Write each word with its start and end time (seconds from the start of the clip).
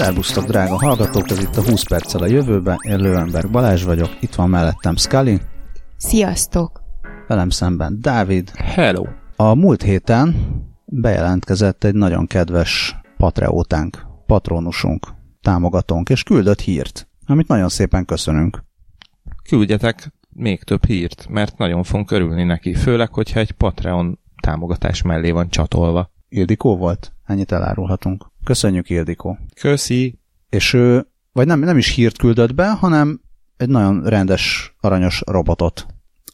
Szerbusztok, 0.00 0.44
drága 0.44 0.78
hallgatók, 0.78 1.30
ez 1.30 1.38
itt 1.38 1.56
a 1.56 1.62
20 1.62 1.82
perccel 1.82 2.22
a 2.22 2.26
jövőben. 2.26 2.76
Én 2.88 2.98
Lőenberg 2.98 3.50
Balázs 3.50 3.84
vagyok, 3.84 4.16
itt 4.20 4.34
van 4.34 4.48
mellettem 4.48 4.96
Scully. 4.96 5.38
Sziasztok! 5.96 6.82
Velem 7.28 7.50
szemben 7.50 7.98
Dávid. 8.00 8.50
Hello! 8.50 9.06
A 9.36 9.54
múlt 9.54 9.82
héten 9.82 10.34
bejelentkezett 10.84 11.84
egy 11.84 11.94
nagyon 11.94 12.26
kedves 12.26 12.96
patreótánk, 13.16 14.06
patronusunk, 14.26 15.06
támogatónk, 15.40 16.08
és 16.08 16.22
küldött 16.22 16.60
hírt, 16.60 17.08
amit 17.26 17.48
nagyon 17.48 17.68
szépen 17.68 18.04
köszönünk. 18.04 18.64
Küldjetek 19.48 20.12
még 20.28 20.62
több 20.62 20.84
hírt, 20.84 21.26
mert 21.28 21.58
nagyon 21.58 21.82
fogunk 21.82 22.10
örülni 22.10 22.44
neki, 22.44 22.74
főleg, 22.74 23.14
hogyha 23.14 23.40
egy 23.40 23.52
Patreon 23.52 24.18
támogatás 24.42 25.02
mellé 25.02 25.30
van 25.30 25.48
csatolva. 25.48 26.10
Ildikó 26.28 26.76
volt? 26.76 27.12
Ennyit 27.24 27.52
elárulhatunk. 27.52 28.29
Köszönjük, 28.44 28.90
Ildikó. 28.90 29.38
Köszi! 29.60 30.18
És 30.48 30.72
ő, 30.72 31.06
vagy 31.32 31.46
nem, 31.46 31.60
nem 31.60 31.78
is 31.78 31.94
hírt 31.94 32.18
küldött 32.18 32.54
be, 32.54 32.70
hanem 32.70 33.20
egy 33.56 33.68
nagyon 33.68 34.02
rendes, 34.02 34.74
aranyos 34.80 35.22
robotot 35.26 35.86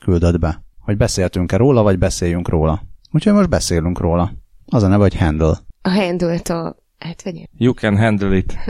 küldött 0.05 0.39
be. 0.39 0.65
Hogy 0.79 0.97
beszéltünk-e 0.97 1.57
róla, 1.57 1.83
vagy 1.83 1.99
beszéljünk 1.99 2.49
róla. 2.49 2.83
Úgyhogy 3.13 3.33
most 3.33 3.49
beszélünk 3.49 3.99
róla. 3.99 4.33
Az 4.67 4.83
a 4.83 4.89
neve, 4.89 5.03
hogy 5.03 5.17
Handle. 5.17 5.59
A 5.83 5.89
handle-t 5.89 6.49
a... 6.49 6.77
Hát 6.99 7.23
vegyem. 7.23 7.47
You 7.57 7.73
can 7.73 7.97
handle 7.99 8.37
it. 8.37 8.57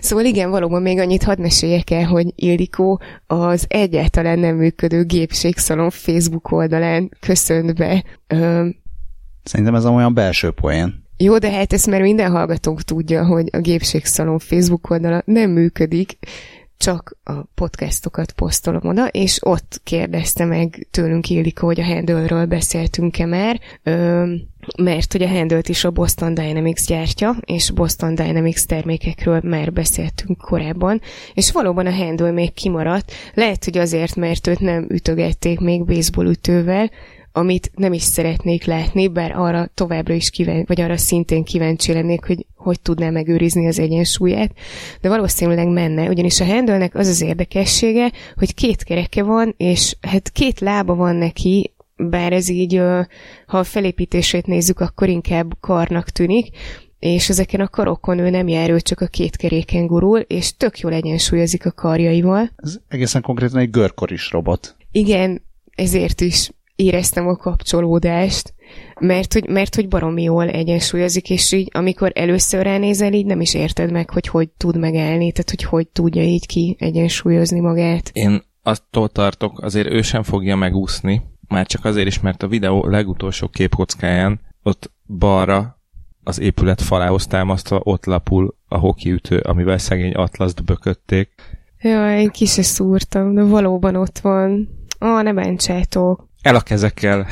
Szóval 0.00 0.24
igen, 0.24 0.50
valóban 0.50 0.82
még 0.82 0.98
annyit 0.98 1.22
hadd 1.22 1.40
meséljek 1.40 1.90
el, 1.90 2.04
hogy 2.04 2.32
Ildikó 2.34 3.00
az 3.26 3.64
egyáltalán 3.68 4.38
nem 4.38 4.56
működő 4.56 5.04
gépségszalon 5.04 5.90
Facebook 5.90 6.50
oldalán 6.50 7.10
köszönt 7.20 7.74
be. 7.74 8.04
Ö, 8.26 8.68
Szerintem 9.42 9.74
ez 9.74 9.86
olyan 9.86 10.14
belső 10.14 10.50
poén. 10.50 11.03
Jó, 11.16 11.38
de 11.38 11.50
hát 11.50 11.72
ezt 11.72 11.86
már 11.86 12.00
minden 12.00 12.30
hallgatónk 12.30 12.82
tudja, 12.82 13.26
hogy 13.26 13.48
a 13.52 13.58
gépségszalon 13.58 14.38
Facebook 14.38 14.90
oldala 14.90 15.22
nem 15.24 15.50
működik, 15.50 16.18
csak 16.76 17.16
a 17.24 17.32
podcastokat 17.54 18.32
posztolom 18.32 18.88
oda, 18.88 19.06
és 19.06 19.38
ott 19.42 19.80
kérdezte 19.84 20.44
meg 20.44 20.86
tőlünk 20.90 21.30
Ildikó, 21.30 21.66
hogy 21.66 21.80
a 21.80 21.84
handle 21.84 22.46
beszéltünk-e 22.46 23.26
már, 23.26 23.60
ö, 23.82 24.24
mert 24.82 25.12
hogy 25.12 25.22
a 25.22 25.28
handle 25.28 25.60
is 25.68 25.84
a 25.84 25.90
Boston 25.90 26.34
Dynamics 26.34 26.86
gyártja, 26.86 27.36
és 27.40 27.70
Boston 27.70 28.14
Dynamics 28.14 28.64
termékekről 28.64 29.40
már 29.42 29.72
beszéltünk 29.72 30.38
korábban, 30.38 31.00
és 31.34 31.52
valóban 31.52 31.86
a 31.86 31.94
handle 31.94 32.30
még 32.30 32.52
kimaradt, 32.52 33.12
lehet, 33.34 33.64
hogy 33.64 33.78
azért, 33.78 34.16
mert 34.16 34.46
őt 34.46 34.60
nem 34.60 34.86
ütögették 34.88 35.60
még 35.60 35.84
baseball 35.84 36.26
ütővel, 36.26 36.90
amit 37.36 37.70
nem 37.74 37.92
is 37.92 38.02
szeretnék 38.02 38.64
látni, 38.64 39.08
bár 39.08 39.32
arra 39.36 39.70
továbbra 39.74 40.14
is 40.14 40.30
kíváncsi, 40.30 40.64
vagy 40.66 40.80
arra 40.80 40.96
szintén 40.96 41.44
kíváncsi 41.44 41.92
lennék, 41.92 42.24
hogy 42.24 42.46
hogy 42.54 42.80
tudná 42.80 43.10
megőrizni 43.10 43.66
az 43.66 43.78
egyensúlyát, 43.78 44.52
de 45.00 45.08
valószínűleg 45.08 45.68
menne, 45.68 46.08
ugyanis 46.08 46.40
a 46.40 46.44
handle 46.44 46.90
az 46.92 47.08
az 47.08 47.20
érdekessége, 47.20 48.12
hogy 48.36 48.54
két 48.54 48.82
kereke 48.82 49.22
van, 49.22 49.54
és 49.56 49.96
hát 50.00 50.30
két 50.30 50.60
lába 50.60 50.94
van 50.94 51.16
neki, 51.16 51.74
bár 51.96 52.32
ez 52.32 52.48
így, 52.48 52.80
ha 53.46 53.58
a 53.58 53.64
felépítését 53.64 54.46
nézzük, 54.46 54.80
akkor 54.80 55.08
inkább 55.08 55.56
karnak 55.60 56.10
tűnik, 56.10 56.48
és 56.98 57.28
ezeken 57.28 57.60
a 57.60 57.68
karokon 57.68 58.18
ő 58.18 58.30
nem 58.30 58.48
jár, 58.48 58.70
ő 58.70 58.80
csak 58.80 59.00
a 59.00 59.06
két 59.06 59.36
keréken 59.36 59.86
gurul, 59.86 60.18
és 60.18 60.56
tök 60.56 60.78
jól 60.78 60.92
egyensúlyozik 60.92 61.66
a 61.66 61.72
karjaival. 61.72 62.50
Ez 62.56 62.78
egészen 62.88 63.22
konkrétan 63.22 63.58
egy 63.58 63.70
görkoris 63.70 64.30
robot. 64.30 64.76
Igen, 64.92 65.42
ezért 65.74 66.20
is 66.20 66.50
éreztem 66.76 67.28
a 67.28 67.36
kapcsolódást, 67.36 68.54
mert 69.00 69.32
hogy, 69.32 69.48
mert 69.48 69.74
hogy 69.74 69.88
baromi 69.88 70.22
jól 70.22 70.48
egyensúlyozik, 70.48 71.30
és 71.30 71.52
így 71.52 71.68
amikor 71.72 72.12
először 72.14 72.62
ránézel, 72.62 73.12
így 73.12 73.26
nem 73.26 73.40
is 73.40 73.54
érted 73.54 73.92
meg, 73.92 74.10
hogy 74.10 74.26
hogy 74.26 74.48
tud 74.48 74.78
megállni, 74.78 75.32
tehát 75.32 75.50
hogy 75.50 75.62
hogy 75.62 75.88
tudja 75.88 76.22
így 76.22 76.46
ki 76.46 76.76
egyensúlyozni 76.78 77.60
magát. 77.60 78.10
Én 78.12 78.42
attól 78.62 79.08
tartok, 79.08 79.62
azért 79.62 79.90
ő 79.90 80.02
sem 80.02 80.22
fogja 80.22 80.56
megúszni, 80.56 81.22
már 81.48 81.66
csak 81.66 81.84
azért 81.84 82.06
is, 82.06 82.20
mert 82.20 82.42
a 82.42 82.48
videó 82.48 82.86
legutolsó 82.86 83.48
képkockáján 83.48 84.40
ott 84.62 84.92
balra 85.18 85.78
az 86.22 86.40
épület 86.40 86.82
falához 86.82 87.26
támasztva 87.26 87.80
ott 87.82 88.04
lapul 88.04 88.56
a 88.68 88.78
hokiütő, 88.78 89.38
amivel 89.38 89.78
szegény 89.78 90.12
Atlaszt 90.12 90.64
bökötték. 90.64 91.30
Jaj, 91.80 92.28
ki 92.30 92.46
se 92.46 92.62
szúrtam, 92.62 93.34
de 93.34 93.42
valóban 93.42 93.96
ott 93.96 94.18
van. 94.18 94.68
Ó, 95.00 95.20
ne 95.20 95.32
bántsátok. 95.32 96.28
El 96.44 96.54
a 96.54 96.60
kezekkel 96.60 97.26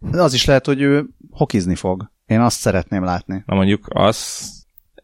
De 0.00 0.22
az 0.22 0.34
is 0.34 0.44
lehet, 0.44 0.66
hogy 0.66 0.80
ő 0.80 1.06
hokizni 1.30 1.74
fog. 1.74 2.10
Én 2.26 2.40
azt 2.40 2.58
szeretném 2.58 3.04
látni. 3.04 3.42
Na 3.46 3.54
mondjuk 3.54 3.86
az, 3.88 4.48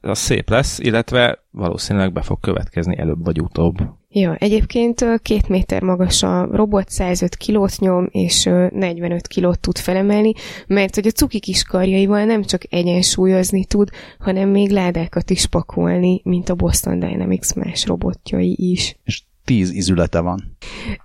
az 0.00 0.18
szép 0.18 0.48
lesz, 0.48 0.78
illetve 0.78 1.44
valószínűleg 1.50 2.12
be 2.12 2.22
fog 2.22 2.40
következni 2.40 2.98
előbb 2.98 3.24
vagy 3.24 3.40
utóbb. 3.40 3.76
Ja, 4.08 4.34
egyébként 4.34 5.04
két 5.22 5.48
méter 5.48 5.82
magas 5.82 6.22
a 6.22 6.48
robot, 6.50 6.88
105 6.88 7.36
kilót 7.36 7.78
nyom, 7.78 8.08
és 8.10 8.46
ö, 8.46 8.66
45 8.70 9.26
kilót 9.26 9.60
tud 9.60 9.78
felemelni, 9.78 10.32
mert 10.66 10.94
hogy 10.94 11.06
a 11.06 11.10
cuki 11.10 11.40
kis 11.40 11.62
karjaival 11.62 12.24
nem 12.24 12.42
csak 12.42 12.62
egyensúlyozni 12.70 13.64
tud, 13.64 13.88
hanem 14.18 14.48
még 14.48 14.70
ládákat 14.70 15.30
is 15.30 15.46
pakolni, 15.46 16.20
mint 16.24 16.48
a 16.48 16.54
Boston 16.54 16.98
Dynamics 16.98 17.54
más 17.54 17.86
robotjai 17.86 18.56
is. 18.58 18.96
És 19.04 19.22
tíz 19.44 19.70
izülete 19.70 20.20
van. 20.20 20.56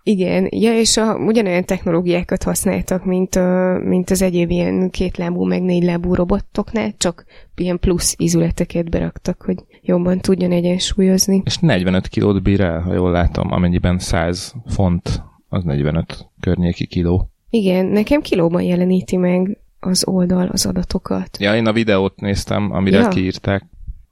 Igen, 0.03 0.47
ja, 0.51 0.79
és 0.79 0.97
a, 0.97 1.15
ugyanolyan 1.15 1.65
technológiákat 1.65 2.43
használtak, 2.43 3.05
mint, 3.05 3.35
a, 3.35 3.79
mint 3.83 4.09
az 4.09 4.21
egyéb 4.21 4.49
ilyen 4.49 4.89
kétlábú, 4.89 5.45
meg 5.45 5.61
négylábú 5.61 6.13
robotoknál, 6.13 6.93
csak 6.97 7.25
ilyen 7.55 7.79
plusz 7.79 8.15
ízületeket 8.17 8.89
beraktak, 8.89 9.41
hogy 9.41 9.57
jobban 9.81 10.19
tudjon 10.19 10.51
egyensúlyozni. 10.51 11.41
És 11.45 11.57
45 11.57 12.07
kilót 12.07 12.43
bír 12.43 12.61
el, 12.61 12.81
ha 12.81 12.93
jól 12.93 13.11
látom, 13.11 13.51
amennyiben 13.51 13.99
100 13.99 14.53
font, 14.65 15.23
az 15.49 15.63
45 15.63 16.27
környéki 16.39 16.87
kiló. 16.87 17.29
Igen, 17.49 17.85
nekem 17.85 18.21
kilóban 18.21 18.61
jeleníti 18.61 19.17
meg 19.17 19.57
az 19.79 20.07
oldal 20.07 20.47
az 20.47 20.65
adatokat. 20.65 21.37
Ja, 21.39 21.55
én 21.55 21.67
a 21.67 21.73
videót 21.73 22.19
néztem, 22.19 22.71
amire 22.71 22.99
ja. 22.99 23.07
kiírták. 23.07 23.65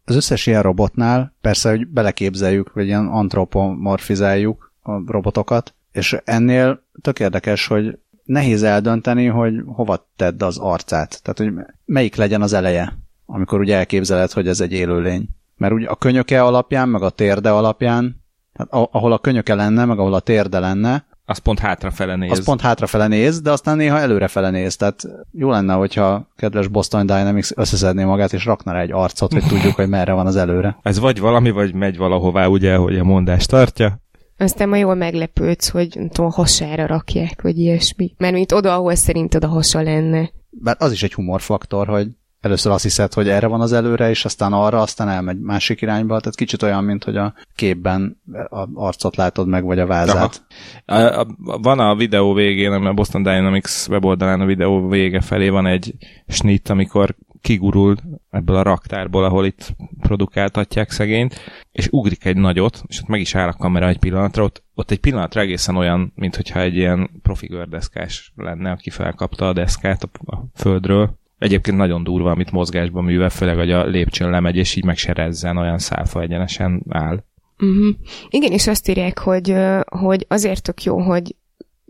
Az 0.05 0.15
összes 0.15 0.45
ilyen 0.45 0.61
robotnál 0.61 1.33
persze, 1.41 1.69
hogy 1.69 1.87
beleképzeljük, 1.87 2.73
vagy 2.73 2.85
ilyen 2.85 3.07
antropomorfizáljuk 3.07 4.71
a 4.81 5.11
robotokat, 5.11 5.73
és 5.91 6.17
ennél 6.23 6.83
tök 7.01 7.19
érdekes, 7.19 7.67
hogy 7.67 7.99
nehéz 8.23 8.63
eldönteni, 8.63 9.25
hogy 9.25 9.61
hova 9.65 10.09
tedd 10.15 10.43
az 10.43 10.57
arcát. 10.57 11.21
Tehát, 11.23 11.37
hogy 11.37 11.65
melyik 11.85 12.15
legyen 12.15 12.41
az 12.41 12.53
eleje, 12.53 12.97
amikor 13.25 13.59
ugye 13.59 13.75
elképzeled, 13.75 14.31
hogy 14.31 14.47
ez 14.47 14.61
egy 14.61 14.71
élőlény. 14.71 15.29
Mert 15.57 15.73
ugye 15.73 15.87
a 15.87 15.95
könyöke 15.95 16.43
alapján, 16.43 16.89
meg 16.89 17.01
a 17.01 17.09
térde 17.09 17.49
alapján, 17.49 18.23
tehát 18.53 18.87
ahol 18.91 19.11
a 19.11 19.19
könyöke 19.19 19.55
lenne, 19.55 19.85
meg 19.85 19.99
ahol 19.99 20.13
a 20.13 20.19
térde 20.19 20.59
lenne, 20.59 21.05
Az 21.27 21.37
pont 21.37 21.59
hátrafele 21.59 22.15
néz. 22.15 22.31
az 22.31 22.43
pont 22.43 22.61
hátrafele 22.61 23.07
néz, 23.07 23.41
de 23.41 23.51
aztán 23.51 23.77
néha 23.77 23.99
előrefele 23.99 24.49
néz. 24.49 24.75
Tehát 24.75 25.03
jó 25.31 25.49
lenne, 25.49 25.73
hogyha 25.73 26.05
a 26.05 26.27
kedves 26.35 26.67
Boston 26.67 27.05
Dynamics 27.05 27.51
összeszedné 27.55 28.03
magát, 28.03 28.33
és 28.33 28.45
rakna 28.45 28.71
rá 28.71 28.81
egy 28.81 28.91
arcot, 28.91 29.33
hogy 29.33 29.43
tudjuk, 29.47 29.75
hogy 29.75 29.89
merre 29.89 30.13
van 30.13 30.25
az 30.25 30.35
előre. 30.35 30.77
Ez 30.81 30.99
vagy 30.99 31.19
valami, 31.19 31.49
vagy 31.49 31.73
megy 31.73 31.97
valahová, 31.97 32.45
ugye, 32.45 32.75
hogy 32.75 32.97
a 32.97 33.03
mondás 33.03 33.45
tartja. 33.45 33.99
Aztán 34.37 34.69
ma 34.69 34.75
jól 34.75 34.95
meglepődsz, 34.95 35.69
hogy 35.69 35.91
nem 35.95 36.09
tudom, 36.09 36.31
hasára 36.31 36.85
rakják, 36.85 37.41
vagy 37.41 37.59
ilyesmi. 37.59 38.13
Mert 38.17 38.33
mint 38.33 38.51
oda, 38.51 38.73
ahol 38.73 38.95
szerinted 38.95 39.43
a 39.43 39.47
hasa 39.47 39.81
lenne. 39.81 40.31
Bár 40.49 40.75
az 40.79 40.91
is 40.91 41.03
egy 41.03 41.13
humorfaktor, 41.13 41.87
hogy 41.87 42.07
először 42.45 42.71
azt 42.71 42.83
hiszed, 42.83 43.13
hogy 43.13 43.29
erre 43.29 43.47
van 43.47 43.61
az 43.61 43.73
előre, 43.73 44.09
és 44.09 44.25
aztán 44.25 44.53
arra, 44.53 44.81
aztán 44.81 45.09
elmegy 45.09 45.39
másik 45.39 45.81
irányba. 45.81 46.19
Tehát 46.19 46.35
kicsit 46.35 46.63
olyan, 46.63 46.83
mint 46.83 47.03
hogy 47.03 47.17
a 47.17 47.33
képben 47.55 48.21
a 48.49 48.67
arcot 48.73 49.15
látod 49.15 49.47
meg, 49.47 49.63
vagy 49.63 49.79
a 49.79 49.85
vázát. 49.85 50.45
A, 50.85 50.95
a, 50.95 51.27
van 51.61 51.79
a 51.79 51.95
videó 51.95 52.33
végén, 52.33 52.71
a 52.71 52.93
Boston 52.93 53.23
Dynamics 53.23 53.87
weboldalán 53.87 54.41
a 54.41 54.45
videó 54.45 54.87
vége 54.87 55.21
felé 55.21 55.49
van 55.49 55.65
egy 55.65 55.93
snit, 56.27 56.69
amikor 56.69 57.15
kigurul 57.41 57.95
ebből 58.29 58.55
a 58.55 58.61
raktárból, 58.61 59.23
ahol 59.23 59.45
itt 59.45 59.75
produkáltatják 60.01 60.91
szegényt, 60.91 61.35
és 61.71 61.87
ugrik 61.91 62.25
egy 62.25 62.37
nagyot, 62.37 62.83
és 62.87 63.01
ott 63.01 63.07
meg 63.07 63.19
is 63.19 63.35
áll 63.35 63.47
a 63.47 63.53
kamera 63.53 63.87
egy 63.87 63.99
pillanatra, 63.99 64.43
ott, 64.43 64.63
ott 64.73 64.91
egy 64.91 64.99
pillanatra 64.99 65.41
egészen 65.41 65.75
olyan, 65.75 66.11
mint 66.15 66.35
hogyha 66.35 66.59
egy 66.59 66.75
ilyen 66.75 67.09
profi 67.21 67.47
gördeszkás 67.47 68.33
lenne, 68.35 68.71
aki 68.71 68.89
felkapta 68.89 69.47
a 69.47 69.53
deszkát 69.53 70.03
a, 70.03 70.35
a 70.35 70.45
földről. 70.53 71.23
Egyébként 71.45 71.77
nagyon 71.77 72.03
durva, 72.03 72.31
amit 72.31 72.51
mozgásban 72.51 73.03
művel, 73.03 73.29
főleg, 73.29 73.55
hogy 73.57 73.71
a 73.71 73.85
lépcsőn 73.85 74.29
lemegy, 74.29 74.55
és 74.55 74.75
így 74.75 74.83
meg 74.83 74.97
se 74.97 75.13
rezzen, 75.13 75.57
olyan 75.57 75.77
szálfa 75.77 76.21
egyenesen 76.21 76.83
áll. 76.89 77.23
Uh-huh. 77.59 77.95
Igen, 78.29 78.51
és 78.51 78.67
azt 78.67 78.89
írják, 78.89 79.19
hogy, 79.19 79.55
hogy 79.85 80.25
azért 80.29 80.63
tök 80.63 80.83
jó, 80.83 80.99
hogy 80.99 81.35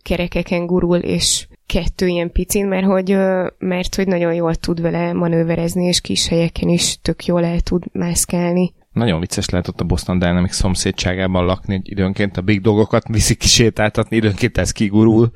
kerekeken 0.02 0.66
gurul, 0.66 0.98
és 0.98 1.48
kettő 1.66 2.08
ilyen 2.08 2.32
picin, 2.32 2.68
mert 2.68 2.86
hogy, 2.86 3.18
mert 3.58 3.96
hogy 3.96 4.08
nagyon 4.08 4.34
jól 4.34 4.56
tud 4.56 4.82
vele 4.82 5.14
manőverezni, 5.14 5.86
és 5.86 6.02
kis 6.02 6.28
helyeken 6.28 6.70
is 6.70 6.98
tök 7.02 7.26
jól 7.26 7.46
el 7.46 7.60
tud 7.60 7.84
mászkálni. 7.92 8.74
Nagyon 8.92 9.20
vicces 9.20 9.50
lehet 9.50 9.68
ott 9.68 9.80
a 9.80 9.84
Boston 9.84 10.20
Dynamics 10.20 10.52
szomszédságában 10.52 11.46
lakni, 11.46 11.76
hogy 11.76 11.92
időnként 11.92 12.38
a 12.38 12.42
big 12.42 12.62
dogokat 12.62 13.08
viszik 13.08 13.38
kisétáltatni, 13.38 14.16
időnként 14.16 14.58
ez 14.58 14.72
kigurul. 14.72 15.32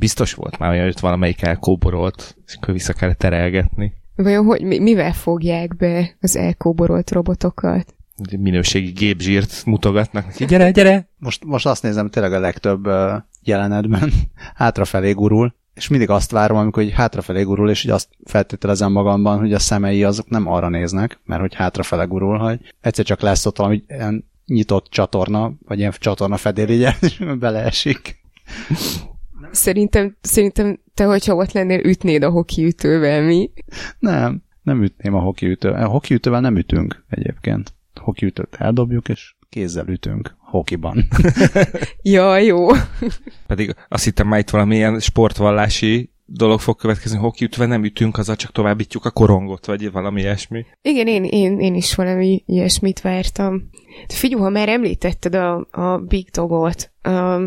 Biztos 0.00 0.34
volt 0.34 0.58
már 0.58 0.70
olyan, 0.70 0.82
hogy 0.82 0.92
ott 0.92 1.00
valamelyik 1.00 1.42
elkóborolt, 1.42 2.36
és 2.46 2.54
akkor 2.54 2.74
vissza 2.74 2.92
kellett 2.92 3.18
terelgetni. 3.18 3.92
Vajon 4.16 4.44
hogy, 4.44 4.62
mi- 4.62 4.78
mivel 4.78 5.12
fogják 5.12 5.76
be 5.76 6.16
az 6.20 6.36
elkóborolt 6.36 7.10
robotokat? 7.10 7.94
Minőségi 8.38 8.90
gépzsírt 8.90 9.64
mutogatnak 9.64 10.26
neki. 10.26 10.44
Gyere, 10.44 10.70
gyere! 10.70 11.08
Most, 11.18 11.44
most 11.44 11.66
azt 11.66 11.82
nézem, 11.82 12.08
tényleg 12.08 12.32
a 12.32 12.40
legtöbb 12.40 12.86
uh, 12.86 13.12
jelenetben 13.42 14.12
hátrafelé 14.54 15.12
gurul, 15.12 15.54
és 15.74 15.88
mindig 15.88 16.10
azt 16.10 16.30
várom, 16.30 16.56
amikor 16.56 16.82
hogy 16.82 16.92
hátrafelé 16.92 17.42
gurul, 17.42 17.70
és 17.70 17.84
így 17.84 17.90
azt 17.90 18.08
feltételezem 18.24 18.92
magamban, 18.92 19.38
hogy 19.38 19.52
a 19.52 19.58
szemei 19.58 20.04
azok 20.04 20.28
nem 20.28 20.48
arra 20.48 20.68
néznek, 20.68 21.20
mert 21.24 21.40
hogy 21.40 21.54
hátrafele 21.54 22.04
gurul, 22.04 22.38
hogy 22.38 22.74
egyszer 22.80 23.04
csak 23.04 23.20
lesz 23.20 23.46
ott 23.46 23.56
valami 23.56 23.84
ilyen 23.88 24.24
nyitott 24.46 24.86
csatorna, 24.90 25.52
vagy 25.66 25.78
ilyen 25.78 25.92
csatorna 25.98 26.36
fedéligye, 26.36 26.92
és 27.00 27.24
beleesik. 27.38 28.20
Szerintem, 29.50 30.16
szerintem 30.20 30.80
te, 30.94 31.04
hogyha 31.04 31.34
ott 31.34 31.52
lennél, 31.52 31.78
ütnéd 31.78 32.22
a 32.22 32.30
hokiütővel, 32.30 33.22
mi? 33.22 33.50
Nem, 33.98 34.42
nem 34.62 34.82
ütném 34.82 35.14
a 35.14 35.20
hokiütővel. 35.20 35.84
A 35.84 35.88
hokiütővel 35.88 36.40
nem 36.40 36.56
ütünk 36.56 37.04
egyébként. 37.08 37.74
A 37.94 38.00
hokiütőt 38.00 38.56
eldobjuk, 38.58 39.08
és 39.08 39.34
kézzel 39.48 39.86
ütünk 39.88 40.36
hokiban. 40.38 41.04
Ja, 42.02 42.38
jó. 42.38 42.66
Pedig 43.46 43.74
azt 43.88 44.04
hittem 44.04 44.28
már 44.28 44.38
itt 44.38 44.50
valamilyen 44.50 45.00
sportvallási 45.00 46.10
dolog 46.32 46.60
fog 46.60 46.76
következni, 46.76 47.18
hokiütve 47.18 47.66
nem 47.66 47.84
ütünk, 47.84 48.18
azzal 48.18 48.36
csak 48.36 48.52
továbbítjuk 48.52 49.04
a 49.04 49.10
korongot, 49.10 49.66
vagy 49.66 49.92
valami 49.92 50.20
ilyesmi. 50.20 50.66
Igen, 50.82 51.06
én, 51.06 51.24
én, 51.24 51.60
én 51.60 51.74
is 51.74 51.94
valami 51.94 52.42
ilyesmit 52.46 53.00
vártam. 53.00 53.70
Figyelj, 54.08 54.42
ha 54.42 54.48
már 54.48 54.68
említetted 54.68 55.34
a, 55.34 55.66
a 55.70 55.98
Big 55.98 56.28
Dogot, 56.30 56.89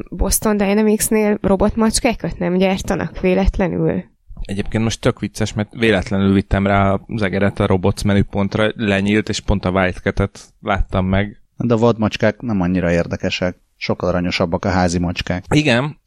Boston 0.10 0.58
Dynamics-nél 0.58 1.38
robotmacskákat 1.42 2.38
nem 2.38 2.58
gyártanak 2.58 3.20
véletlenül? 3.20 4.04
Egyébként 4.42 4.84
most 4.84 5.02
tök 5.02 5.20
vicces, 5.20 5.54
mert 5.54 5.74
véletlenül 5.74 6.34
vittem 6.34 6.68
rá 6.68 7.00
az 7.08 7.22
egeret 7.22 7.60
a 7.60 7.66
robots 7.66 8.04
menüpontra, 8.04 8.72
lenyílt, 8.76 9.30
és 9.30 9.40
pont 9.40 9.66
a 9.66 9.70
Wildcat-et 9.70 10.40
láttam 10.62 11.06
meg. 11.06 11.42
De 11.58 11.74
a 11.74 11.78
vadmacskák 11.78 12.42
nem 12.42 12.62
annyira 12.62 12.92
érdekesek. 12.92 13.58
Sokkal 13.78 14.10
aranyosabbak 14.10 14.66
a 14.66 14.70
házi 14.70 15.00
macskák. 15.00 15.44
Igen, 15.50 16.00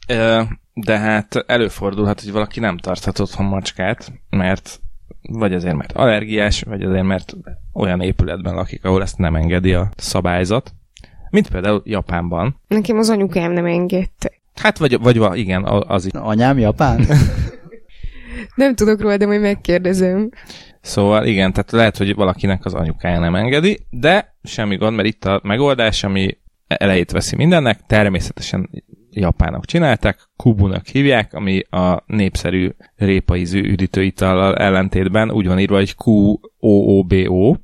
de 0.74 0.98
hát 0.98 1.44
előfordulhat, 1.46 2.20
hogy 2.20 2.32
valaki 2.32 2.60
nem 2.60 2.78
tarthat 2.78 3.18
otthon 3.18 3.46
macskát, 3.46 4.12
mert 4.30 4.80
vagy 5.22 5.54
azért, 5.54 5.76
mert 5.76 5.92
allergiás, 5.92 6.62
vagy 6.62 6.82
azért, 6.82 7.04
mert 7.04 7.36
olyan 7.72 8.00
épületben 8.00 8.54
lakik, 8.54 8.84
ahol 8.84 9.02
ezt 9.02 9.18
nem 9.18 9.36
engedi 9.36 9.74
a 9.74 9.90
szabályzat. 9.96 10.74
Mint 11.30 11.48
például 11.48 11.82
Japánban. 11.84 12.60
Nekem 12.68 12.98
az 12.98 13.10
anyukám 13.10 13.52
nem 13.52 13.64
engedte. 13.64 14.32
Hát 14.54 14.78
vagy, 14.78 14.98
vagy 15.00 15.18
va- 15.18 15.36
igen, 15.36 15.64
az 15.64 16.04
is. 16.06 16.12
Anyám 16.12 16.58
Japán? 16.58 17.06
Nem 18.54 18.74
tudok 18.74 19.00
róla, 19.00 19.16
de 19.16 19.26
majd 19.26 19.40
megkérdezem. 19.40 20.30
Szóval 20.80 21.26
igen, 21.26 21.52
tehát 21.52 21.70
lehet, 21.70 21.96
hogy 21.96 22.14
valakinek 22.14 22.64
az 22.64 22.74
anyukája 22.74 23.18
nem 23.18 23.34
engedi, 23.34 23.78
de 23.90 24.36
semmi 24.42 24.76
gond, 24.76 24.96
mert 24.96 25.08
itt 25.08 25.24
a 25.24 25.40
megoldás, 25.42 26.04
ami 26.04 26.38
elejét 26.66 27.10
veszi 27.10 27.36
mindennek, 27.36 27.80
természetesen 27.86 28.70
japánok 29.10 29.64
csinálták, 29.64 30.18
kubunak 30.36 30.86
hívják, 30.86 31.34
ami 31.34 31.60
a 31.60 32.02
népszerű 32.06 32.70
répaízű 32.96 33.60
üdítőitallal 33.62 34.56
ellentétben 34.56 35.30
úgy 35.30 35.46
van 35.46 35.58
írva, 35.58 35.76
hogy 35.76 35.94
Q-O-O-B-O, 36.04 37.54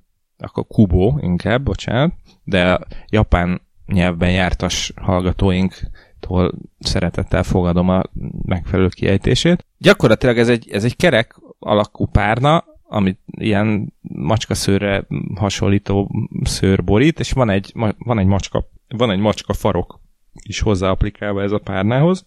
akkor 0.43 0.67
kubo 0.67 1.15
inkább, 1.21 1.63
bocsánat, 1.63 2.13
de 2.45 2.81
japán 3.09 3.61
nyelvben 3.87 4.31
jártas 4.31 4.93
hallgatóinktól 4.97 6.53
szeretettel 6.79 7.43
fogadom 7.43 7.89
a 7.89 8.03
megfelelő 8.45 8.89
kiejtését. 8.89 9.67
Gyakorlatilag 9.79 10.39
ez 10.39 10.49
egy, 10.49 10.71
ez 10.71 10.85
egy 10.85 10.97
kerek 10.97 11.41
alakú 11.59 12.07
párna, 12.07 12.65
amit 12.83 13.19
ilyen 13.27 13.93
macskaszőrre 14.01 15.07
hasonlító 15.35 16.11
szőr 16.43 16.85
borít, 16.85 17.21
és 17.21 17.33
van 17.33 17.51
egy, 17.51 17.73
van 17.99 18.19
egy 18.19 18.27
macska, 18.27 18.69
van 18.89 19.11
egy 19.11 19.19
macska 19.19 19.53
farok 19.53 20.01
is 20.33 20.61
hozzá 20.61 20.91
applikálva 20.91 21.43
ez 21.43 21.53
a 21.53 21.59
párnához, 21.59 22.27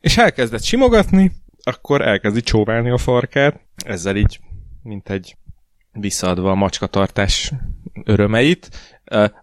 és 0.00 0.16
elkezdett 0.16 0.62
simogatni, 0.62 1.32
akkor 1.62 2.00
elkezdi 2.00 2.40
csóválni 2.40 2.90
a 2.90 2.98
farkát, 2.98 3.60
ezzel 3.76 4.16
így, 4.16 4.40
mint 4.82 5.10
egy 5.10 5.36
visszaadva 5.92 6.50
a 6.50 6.54
macskatartás 6.54 7.52
örömeit. 8.04 8.68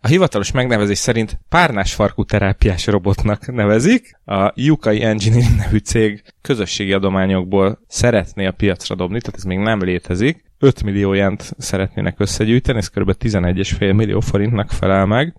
A 0.02 0.08
hivatalos 0.08 0.52
megnevezés 0.52 0.98
szerint 0.98 1.40
párnás 1.50 1.94
farkú 1.94 2.24
terápiás 2.24 2.86
robotnak 2.86 3.52
nevezik. 3.52 4.20
A 4.26 4.52
Yukai 4.56 5.04
Engineering 5.04 5.56
nevű 5.56 5.78
cég 5.78 6.24
közösségi 6.42 6.94
adományokból 6.94 7.80
szeretné 7.88 8.46
a 8.46 8.52
piacra 8.52 8.96
dobni, 8.96 9.20
tehát 9.20 9.36
ez 9.36 9.44
még 9.44 9.58
nem 9.58 9.84
létezik. 9.84 10.46
5 10.60 10.84
millió 10.84 11.14
jent 11.14 11.54
szeretnének 11.58 12.20
összegyűjteni, 12.20 12.78
ez 12.78 12.88
kb. 12.88 13.12
11,5 13.20 13.96
millió 13.96 14.20
forintnak 14.20 14.72
felel 14.72 15.06
meg, 15.06 15.36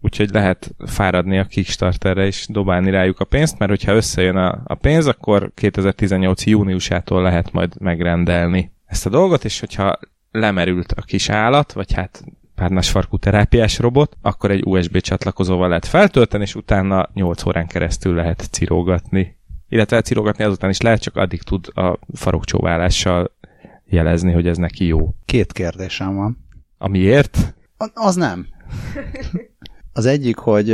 úgyhogy 0.00 0.30
lehet 0.30 0.74
fáradni 0.86 1.38
a 1.38 1.44
Kickstarterre 1.44 2.26
és 2.26 2.46
dobálni 2.48 2.90
rájuk 2.90 3.20
a 3.20 3.24
pénzt, 3.24 3.58
mert 3.58 3.70
hogyha 3.70 3.94
összejön 3.94 4.36
a, 4.36 4.60
a 4.64 4.74
pénz, 4.74 5.06
akkor 5.06 5.50
2018 5.54 6.46
júniusától 6.46 7.22
lehet 7.22 7.52
majd 7.52 7.80
megrendelni 7.80 8.72
ezt 8.86 9.06
a 9.06 9.10
dolgot, 9.10 9.44
és 9.44 9.60
hogyha 9.60 9.98
lemerült 10.32 10.92
a 10.92 11.02
kis 11.02 11.28
állat, 11.28 11.72
vagy 11.72 11.92
hát 11.92 12.24
párnás 12.54 12.90
farkú 12.90 13.16
terápiás 13.18 13.78
robot, 13.78 14.16
akkor 14.20 14.50
egy 14.50 14.62
USB 14.66 15.00
csatlakozóval 15.00 15.68
lehet 15.68 15.86
feltölteni, 15.86 16.42
és 16.42 16.54
utána 16.54 17.08
8 17.14 17.46
órán 17.46 17.66
keresztül 17.66 18.14
lehet 18.14 18.48
cirógatni. 18.50 19.36
Illetve 19.68 20.00
cirógatni 20.02 20.44
azután 20.44 20.70
is 20.70 20.80
lehet, 20.80 21.00
csak 21.00 21.16
addig 21.16 21.42
tud 21.42 21.68
a 21.74 21.98
farokcsóválással 22.14 23.30
jelezni, 23.84 24.32
hogy 24.32 24.46
ez 24.46 24.56
neki 24.56 24.86
jó. 24.86 25.14
Két 25.24 25.52
kérdésem 25.52 26.14
van. 26.16 26.38
Amiért? 26.78 27.54
A- 27.76 27.90
Az 27.94 28.14
nem. 28.14 28.46
Az 29.92 30.06
egyik, 30.06 30.36
hogy 30.36 30.70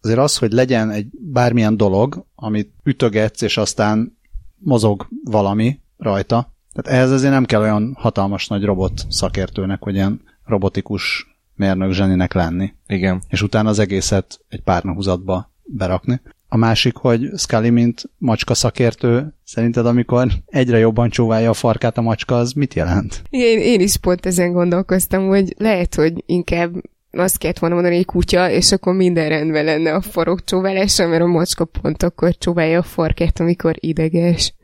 azért 0.00 0.18
az, 0.18 0.36
hogy 0.38 0.52
legyen 0.52 0.90
egy 0.90 1.06
bármilyen 1.20 1.76
dolog, 1.76 2.26
amit 2.34 2.72
ütögetsz, 2.82 3.42
és 3.42 3.56
aztán 3.56 4.18
mozog 4.58 5.08
valami 5.24 5.80
rajta. 5.96 6.53
Tehát 6.74 6.98
ehhez 6.98 7.10
azért 7.10 7.32
nem 7.32 7.44
kell 7.44 7.60
olyan 7.60 7.96
hatalmas 7.98 8.46
nagy 8.46 8.64
robot 8.64 9.06
szakértőnek, 9.08 9.84
vagy 9.84 9.94
ilyen 9.94 10.20
robotikus 10.46 11.36
mérnök 11.56 11.92
zseninek 11.92 12.32
lenni. 12.32 12.72
Igen. 12.86 13.22
És 13.28 13.42
utána 13.42 13.68
az 13.68 13.78
egészet 13.78 14.40
egy 14.48 14.60
párnahúzatba 14.60 15.50
berakni. 15.64 16.20
A 16.48 16.56
másik, 16.56 16.96
hogy 16.96 17.30
Scully, 17.36 17.70
mint 17.70 18.02
macska 18.18 18.54
szakértő, 18.54 19.34
szerinted 19.44 19.86
amikor 19.86 20.28
egyre 20.46 20.78
jobban 20.78 21.10
csóválja 21.10 21.50
a 21.50 21.54
farkát 21.54 21.98
a 21.98 22.02
macska, 22.02 22.36
az 22.36 22.52
mit 22.52 22.74
jelent? 22.74 23.22
Én, 23.30 23.58
én 23.58 23.80
is 23.80 23.96
pont 23.96 24.26
ezen 24.26 24.52
gondolkoztam, 24.52 25.26
hogy 25.26 25.54
lehet, 25.58 25.94
hogy 25.94 26.22
inkább 26.26 26.74
azt 27.10 27.38
kellett 27.38 27.58
volna 27.58 27.74
mondani, 27.74 27.96
hogy 27.96 28.04
kutya, 28.04 28.50
és 28.50 28.72
akkor 28.72 28.94
minden 28.94 29.28
rendben 29.28 29.64
lenne 29.64 29.94
a 29.94 30.00
farok 30.00 30.44
csóválása, 30.44 31.06
mert 31.06 31.22
a 31.22 31.26
macska 31.26 31.64
pont 31.64 32.02
akkor 32.02 32.36
csóválja 32.38 32.78
a 32.78 32.82
farkát, 32.82 33.40
amikor 33.40 33.74
ideges. 33.80 34.54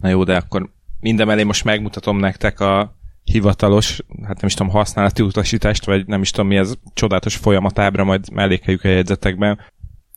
Na 0.00 0.08
jó, 0.08 0.24
de 0.24 0.36
akkor 0.36 0.70
mindemellé 1.04 1.42
most 1.42 1.64
megmutatom 1.64 2.18
nektek 2.18 2.60
a 2.60 2.96
hivatalos, 3.24 4.00
hát 4.22 4.40
nem 4.40 4.46
is 4.46 4.54
tudom, 4.54 4.72
használati 4.72 5.22
utasítást, 5.22 5.84
vagy 5.84 6.06
nem 6.06 6.22
is 6.22 6.30
tudom 6.30 6.46
mi 6.46 6.56
ez 6.56 6.74
csodálatos 6.94 7.36
folyamatábra, 7.36 8.04
majd 8.04 8.30
mellékeljük 8.32 8.84
a 8.84 8.88
jegyzetekben. 8.88 9.56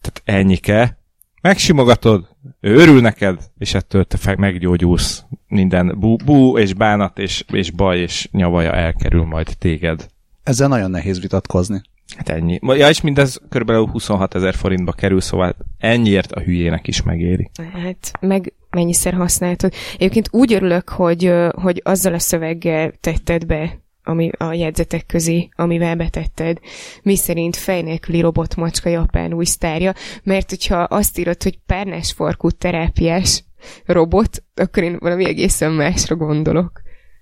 Tehát 0.02 0.22
ennyike. 0.40 1.00
Megsimogatod, 1.42 2.28
ő 2.60 2.76
örül 2.76 3.02
neked, 3.02 3.52
és 3.58 3.74
ettől 3.74 4.06
te 4.06 4.18
fel 4.18 4.36
meggyógyulsz. 4.36 5.24
Minden 5.48 6.00
bú, 6.00 6.16
bú 6.16 6.58
és 6.58 6.74
bánat, 6.74 7.20
és, 7.20 7.44
és 7.52 7.72
baj, 7.72 8.00
és 8.00 8.28
nyavaja 8.32 8.72
elkerül 8.72 9.24
majd 9.24 9.56
téged. 9.60 10.08
Ezzel 10.44 10.68
nagyon 10.68 10.92
nehéz 10.92 11.22
vitatkozni. 11.22 11.82
Hát 12.16 12.30
ennyi. 12.30 12.60
Ja, 12.62 12.90
és 12.90 13.02
mindez 13.02 13.42
kb. 13.50 13.72
26 13.72 14.36
ezer 14.36 14.56
forintba 14.56 14.92
kerül, 14.92 15.22
szóval 15.22 15.56
ennyiért 15.78 16.32
a 16.32 16.40
hülyének 16.42 16.88
is 16.88 17.02
megéri. 17.02 17.52
Hát, 17.74 18.12
meg 18.20 18.54
mennyiszer 18.70 19.14
használtad. 19.14 19.74
Egyébként 19.96 20.28
úgy 20.32 20.54
örülök, 20.54 20.90
hogy, 20.90 21.34
hogy 21.62 21.82
azzal 21.84 22.14
a 22.14 22.20
szöveggel 22.20 22.92
tetted 23.00 23.46
be 23.46 23.86
ami 24.08 24.30
a 24.38 24.54
jegyzetek 24.54 25.06
közé, 25.06 25.50
amivel 25.56 25.96
betetted, 25.96 26.60
mi 27.04 27.16
szerint 27.16 27.56
fej 27.56 27.82
nélküli 27.82 28.22
robotmacska 28.22 28.90
japán 28.90 29.34
új 29.34 29.46
sztárja, 29.46 29.94
mert 30.24 30.50
hogyha 30.50 30.78
azt 30.80 31.18
írod, 31.18 31.44
hogy 31.44 31.60
párnás 31.66 32.12
farkú 32.12 32.50
terápiás 32.50 33.44
robot, 33.86 34.44
akkor 34.56 34.84
én 34.84 34.98
valami 35.00 35.26
egészen 35.26 35.72
másra 35.72 36.16
gondolok. 36.16 36.82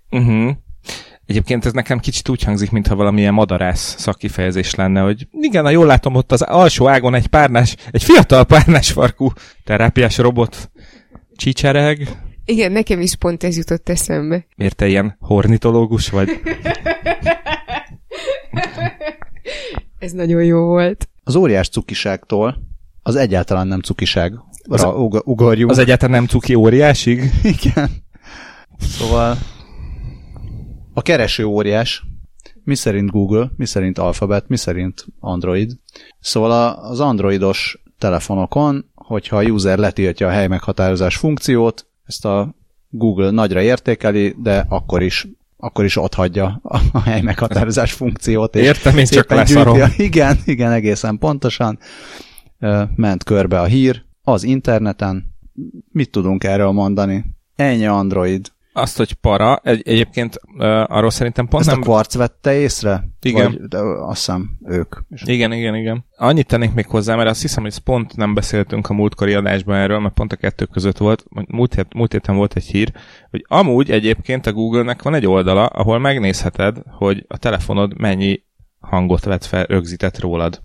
Uh-huh. 0.09 0.51
Egyébként 1.25 1.65
ez 1.65 1.71
nekem 1.73 1.99
kicsit 1.99 2.29
úgy 2.29 2.43
hangzik, 2.43 2.71
mintha 2.71 2.95
valamilyen 2.95 3.33
madarász 3.33 3.95
szakkifejezés 3.97 4.75
lenne, 4.75 5.01
hogy 5.01 5.27
igen, 5.31 5.63
ha 5.63 5.69
jól 5.69 5.85
látom, 5.85 6.15
ott 6.15 6.31
az 6.31 6.41
alsó 6.41 6.87
ágon 6.87 7.13
egy 7.15 7.27
párnás, 7.27 7.75
egy 7.91 8.03
fiatal 8.03 8.45
párnás 8.45 8.91
farkú 8.91 9.31
terápiás 9.63 10.17
robot 10.17 10.71
csicsereg. 11.35 12.07
Igen, 12.45 12.71
nekem 12.71 12.99
is 13.01 13.15
pont 13.15 13.43
ez 13.43 13.57
jutott 13.57 13.89
eszembe. 13.89 14.45
Miért 14.55 14.75
te 14.75 14.87
ilyen 14.87 15.17
hornitológus 15.19 16.09
vagy? 16.09 16.29
Ez 19.99 20.11
nagyon 20.11 20.43
jó 20.43 20.59
volt. 20.65 21.09
Az 21.23 21.35
óriás 21.35 21.69
cukiságtól 21.69 22.57
az 23.03 23.15
egyáltalán 23.15 23.67
nem 23.67 23.79
cukiság. 23.79 24.33
Az- 24.67 24.83
Az, 24.83 24.93
ug- 24.95 25.21
ugorjunk. 25.25 25.71
Az 25.71 25.77
egyáltalán 25.77 26.15
nem 26.15 26.25
cuki 26.25 26.53
óriásig? 26.53 27.31
Igen. 27.43 27.89
Szóval 28.79 29.37
a 30.97 31.01
kereső 31.01 31.45
óriás, 31.45 32.03
mi 32.63 32.75
szerint 32.75 33.11
Google, 33.11 33.51
mi 33.57 33.65
szerint 33.65 33.97
Alphabet, 33.97 34.47
mi 34.47 34.57
szerint 34.57 35.05
Android. 35.19 35.71
Szóval 36.19 36.73
az 36.73 36.99
androidos 36.99 37.83
telefonokon, 37.97 38.85
hogyha 38.95 39.37
a 39.37 39.43
user 39.43 39.77
letiltja 39.77 40.27
a 40.27 40.31
hely 40.31 40.47
meghatározás 40.47 41.15
funkciót, 41.15 41.87
ezt 42.05 42.25
a 42.25 42.55
Google 42.89 43.29
nagyra 43.29 43.61
értékeli, 43.61 44.35
de 44.37 44.65
akkor 44.69 45.01
is 45.01 45.27
akkor 45.57 45.85
is 45.85 45.95
ott 45.95 46.13
hagyja 46.13 46.59
a 46.91 47.01
hely 47.01 47.21
meghatározás 47.21 47.93
funkciót. 47.93 48.55
És 48.55 48.65
Értem, 48.65 48.97
én 48.97 49.05
csak 49.05 49.29
leszarom. 49.29 49.79
Igen, 49.97 50.37
igen, 50.45 50.71
egészen 50.71 51.17
pontosan. 51.17 51.79
Ment 52.95 53.23
körbe 53.23 53.59
a 53.59 53.65
hír 53.65 54.03
az 54.23 54.43
interneten. 54.43 55.35
Mit 55.91 56.11
tudunk 56.11 56.43
erről 56.43 56.71
mondani? 56.71 57.25
Ennyi 57.55 57.85
Android. 57.85 58.51
Azt, 58.77 58.97
hogy 58.97 59.13
para, 59.13 59.59
egy, 59.63 59.81
egyébként 59.85 60.39
uh, 60.57 60.65
arról 60.87 61.09
szerintem 61.09 61.47
pont 61.47 61.61
Ezt 61.61 61.71
nem... 61.71 61.81
a 61.81 61.85
Quartz 61.85 62.15
vette 62.15 62.53
észre? 62.53 63.03
Igen. 63.21 63.51
Vagy, 63.51 63.61
de 63.61 63.77
azt 63.79 64.25
hiszem 64.25 64.49
ők. 64.65 64.95
Igen, 65.25 65.51
igen, 65.51 65.75
igen. 65.75 66.05
Annyit 66.17 66.47
tennék 66.47 66.73
még 66.73 66.87
hozzá, 66.87 67.15
mert 67.15 67.29
azt 67.29 67.41
hiszem, 67.41 67.63
hogy 67.63 67.79
pont 67.79 68.15
nem 68.15 68.33
beszéltünk 68.33 68.89
a 68.89 68.93
múltkori 68.93 69.33
adásban 69.33 69.75
erről, 69.75 69.99
mert 69.99 70.13
pont 70.13 70.31
a 70.31 70.35
kettő 70.35 70.65
között 70.65 70.97
volt, 70.97 71.25
múlt, 71.47 71.75
hét, 71.75 71.93
múlt 71.93 72.11
héten 72.11 72.35
volt 72.35 72.55
egy 72.55 72.65
hír, 72.65 72.91
hogy 73.29 73.45
amúgy 73.47 73.91
egyébként 73.91 74.45
a 74.45 74.53
Google-nek 74.53 75.01
van 75.01 75.13
egy 75.13 75.27
oldala, 75.27 75.65
ahol 75.65 75.99
megnézheted, 75.99 76.77
hogy 76.97 77.25
a 77.27 77.37
telefonod 77.37 77.99
mennyi 77.99 78.43
hangot 78.79 79.23
vett 79.23 79.45
fel 79.45 79.65
rögzített 79.65 80.19
rólad. 80.19 80.61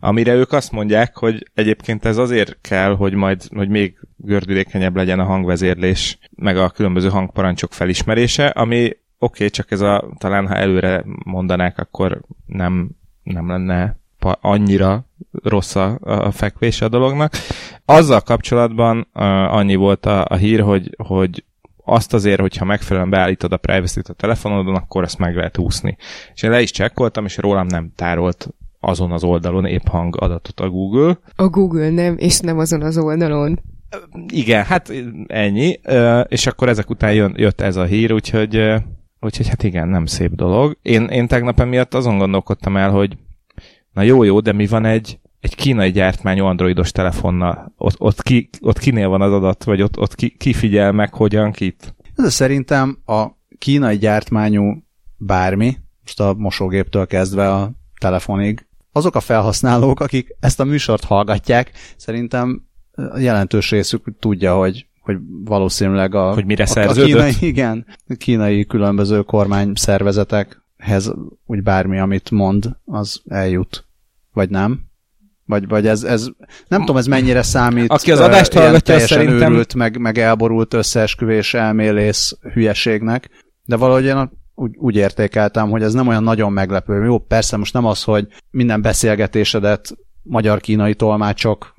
Amire 0.00 0.34
ők 0.34 0.52
azt 0.52 0.72
mondják, 0.72 1.16
hogy 1.16 1.50
egyébként 1.54 2.04
ez 2.04 2.16
azért 2.16 2.58
kell, 2.60 2.96
hogy 2.96 3.14
majd 3.14 3.42
hogy 3.54 3.68
még 3.68 3.98
gördülékenyebb 4.16 4.96
legyen 4.96 5.20
a 5.20 5.24
hangvezérlés, 5.24 6.18
meg 6.34 6.56
a 6.56 6.70
különböző 6.70 7.08
hangparancsok 7.08 7.72
felismerése, 7.72 8.46
ami 8.46 8.84
oké, 8.84 8.96
okay, 9.18 9.50
csak 9.50 9.70
ez 9.70 9.80
a, 9.80 10.08
talán 10.18 10.46
ha 10.46 10.54
előre 10.54 11.04
mondanák, 11.24 11.78
akkor 11.78 12.20
nem, 12.46 12.90
nem 13.22 13.48
lenne 13.48 13.98
annyira 14.40 15.04
rossz 15.42 15.74
a, 15.74 15.98
a 16.00 16.30
fekvés 16.30 16.80
a 16.80 16.88
dolognak. 16.88 17.32
Azzal 17.84 18.20
kapcsolatban 18.20 18.98
uh, 18.98 19.22
annyi 19.54 19.74
volt 19.74 20.06
a, 20.06 20.24
a 20.28 20.34
hír, 20.34 20.60
hogy, 20.60 20.94
hogy 20.96 21.44
azt 21.84 22.14
azért, 22.14 22.40
hogyha 22.40 22.64
megfelelően 22.64 23.10
beállítod 23.10 23.52
a 23.52 23.56
privacy-t 23.56 24.08
a 24.08 24.12
telefonodon, 24.12 24.74
akkor 24.74 25.04
ezt 25.04 25.18
meg 25.18 25.36
lehet 25.36 25.58
úszni. 25.58 25.96
És 26.34 26.42
én 26.42 26.50
le 26.50 26.60
is 26.60 26.70
csekkoltam, 26.70 27.24
és 27.24 27.36
rólam 27.36 27.66
nem 27.66 27.92
tárolt 27.96 28.48
azon 28.88 29.12
az 29.12 29.24
oldalon 29.24 29.64
épp 29.64 29.86
hang 29.86 30.16
adatot 30.20 30.60
a 30.60 30.68
Google. 30.68 31.18
A 31.36 31.48
Google 31.48 31.90
nem, 31.90 32.14
és 32.18 32.40
nem 32.40 32.58
azon 32.58 32.82
az 32.82 32.98
oldalon. 32.98 33.60
Igen, 34.28 34.64
hát 34.64 34.92
ennyi, 35.26 35.80
és 36.28 36.46
akkor 36.46 36.68
ezek 36.68 36.90
után 36.90 37.14
jön, 37.14 37.34
jött 37.36 37.60
ez 37.60 37.76
a 37.76 37.84
hír, 37.84 38.12
úgyhogy, 38.12 38.74
úgyhogy 39.20 39.48
hát 39.48 39.62
igen, 39.62 39.88
nem 39.88 40.06
szép 40.06 40.34
dolog. 40.34 40.78
Én, 40.82 41.04
én 41.04 41.26
tegnap 41.26 41.60
emiatt 41.60 41.94
azon 41.94 42.18
gondolkodtam 42.18 42.76
el, 42.76 42.90
hogy 42.90 43.16
na 43.92 44.02
jó, 44.02 44.22
jó, 44.22 44.40
de 44.40 44.52
mi 44.52 44.66
van 44.66 44.84
egy, 44.84 45.18
egy 45.40 45.54
kínai 45.54 45.90
gyártmányú 45.90 46.44
androidos 46.44 46.92
telefonnal? 46.92 47.72
Ott, 47.76 48.00
ott, 48.00 48.22
ki, 48.22 48.48
ott 48.60 48.78
kinél 48.78 49.08
van 49.08 49.20
az 49.20 49.32
adat, 49.32 49.64
vagy 49.64 49.82
ott, 49.82 49.98
ott 49.98 50.14
ki, 50.14 50.28
ki 50.28 50.52
figyel 50.52 50.92
meg, 50.92 51.14
hogyan, 51.14 51.52
kit? 51.52 51.94
Ez 52.16 52.32
szerintem 52.32 52.98
a 53.06 53.26
kínai 53.58 53.96
gyártmányú 53.96 54.82
bármi, 55.16 55.76
most 56.00 56.20
a 56.20 56.34
mosógéptől 56.34 57.06
kezdve 57.06 57.52
a 57.52 57.70
telefonig, 58.00 58.67
azok 58.98 59.14
a 59.14 59.20
felhasználók, 59.20 60.00
akik 60.00 60.36
ezt 60.40 60.60
a 60.60 60.64
műsort 60.64 61.04
hallgatják, 61.04 61.72
szerintem 61.96 62.62
a 62.92 63.18
jelentős 63.18 63.70
részük 63.70 64.18
tudja, 64.18 64.56
hogy 64.56 64.86
hogy 65.08 65.18
valószínűleg 65.44 66.14
a, 66.14 66.32
hogy 66.32 66.44
mire 66.44 66.66
a, 66.74 66.80
a 66.80 66.92
kínai, 66.92 67.32
igen, 67.40 67.86
a 68.08 68.14
kínai 68.14 68.66
különböző 68.66 69.22
kormány 69.22 69.72
szervezetekhez 69.74 71.12
úgy 71.46 71.62
bármi, 71.62 71.98
amit 71.98 72.30
mond, 72.30 72.76
az 72.84 73.22
eljut. 73.28 73.86
Vagy 74.32 74.50
nem? 74.50 74.80
Vagy, 75.44 75.68
vagy 75.68 75.86
ez, 75.86 76.02
ez, 76.02 76.28
nem 76.68 76.80
tudom, 76.80 76.96
ez 76.96 77.06
mennyire 77.06 77.42
számít. 77.42 77.90
Aki 77.90 78.12
az 78.12 78.20
adást 78.20 78.52
hallgatja, 78.52 78.98
szerintem... 78.98 79.52
őrült, 79.52 79.74
meg, 79.74 79.98
meg 79.98 80.18
elborult 80.18 80.74
összeesküvés 80.74 81.54
elmélész 81.54 82.38
hülyeségnek, 82.52 83.28
de 83.64 83.76
valahogy 83.76 84.04
én 84.04 84.30
úgy, 84.58 84.76
úgy 84.76 84.96
értékeltem, 84.96 85.70
hogy 85.70 85.82
ez 85.82 85.92
nem 85.92 86.08
olyan 86.08 86.22
nagyon 86.22 86.52
meglepő. 86.52 87.04
Jó, 87.04 87.18
persze 87.18 87.56
most 87.56 87.72
nem 87.72 87.84
az, 87.84 88.02
hogy 88.02 88.26
minden 88.50 88.82
beszélgetésedet 88.82 89.96
magyar-kínai 90.22 90.94
tolmácsok 90.94 91.74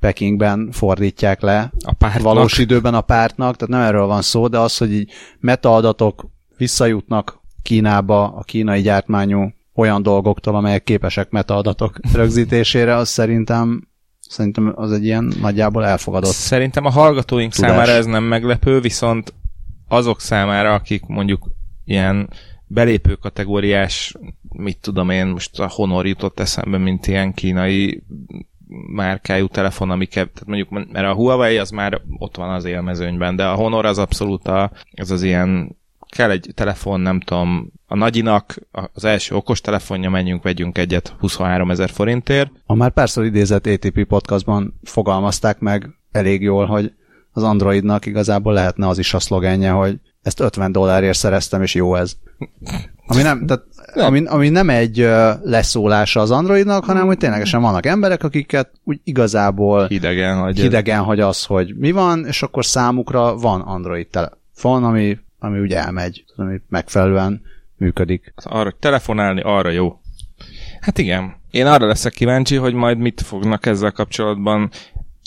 Pekingben 0.00 0.68
fordítják 0.72 1.40
le 1.40 1.72
a 1.84 1.92
pártnak. 1.92 2.22
valós 2.22 2.58
időben 2.58 2.94
a 2.94 3.00
pártnak, 3.00 3.56
tehát 3.56 3.74
nem 3.74 3.94
erről 3.94 4.06
van 4.06 4.22
szó, 4.22 4.48
de 4.48 4.58
az, 4.58 4.76
hogy 4.76 4.92
így 4.92 5.10
metaadatok 5.40 6.26
visszajutnak 6.56 7.40
Kínába 7.62 8.34
a 8.34 8.42
kínai 8.42 8.80
gyártmányú 8.80 9.52
olyan 9.74 10.02
dolgoktól, 10.02 10.54
amelyek 10.54 10.82
képesek 10.82 11.30
metaadatok 11.30 11.98
rögzítésére, 12.12 12.94
az 12.94 13.08
szerintem 13.08 13.88
szerintem 14.28 14.72
az 14.76 14.92
egy 14.92 15.04
ilyen 15.04 15.32
nagyjából 15.40 15.84
elfogadott. 15.84 16.32
Szerintem 16.32 16.84
a 16.84 16.90
hallgatóink 16.90 17.52
tudás. 17.52 17.70
számára 17.70 17.92
ez 17.92 18.06
nem 18.06 18.24
meglepő, 18.24 18.80
viszont 18.80 19.34
azok 19.88 20.20
számára, 20.20 20.74
akik 20.74 21.06
mondjuk 21.06 21.46
ilyen 21.92 22.28
belépő 22.66 23.14
kategóriás, 23.14 24.14
mit 24.48 24.78
tudom 24.80 25.10
én, 25.10 25.26
most 25.26 25.60
a 25.60 25.68
Honor 25.68 26.06
jutott 26.06 26.40
eszembe, 26.40 26.78
mint 26.78 27.06
ilyen 27.06 27.34
kínai 27.34 28.02
márkájú 28.92 29.46
telefon, 29.46 29.90
amiket, 29.90 30.30
tehát 30.30 30.46
mondjuk, 30.46 30.92
mert 30.92 31.06
a 31.06 31.14
Huawei 31.14 31.58
az 31.58 31.70
már 31.70 32.00
ott 32.18 32.36
van 32.36 32.50
az 32.50 32.64
élmezőnyben, 32.64 33.36
de 33.36 33.46
a 33.46 33.54
Honor 33.54 33.84
az 33.84 33.98
abszolút 33.98 34.48
a, 34.48 34.70
az 34.96 35.10
az 35.10 35.22
ilyen 35.22 35.76
kell 36.16 36.30
egy 36.30 36.50
telefon, 36.54 37.00
nem 37.00 37.20
tudom, 37.20 37.72
a 37.86 37.96
nagyinak 37.96 38.56
az 38.92 39.04
első 39.04 39.34
okos 39.34 39.60
telefonja, 39.60 40.10
menjünk, 40.10 40.42
vegyünk 40.42 40.78
egyet 40.78 41.14
23 41.18 41.70
ezer 41.70 41.90
forintért. 41.90 42.50
A 42.66 42.74
már 42.74 42.90
párszor 42.90 43.24
idézett 43.24 43.66
ATP 43.66 44.04
podcastban 44.04 44.78
fogalmazták 44.82 45.58
meg 45.58 45.88
elég 46.10 46.42
jól, 46.42 46.66
hogy 46.66 46.92
az 47.32 47.42
Androidnak 47.42 48.06
igazából 48.06 48.52
lehetne 48.52 48.88
az 48.88 48.98
is 48.98 49.14
a 49.14 49.20
szlogenje, 49.20 49.70
hogy 49.70 50.00
ezt 50.22 50.40
50 50.40 50.72
dollárért 50.72 51.18
szereztem, 51.18 51.62
és 51.62 51.74
jó 51.74 51.94
ez. 51.94 52.16
Ami 53.06 53.22
nem, 53.22 53.46
tehát, 53.46 53.64
nem. 53.94 54.06
Ami, 54.06 54.24
ami 54.24 54.48
nem 54.48 54.70
egy 54.70 54.96
leszólása 55.42 56.20
az 56.20 56.30
Androidnak, 56.30 56.84
hanem 56.84 57.06
hogy 57.06 57.18
ténylegesen 57.18 57.60
vannak 57.60 57.86
emberek, 57.86 58.24
akiket 58.24 58.70
úgy 58.84 59.00
igazából 59.04 59.86
hidegen 59.86 60.38
hagy, 60.38 60.60
hidegen 60.60 61.02
hagy 61.02 61.20
az, 61.20 61.44
hogy 61.44 61.76
mi 61.76 61.90
van, 61.90 62.26
és 62.26 62.42
akkor 62.42 62.64
számukra 62.64 63.36
van 63.36 63.60
Android 63.60 64.06
telefon, 64.06 64.84
ami, 64.84 65.18
ami 65.38 65.60
úgy 65.60 65.72
elmegy, 65.72 66.24
ami 66.36 66.60
megfelelően 66.68 67.42
működik. 67.76 68.32
Arra, 68.42 68.62
hogy 68.62 68.76
telefonálni, 68.76 69.40
arra 69.40 69.70
jó. 69.70 70.00
Hát 70.80 70.98
igen. 70.98 71.40
Én 71.50 71.66
arra 71.66 71.86
leszek 71.86 72.12
kíváncsi, 72.12 72.56
hogy 72.56 72.74
majd 72.74 72.98
mit 72.98 73.20
fognak 73.20 73.66
ezzel 73.66 73.92
kapcsolatban 73.92 74.70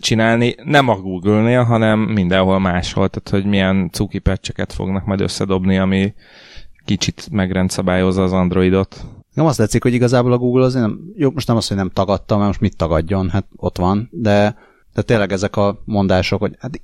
csinálni, 0.05 0.55
nem 0.63 0.87
a 0.87 0.95
Google-nél, 0.95 1.63
hanem 1.63 1.99
mindenhol 1.99 2.59
máshol, 2.59 3.09
tehát 3.09 3.29
hogy 3.29 3.51
milyen 3.51 3.89
cuki 3.91 4.21
fognak 4.67 5.05
majd 5.05 5.21
összedobni, 5.21 5.77
ami 5.77 6.13
kicsit 6.85 7.27
megrendszabályozza 7.31 8.23
az 8.23 8.31
Androidot. 8.31 9.05
Nem 9.33 9.45
azt 9.45 9.57
tetszik, 9.57 9.83
hogy 9.83 9.93
igazából 9.93 10.31
a 10.31 10.37
Google 10.37 10.65
azért 10.65 10.85
nem, 10.85 10.99
jó, 11.15 11.31
most 11.31 11.47
nem 11.47 11.55
azt, 11.55 11.67
hogy 11.67 11.77
nem 11.77 11.89
tagadta, 11.89 12.35
mert 12.35 12.47
most 12.47 12.59
mit 12.59 12.77
tagadjon, 12.77 13.29
hát 13.29 13.45
ott 13.55 13.77
van, 13.77 14.09
de, 14.11 14.57
de 14.95 15.01
tényleg 15.01 15.31
ezek 15.31 15.55
a 15.55 15.81
mondások, 15.85 16.39
hogy 16.39 16.55
hát, 16.59 16.81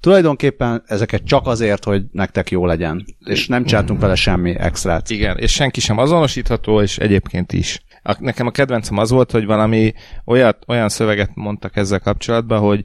tulajdonképpen 0.00 0.82
ezeket 0.86 1.24
csak 1.24 1.46
azért, 1.46 1.84
hogy 1.84 2.02
nektek 2.12 2.50
jó 2.50 2.66
legyen, 2.66 3.04
és 3.18 3.46
nem 3.48 3.64
csináltunk 3.64 4.00
vele 4.00 4.14
semmi 4.14 4.58
extrát. 4.58 5.10
Igen, 5.10 5.38
és 5.38 5.52
senki 5.52 5.80
sem 5.80 5.98
azonosítható, 5.98 6.80
és 6.80 6.98
egyébként 6.98 7.52
is. 7.52 7.82
A, 8.02 8.16
nekem 8.18 8.46
a 8.46 8.50
kedvencem 8.50 8.98
az 8.98 9.10
volt, 9.10 9.30
hogy 9.30 9.44
valami 9.44 9.92
olyat, 10.24 10.64
olyan 10.66 10.88
szöveget 10.88 11.30
mondtak 11.34 11.76
ezzel 11.76 12.00
kapcsolatban, 12.00 12.60
hogy, 12.60 12.84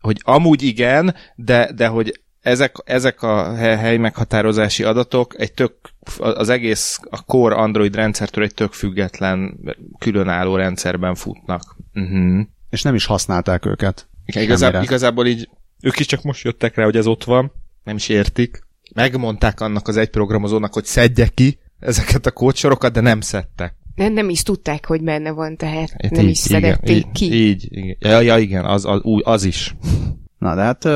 hogy 0.00 0.20
amúgy 0.24 0.62
igen, 0.62 1.14
de, 1.34 1.72
de 1.74 1.86
hogy 1.86 2.20
ezek, 2.40 2.76
ezek 2.84 3.22
a 3.22 3.54
hely 3.54 3.96
meghatározási 3.96 4.84
adatok 4.84 5.34
egy 5.40 5.52
tök, 5.52 5.74
az 6.18 6.48
egész 6.48 7.00
a 7.10 7.22
core 7.22 7.54
Android 7.54 7.94
rendszertől 7.94 8.44
egy 8.44 8.54
tök 8.54 8.72
független, 8.72 9.58
különálló 9.98 10.56
rendszerben 10.56 11.14
futnak. 11.14 11.76
Uh-huh. 11.94 12.40
És 12.70 12.82
nem 12.82 12.94
is 12.94 13.06
használták 13.06 13.66
őket. 13.66 14.10
Igen, 14.36 14.82
igazából, 14.82 15.26
így 15.26 15.48
ők 15.82 15.98
is 15.98 16.06
csak 16.06 16.22
most 16.22 16.44
jöttek 16.44 16.74
rá, 16.74 16.84
hogy 16.84 16.96
ez 16.96 17.06
ott 17.06 17.24
van, 17.24 17.52
nem 17.84 17.96
is 17.96 18.08
értik. 18.08 18.66
Megmondták 18.94 19.60
annak 19.60 19.88
az 19.88 19.96
egy 19.96 20.10
programozónak, 20.10 20.72
hogy 20.72 20.84
szedje 20.84 21.28
ki 21.28 21.58
ezeket 21.78 22.26
a 22.26 22.30
kódsorokat, 22.30 22.92
de 22.92 23.00
nem 23.00 23.20
szedtek. 23.20 23.74
Nem, 23.94 24.12
nem 24.12 24.28
is 24.28 24.42
tudták, 24.42 24.86
hogy 24.86 25.02
benne 25.02 25.30
van, 25.30 25.56
tehát 25.56 25.90
hát 26.02 26.10
nem 26.10 26.24
így, 26.24 26.30
is 26.30 26.38
szedették 26.38 26.96
igen, 26.96 27.12
ki. 27.12 27.32
Így, 27.32 27.68
így. 27.70 27.96
Ja, 27.98 28.20
ja 28.20 28.38
igen, 28.38 28.64
az, 28.64 28.84
az, 28.84 29.00
az 29.22 29.44
is. 29.44 29.76
Na, 30.38 30.54
de 30.54 30.62
hát 30.62 30.88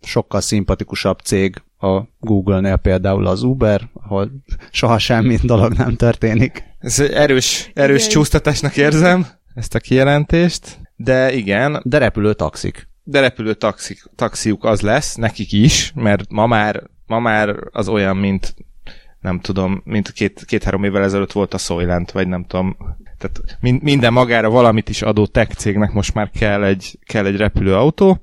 sokkal 0.00 0.40
szimpatikusabb 0.40 1.18
cég 1.18 1.62
a 1.78 2.02
Google-nél 2.20 2.76
például 2.76 3.26
az 3.26 3.42
Uber, 3.42 3.88
ahol 3.92 4.30
soha 4.70 4.98
semmi 4.98 5.36
dolog 5.42 5.72
nem 5.72 5.96
történik. 5.96 6.62
Ez 6.78 7.00
erős, 7.00 7.70
erős 7.74 8.00
igen. 8.00 8.10
csúsztatásnak 8.10 8.76
érzem 8.76 9.26
ezt 9.54 9.74
a 9.74 9.78
kijelentést, 9.78 10.78
de 11.00 11.32
igen. 11.32 11.80
De 11.84 11.98
repülő 11.98 12.34
taxik. 12.34 12.88
De 13.02 13.20
repülő 13.20 13.54
taxik, 13.54 14.02
taxiuk 14.14 14.64
az 14.64 14.80
lesz, 14.80 15.14
nekik 15.14 15.52
is, 15.52 15.92
mert 15.94 16.30
ma 16.30 16.46
már, 16.46 16.82
ma 17.06 17.18
már 17.18 17.56
az 17.70 17.88
olyan, 17.88 18.16
mint 18.16 18.54
nem 19.20 19.40
tudom, 19.40 19.82
mint 19.84 20.12
két, 20.12 20.44
két-három 20.46 20.84
évvel 20.84 21.02
ezelőtt 21.02 21.32
volt 21.32 21.54
a 21.54 21.58
Soylent, 21.58 22.10
vagy 22.10 22.28
nem 22.28 22.44
tudom, 22.44 22.76
tehát 23.18 23.58
minden 23.82 24.12
magára 24.12 24.50
valamit 24.50 24.88
is 24.88 25.02
adó 25.02 25.26
tech 25.26 25.54
cégnek 25.54 25.92
most 25.92 26.14
már 26.14 26.30
kell 26.30 26.64
egy, 26.64 26.98
kell 27.04 27.26
egy 27.26 27.36
repülőautó, 27.36 28.20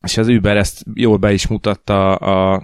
és 0.00 0.16
az 0.16 0.28
Uber 0.28 0.56
ezt 0.56 0.84
jól 0.94 1.16
be 1.16 1.32
is 1.32 1.46
mutatta 1.46 2.14
a, 2.14 2.62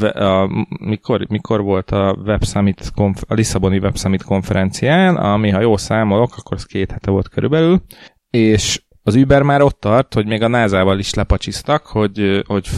a, 0.00 0.24
a 0.24 0.66
mikor, 0.80 1.26
mikor 1.28 1.62
volt 1.62 1.90
a, 1.90 2.16
Web 2.24 2.44
Summit 2.44 2.90
konf, 2.94 3.22
a 3.26 3.34
Lisszaboni 3.34 3.78
Web 3.78 3.98
Summit 3.98 4.22
konferencián, 4.22 5.16
ami 5.16 5.50
ha 5.50 5.60
jól 5.60 5.78
számolok, 5.78 6.36
akkor 6.36 6.56
az 6.56 6.64
két 6.64 6.90
hete 6.90 7.10
volt 7.10 7.28
körülbelül, 7.28 7.82
és 8.30 8.82
az 9.02 9.14
Uber 9.14 9.42
már 9.42 9.62
ott 9.62 9.80
tart, 9.80 10.14
hogy 10.14 10.26
még 10.26 10.42
a 10.42 10.48
NASA-val 10.48 10.98
is 10.98 11.14
lepacsiztak, 11.14 11.86
hogy, 11.86 12.42
hogy 12.46 12.68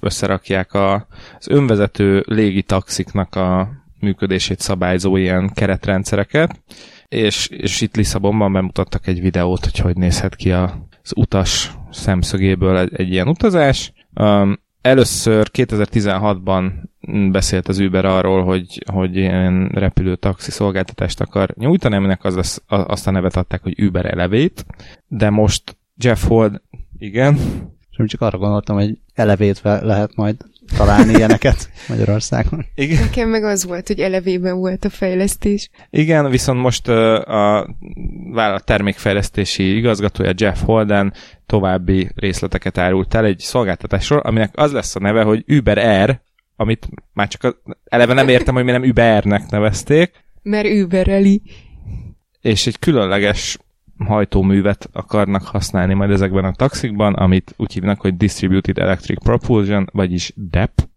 összerakják 0.00 0.74
a, 0.74 1.06
az 1.38 1.48
önvezető 1.48 2.24
légitaxiknak 2.26 3.34
a 3.34 3.68
működését 4.00 4.60
szabályzó 4.60 5.16
ilyen 5.16 5.50
keretrendszereket, 5.54 6.60
és, 7.08 7.48
és 7.48 7.80
itt 7.80 7.96
Lisszabonban 7.96 8.52
bemutattak 8.52 9.06
egy 9.06 9.20
videót, 9.20 9.64
hogy 9.64 9.78
hogy 9.78 9.96
nézhet 9.96 10.36
ki 10.36 10.52
a, 10.52 10.88
az 11.02 11.12
utas 11.16 11.72
szemszögéből 11.90 12.78
egy, 12.78 12.94
egy 12.94 13.12
ilyen 13.12 13.28
utazás. 13.28 13.92
Um, 14.14 14.58
először 14.80 15.48
2016-ban 15.52 16.70
beszélt 17.30 17.68
az 17.68 17.78
Uber 17.78 18.04
arról, 18.04 18.44
hogy, 18.44 18.82
hogy 18.92 19.16
ilyen 19.16 19.68
repülő 19.68 20.16
taxi 20.16 20.50
szolgáltatást 20.50 21.20
akar 21.20 21.54
nyújtani, 21.56 21.96
aminek 21.96 22.24
az 22.24 22.34
lesz, 22.34 22.62
azt 22.66 23.06
a 23.06 23.10
nevet 23.10 23.36
adták, 23.36 23.62
hogy 23.62 23.82
Uber 23.82 24.06
Elevét, 24.06 24.66
de 25.06 25.30
most 25.30 25.76
Jeff 25.96 26.24
Hold, 26.24 26.60
igen. 26.98 27.38
És 27.90 28.04
csak 28.06 28.20
arra 28.20 28.38
gondoltam, 28.38 28.76
hogy 28.76 28.98
elevétve 29.14 29.84
lehet 29.84 30.14
majd 30.14 30.36
találni 30.76 31.12
ilyeneket 31.12 31.70
Magyarországon. 31.88 32.64
Igen. 32.74 33.02
Nekem 33.02 33.28
meg 33.28 33.44
az 33.44 33.64
volt, 33.64 33.86
hogy 33.86 34.00
elevében 34.00 34.58
volt 34.58 34.84
a 34.84 34.90
fejlesztés. 34.90 35.70
Igen, 35.90 36.30
viszont 36.30 36.60
most 36.60 36.88
a 36.88 37.68
vállalat 38.32 38.64
termékfejlesztési 38.64 39.76
igazgatója 39.76 40.32
Jeff 40.36 40.62
Holden 40.62 41.12
további 41.46 42.10
részleteket 42.14 42.78
árult 42.78 43.14
el 43.14 43.24
egy 43.24 43.38
szolgáltatásról, 43.38 44.18
aminek 44.18 44.50
az 44.54 44.72
lesz 44.72 44.96
a 44.96 45.00
neve, 45.00 45.22
hogy 45.22 45.44
Uber 45.46 45.78
Air, 45.78 46.20
amit 46.60 46.88
már 47.12 47.28
csak 47.28 47.62
eleve 47.84 48.14
nem 48.14 48.28
értem, 48.28 48.54
hogy 48.54 48.64
mi 48.64 48.70
nem 48.70 48.82
Ubernek 48.82 49.50
nevezték. 49.50 50.24
Mert 50.42 50.68
Ubereli. 50.68 51.42
És 52.40 52.66
egy 52.66 52.78
különleges 52.78 53.58
hajtóművet 53.98 54.88
akarnak 54.92 55.42
használni 55.42 55.94
majd 55.94 56.10
ezekben 56.10 56.44
a 56.44 56.52
taxikban, 56.52 57.14
amit 57.14 57.54
úgy 57.56 57.72
hívnak, 57.72 58.00
hogy 58.00 58.16
Distributed 58.16 58.78
Electric 58.78 59.22
Propulsion, 59.22 59.88
vagyis 59.92 60.32
DEP, 60.36 60.88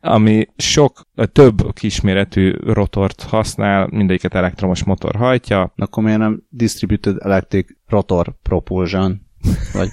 ami 0.00 0.46
sok, 0.56 1.08
több 1.32 1.72
kisméretű 1.72 2.52
rotort 2.52 3.22
használ, 3.22 3.88
mindegyiket 3.90 4.34
elektromos 4.34 4.84
motor 4.84 5.14
hajtja. 5.14 5.72
Akkor 5.76 6.02
miért 6.02 6.18
nem 6.18 6.42
Distributed 6.48 7.16
Electric 7.20 7.66
Rotor 7.86 8.34
Propulsion? 8.42 9.20
Vagy... 9.72 9.88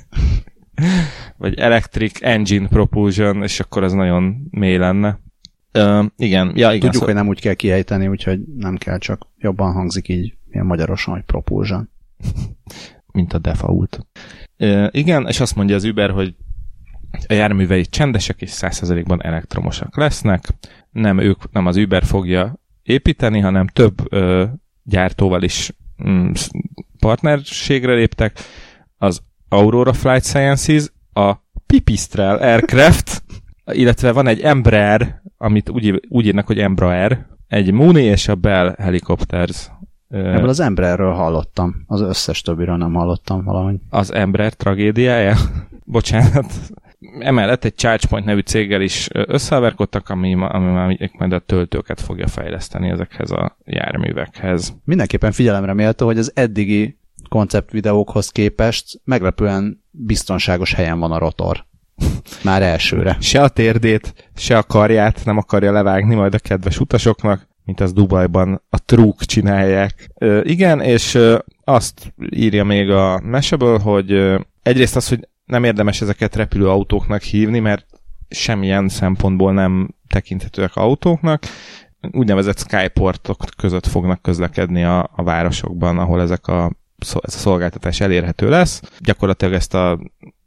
vagy 1.38 1.59
Electric 1.59 2.19
Engine 2.21 2.67
Propulsion, 2.67 3.43
és 3.43 3.59
akkor 3.59 3.83
az 3.83 3.93
nagyon 3.93 4.48
mély 4.50 4.77
lenne. 4.77 5.19
Uh, 5.74 6.05
igen, 6.15 6.51
ja, 6.55 6.67
igen. 6.67 6.79
Tudjuk, 6.79 6.93
szó... 6.93 7.05
hogy 7.05 7.13
nem 7.13 7.27
úgy 7.27 7.41
kell 7.41 7.53
kiejteni, 7.53 8.07
úgyhogy 8.07 8.39
nem 8.57 8.77
kell, 8.77 8.98
csak 8.98 9.27
jobban 9.38 9.74
hangzik 9.74 10.07
így 10.07 10.38
ilyen 10.51 10.65
magyarosan, 10.65 11.13
hogy 11.13 11.24
propulsion. 11.24 11.89
Mint 13.13 13.33
a 13.33 13.38
default. 13.38 14.07
Uh, 14.57 14.88
igen, 14.91 15.27
és 15.27 15.39
azt 15.39 15.55
mondja 15.55 15.75
az 15.75 15.83
Uber, 15.83 16.09
hogy 16.09 16.36
a 17.27 17.33
járművei 17.33 17.86
csendesek 17.86 18.42
és 18.42 18.51
100%-ban 18.53 19.24
elektromosak 19.24 19.98
lesznek. 19.98 20.48
Nem 20.92 21.20
ők, 21.20 21.51
nem 21.51 21.65
az 21.65 21.77
Uber 21.77 22.03
fogja 22.03 22.59
építeni, 22.83 23.39
hanem 23.39 23.68
több 23.68 24.13
uh, 24.13 24.44
gyártóval 24.83 25.44
is 25.44 25.72
mm, 26.09 26.31
partnerségre 27.00 27.94
léptek. 27.94 28.39
Az 28.98 29.22
Aurora 29.50 29.94
Flight 29.94 30.24
Sciences, 30.24 30.92
a 31.14 31.33
Pipistrel 31.66 32.38
Aircraft, 32.38 33.24
illetve 33.66 34.12
van 34.12 34.27
egy 34.27 34.42
Embraer, 34.42 35.22
amit 35.38 35.70
úgy, 35.70 36.01
úgy 36.09 36.25
írnak, 36.25 36.48
hogy 36.48 36.59
Embraer, 36.59 37.27
egy 37.48 37.72
Mooney 37.72 38.03
és 38.03 38.27
a 38.27 38.35
Bell 38.35 38.75
Helicopters 38.77 39.70
Ebből 40.09 40.50
az 40.50 40.59
Embraerről 40.59 41.14
hallottam, 41.14 41.83
az 41.88 42.01
összes 42.01 42.42
többiről 42.42 42.77
nem 42.77 42.94
hallottam 42.94 43.44
valahogy. 43.44 43.75
Az 43.90 44.14
Embraer 44.14 44.53
tragédiája? 44.53 45.35
Bocsánat. 45.85 46.53
Emellett 47.20 47.64
egy 47.64 47.75
ChargePoint 47.75 48.25
nevű 48.25 48.40
céggel 48.40 48.81
is 48.81 49.07
összeverkodtak, 49.12 50.09
ami, 50.09 50.33
ami 50.33 50.72
már 50.72 51.09
majd 51.18 51.33
a 51.33 51.40
töltőket 51.40 52.01
fogja 52.01 52.27
fejleszteni 52.27 52.90
ezekhez 52.90 53.31
a 53.31 53.57
járművekhez. 53.66 54.75
Mindenképpen 54.83 55.31
figyelemre 55.31 55.74
méltó, 55.74 56.05
hogy 56.05 56.18
az 56.18 56.31
eddigi 56.35 56.99
konceptvideókhoz 57.29 58.29
képest 58.29 59.01
meglepően 59.03 59.83
biztonságos 59.92 60.74
helyen 60.74 61.00
van 61.00 61.11
a 61.11 61.18
rotor. 61.18 61.65
Már 62.44 62.61
elsőre. 62.61 63.18
Se 63.20 63.42
a 63.42 63.48
térdét, 63.50 64.31
se 64.35 64.57
a 64.57 64.63
karját 64.63 65.25
nem 65.25 65.37
akarja 65.37 65.72
levágni 65.72 66.15
majd 66.15 66.33
a 66.33 66.39
kedves 66.39 66.79
utasoknak, 66.79 67.48
mint 67.63 67.79
az 67.79 67.94
Dubajban 67.94 68.63
a 68.70 68.85
trúk 68.85 69.24
csinálják. 69.24 70.09
Ö, 70.15 70.42
igen, 70.44 70.81
és 70.81 71.13
ö, 71.13 71.37
azt 71.63 72.13
írja 72.29 72.63
még 72.63 72.89
a 72.89 73.22
Mashable, 73.24 73.79
hogy 73.79 74.11
ö, 74.11 74.39
egyrészt 74.61 74.96
az, 74.96 75.09
hogy 75.09 75.27
nem 75.46 75.63
érdemes 75.63 76.01
ezeket 76.01 76.35
repülőautóknak 76.35 77.22
hívni, 77.22 77.59
mert 77.59 77.85
semmilyen 78.29 78.89
szempontból 78.89 79.53
nem 79.53 79.96
tekinthetőek 80.07 80.75
autóknak, 80.75 81.44
úgynevezett 82.11 82.57
skyportok 82.57 83.44
között 83.57 83.87
fognak 83.87 84.22
közlekedni 84.22 84.83
a, 84.83 85.09
a 85.15 85.24
városokban, 85.24 85.98
ahol 85.98 86.22
ezek 86.22 86.48
a, 86.48 86.72
ez 87.01 87.35
a 87.35 87.38
szolgáltatás 87.38 88.00
elérhető 88.00 88.50
lesz. 88.50 88.81
Gyakorlatilag 89.00 89.53
ezt 89.53 89.74
a, 89.74 90.00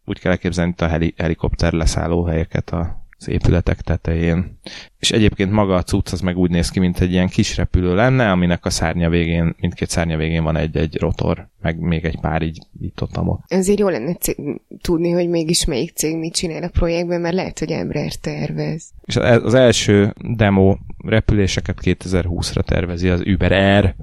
úgy 0.05 0.19
kell 0.19 0.31
elképzelni, 0.31 0.71
itt 0.71 0.81
a 0.81 0.89
heli, 0.89 1.15
helikopter 1.17 1.73
leszálló 1.73 2.25
helyeket 2.25 2.71
a 2.71 3.03
az 3.23 3.29
épületek 3.29 3.81
tetején. 3.81 4.59
És 4.99 5.11
egyébként 5.11 5.51
maga 5.51 5.75
a 5.75 5.83
cucc 5.83 6.13
az 6.13 6.21
meg 6.21 6.37
úgy 6.37 6.51
néz 6.51 6.69
ki, 6.69 6.81
mint 6.81 7.01
egy 7.01 7.13
ilyen 7.13 7.29
kis 7.29 7.57
repülő 7.57 7.95
lenne, 7.95 8.31
aminek 8.31 8.65
a 8.65 8.71
szárnya 8.71 9.09
végén, 9.09 9.55
mindkét 9.61 9.89
szárnya 9.89 10.17
végén 10.17 10.43
van 10.43 10.57
egy-egy 10.57 10.99
rotor, 10.99 11.49
meg 11.61 11.79
még 11.79 12.05
egy 12.05 12.21
pár 12.21 12.43
így 12.43 12.59
itt 12.81 13.03
ott 13.03 13.17
amott. 13.17 13.41
Ezért 13.47 13.79
jó 13.79 13.89
lenne 13.89 14.15
c- 14.15 14.37
tudni, 14.81 15.11
hogy 15.11 15.29
mégis 15.29 15.65
melyik 15.65 15.91
cég 15.91 16.17
mit 16.17 16.35
csinál 16.35 16.63
a 16.63 16.69
projektben, 16.69 17.21
mert 17.21 17.35
lehet, 17.35 17.59
hogy 17.59 17.71
Embraer 17.71 18.15
tervez. 18.15 18.91
És 19.05 19.17
az 19.17 19.55
első 19.55 20.15
demo 20.37 20.77
repüléseket 21.05 21.79
2020-ra 21.83 22.63
tervezi 22.63 23.09
az 23.09 23.23
Uber 23.27 23.53
Air 23.53 23.95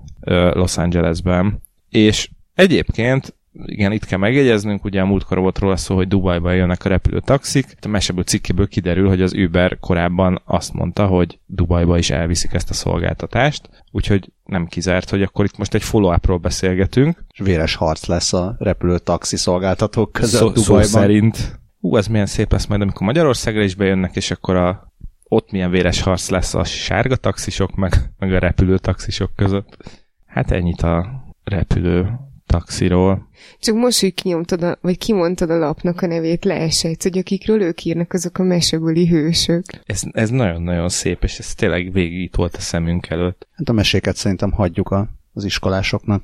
Los 0.55 0.77
Angelesben. 0.77 1.61
És 1.89 2.29
egyébként 2.59 3.33
igen, 3.65 3.91
itt 3.91 4.05
kell 4.05 4.19
megjegyeznünk, 4.19 4.83
ugye 4.83 5.01
a 5.01 5.05
múltkor 5.05 5.39
volt 5.39 5.59
róla 5.59 5.75
szó, 5.75 5.95
hogy 5.95 6.07
Dubajba 6.07 6.51
jönnek 6.51 6.85
a 6.85 6.89
repülőtaxik. 6.89 7.65
A 7.81 7.87
meseből 7.87 8.23
cikkéből 8.23 8.67
kiderül, 8.67 9.07
hogy 9.07 9.21
az 9.21 9.33
Uber 9.33 9.79
korábban 9.79 10.41
azt 10.45 10.73
mondta, 10.73 11.05
hogy 11.05 11.39
Dubajba 11.45 11.97
is 11.97 12.09
elviszik 12.09 12.53
ezt 12.53 12.69
a 12.69 12.73
szolgáltatást, 12.73 13.69
úgyhogy 13.91 14.31
nem 14.45 14.65
kizárt, 14.65 15.09
hogy 15.09 15.21
akkor 15.21 15.45
itt 15.45 15.57
most 15.57 15.73
egy 15.73 15.83
follow-upról 15.83 16.37
beszélgetünk. 16.37 17.23
És 17.33 17.39
véres 17.39 17.75
harc 17.75 18.05
lesz 18.05 18.33
a 18.33 18.55
repülőtaxi 18.59 19.37
szolgáltatók 19.37 20.11
között 20.11 20.39
szó, 20.39 20.49
Dubajban. 20.49 20.83
Szó 20.83 20.99
szerint. 20.99 21.59
Ú, 21.79 21.97
ez 21.97 22.07
milyen 22.07 22.25
szép 22.25 22.51
lesz 22.51 22.65
majd, 22.65 22.81
amikor 22.81 23.05
Magyarországra 23.05 23.63
is 23.63 23.75
bejönnek, 23.75 24.15
és 24.15 24.31
akkor 24.31 24.55
a, 24.55 24.93
ott 25.23 25.51
milyen 25.51 25.71
véres 25.71 26.01
harc 26.01 26.29
lesz 26.29 26.53
a 26.53 26.63
sárga 26.63 27.15
taxisok, 27.15 27.75
meg, 27.75 27.93
meg 28.17 28.33
a 28.33 28.39
repülőtaxisok 28.39 29.31
között. 29.35 29.77
Hát 30.25 30.51
ennyit 30.51 30.81
a 30.81 31.23
repülő 31.43 32.19
taxiról. 32.49 33.27
Csak 33.59 33.75
most, 33.75 33.99
hogy 33.99 34.13
kinyomtad 34.13 34.63
a, 34.63 34.77
vagy 34.81 34.97
kimondtad 34.97 35.49
a 35.49 35.57
lapnak 35.57 36.01
a 36.01 36.07
nevét, 36.07 36.45
leesett, 36.45 37.03
hogy 37.03 37.17
akikről 37.17 37.61
ők 37.61 37.85
írnak, 37.85 38.13
azok 38.13 38.37
a 38.37 38.43
mesebeli 38.43 39.07
hősök. 39.07 39.63
Ez, 39.85 40.01
ez 40.11 40.29
nagyon-nagyon 40.29 40.89
szép, 40.89 41.23
és 41.23 41.39
ez 41.39 41.55
tényleg 41.55 41.91
végig 41.91 42.21
itt 42.21 42.35
volt 42.35 42.55
a 42.55 42.59
szemünk 42.59 43.09
előtt. 43.09 43.47
Hát 43.51 43.69
a 43.69 43.73
meséket 43.73 44.15
szerintem 44.15 44.51
hagyjuk 44.51 44.89
a, 44.89 45.09
az 45.33 45.43
iskolásoknak, 45.43 46.23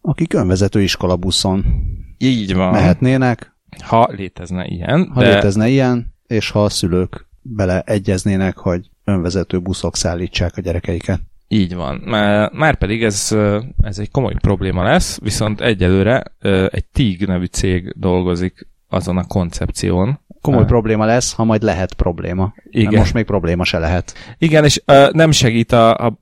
akik 0.00 0.34
önvezető 0.34 0.82
iskolabuszon 0.82 1.64
Így 2.18 2.54
van. 2.54 2.70
mehetnének. 2.70 3.54
Ha 3.78 4.08
létezne 4.10 4.66
ilyen. 4.66 5.10
Ha 5.14 5.20
de... 5.20 5.34
létezne 5.34 5.68
ilyen, 5.68 6.14
és 6.26 6.50
ha 6.50 6.64
a 6.64 6.68
szülők 6.68 7.26
beleegyeznének, 7.42 8.56
hogy 8.56 8.90
önvezető 9.04 9.60
buszok 9.60 9.96
szállítsák 9.96 10.56
a 10.56 10.60
gyerekeiket. 10.60 11.20
Így 11.48 11.74
van. 11.74 11.96
Már 12.52 12.76
pedig 12.76 13.04
ez, 13.04 13.36
ez 13.80 13.98
egy 13.98 14.10
komoly 14.10 14.34
probléma 14.34 14.82
lesz, 14.82 15.18
viszont 15.20 15.60
egyelőre 15.60 16.22
egy 16.70 16.84
TIG 16.92 17.26
nevű 17.26 17.44
cég 17.44 17.92
dolgozik 17.96 18.68
azon 18.88 19.16
a 19.16 19.26
koncepción. 19.26 20.20
Komoly 20.40 20.62
uh, 20.62 20.66
probléma 20.66 21.04
lesz, 21.04 21.34
ha 21.34 21.44
majd 21.44 21.62
lehet 21.62 21.94
probléma. 21.94 22.54
Igen. 22.70 22.98
most 22.98 23.14
még 23.14 23.24
probléma 23.24 23.64
se 23.64 23.78
lehet. 23.78 24.14
Igen, 24.38 24.64
és 24.64 24.82
uh, 24.86 25.10
nem 25.12 25.30
segít 25.30 25.72
a, 25.72 26.06
a 26.06 26.18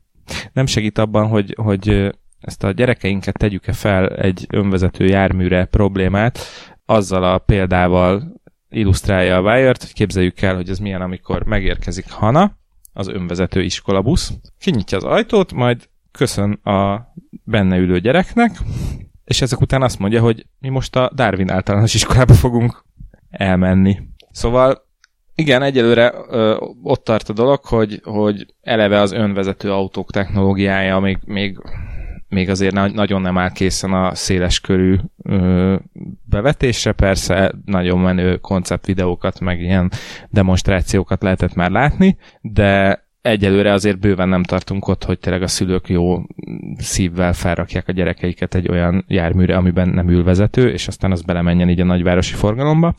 nem 0.52 0.66
segít 0.66 0.98
abban, 0.98 1.26
hogy, 1.26 1.54
hogy 1.62 2.14
ezt 2.40 2.64
a 2.64 2.70
gyerekeinket 2.70 3.38
tegyük-e 3.38 3.72
fel 3.72 4.08
egy 4.08 4.46
önvezető 4.50 5.04
járműre 5.04 5.64
problémát, 5.64 6.38
azzal 6.86 7.24
a 7.24 7.38
példával 7.38 8.40
illusztrálja 8.70 9.36
a 9.36 9.40
Wired, 9.40 9.80
hogy 9.80 9.92
képzeljük 9.92 10.40
el, 10.40 10.54
hogy 10.54 10.68
ez 10.68 10.78
milyen, 10.78 11.00
amikor 11.00 11.42
megérkezik 11.44 12.10
Hana, 12.10 12.56
az 12.98 13.08
önvezető 13.08 13.62
iskolabusz. 13.62 14.32
Kinyitja 14.58 14.96
az 14.96 15.04
ajtót, 15.04 15.52
majd 15.52 15.88
köszön 16.12 16.52
a 16.52 17.12
benne 17.44 17.76
ülő 17.76 18.00
gyereknek, 18.00 18.58
és 19.24 19.40
ezek 19.42 19.60
után 19.60 19.82
azt 19.82 19.98
mondja, 19.98 20.20
hogy 20.20 20.46
mi 20.58 20.68
most 20.68 20.96
a 20.96 21.10
Darwin 21.14 21.50
általános 21.50 21.94
iskolába 21.94 22.34
fogunk 22.34 22.84
elmenni. 23.30 23.98
Szóval 24.30 24.86
igen, 25.34 25.62
egyelőre 25.62 26.12
ö, 26.28 26.56
ott 26.82 27.04
tart 27.04 27.28
a 27.28 27.32
dolog, 27.32 27.64
hogy, 27.64 28.00
hogy 28.04 28.54
eleve 28.60 29.00
az 29.00 29.12
önvezető 29.12 29.72
autók 29.72 30.10
technológiája 30.10 30.98
még, 30.98 31.18
még, 31.24 31.58
még 32.28 32.50
azért 32.50 32.74
na- 32.74 32.92
nagyon 32.92 33.20
nem 33.20 33.38
áll 33.38 33.52
készen 33.52 33.92
a 33.92 34.14
széles 34.14 34.60
körű 34.60 34.96
ö, 35.22 35.76
bevetésre. 36.24 36.92
Persze 36.92 37.52
nagyon 37.64 37.98
menő 37.98 38.36
konceptvideókat, 38.36 39.40
meg 39.40 39.60
ilyen 39.60 39.90
demonstrációkat 40.30 41.22
lehetett 41.22 41.54
már 41.54 41.70
látni, 41.70 42.16
de 42.40 43.02
egyelőre 43.22 43.72
azért 43.72 43.98
bőven 43.98 44.28
nem 44.28 44.42
tartunk 44.42 44.88
ott, 44.88 45.04
hogy 45.04 45.18
tényleg 45.18 45.42
a 45.42 45.46
szülők 45.46 45.88
jó 45.88 46.22
szívvel 46.76 47.32
felrakják 47.32 47.88
a 47.88 47.92
gyerekeiket 47.92 48.54
egy 48.54 48.68
olyan 48.68 49.04
járműre, 49.08 49.56
amiben 49.56 49.88
nem 49.88 50.08
ül 50.08 50.24
vezető, 50.24 50.70
és 50.70 50.88
aztán 50.88 51.12
az 51.12 51.22
belemenjen 51.22 51.68
így 51.68 51.80
a 51.80 51.84
nagyvárosi 51.84 52.34
forgalomba. 52.34 52.94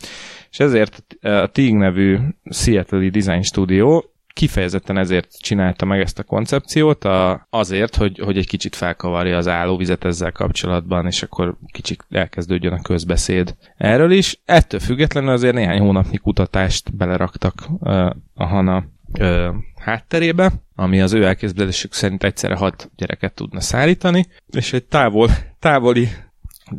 És 0.52 0.60
ezért 0.60 1.04
a 1.22 1.48
TIG 1.48 1.74
nevű 1.74 2.18
Seattle 2.50 3.10
Design 3.10 3.42
Studio 3.42 4.02
kifejezetten 4.39 4.97
ezért 4.97 5.41
csinálta 5.41 5.86
meg 5.86 5.99
ezt 5.99 6.19
a 6.19 6.23
koncepciót, 6.23 7.04
a, 7.04 7.47
azért, 7.49 7.95
hogy, 7.95 8.19
hogy 8.19 8.38
egy 8.38 8.47
kicsit 8.47 8.75
felkavarja 8.75 9.38
az 9.38 9.47
állóvizet 9.47 10.04
ezzel 10.04 10.32
kapcsolatban, 10.32 11.06
és 11.06 11.23
akkor 11.23 11.58
kicsit 11.71 12.06
elkezdődjön 12.10 12.73
a 12.73 12.82
közbeszéd 12.82 13.56
erről 13.78 14.12
is. 14.12 14.39
Ettől 14.45 14.80
függetlenül 14.80 15.30
azért 15.30 15.56
néhány 15.56 15.80
hónapnyi 15.80 16.17
kutatást 16.17 16.95
beleraktak 16.95 17.54
uh, 17.80 18.10
a 18.34 18.45
HANA 18.45 18.84
uh, 19.19 19.47
hátterébe, 19.75 20.52
ami 20.75 21.02
az 21.02 21.13
ő 21.13 21.25
elképzelésük 21.25 21.93
szerint 21.93 22.23
egyszerre 22.23 22.56
hat 22.56 22.91
gyereket 22.95 23.34
tudna 23.34 23.60
szállítani, 23.60 24.25
és 24.52 24.73
egy 24.73 24.86
távol, 24.86 25.30
távoli, 25.60 26.08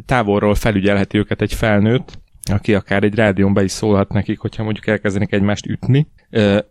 távolról 0.07 0.55
felügyelheti 0.55 1.19
őket 1.19 1.43
egy 1.43 1.55
felnőtt, 1.55 2.19
aki 2.51 2.75
akár 2.75 3.05
egy 3.05 3.15
rádión 3.15 3.53
be 3.53 3.63
is 3.63 3.71
szólhat 3.71 4.13
nekik, 4.13 4.39
hogyha 4.39 4.63
mondjuk 4.63 4.87
elkezdenek 4.87 5.33
egymást 5.33 5.67
ütni, 5.67 6.07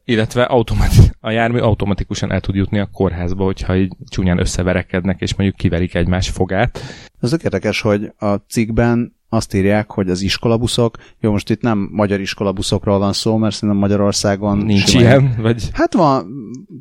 illetve 0.05 0.43
automati- 0.43 1.11
a 1.19 1.31
jármű 1.31 1.59
automatikusan 1.59 2.31
el 2.31 2.39
tud 2.39 2.55
jutni 2.55 2.79
a 2.79 2.89
kórházba, 2.91 3.43
hogyha 3.43 3.75
így 3.75 3.95
csúnyán 4.09 4.39
összeverekednek, 4.39 5.21
és 5.21 5.35
mondjuk 5.35 5.59
kiverik 5.59 5.95
egymás 5.95 6.29
fogát. 6.29 6.79
Ez 7.21 7.33
érdekes, 7.43 7.81
hogy 7.81 8.11
a 8.17 8.35
cikkben 8.35 9.17
azt 9.29 9.53
írják, 9.53 9.91
hogy 9.91 10.09
az 10.09 10.21
iskolabuszok, 10.21 10.97
jó, 11.19 11.31
most 11.31 11.49
itt 11.49 11.61
nem 11.61 11.89
magyar 11.91 12.19
iskolabuszokról 12.19 12.99
van 12.99 13.13
szó, 13.13 13.37
mert 13.37 13.53
szerintem 13.53 13.77
Magyarországon... 13.77 14.57
Nincs 14.57 14.87
sima- 14.87 15.01
ilyen, 15.03 15.35
vagy... 15.37 15.69
Hát 15.73 15.93
van, 15.93 16.27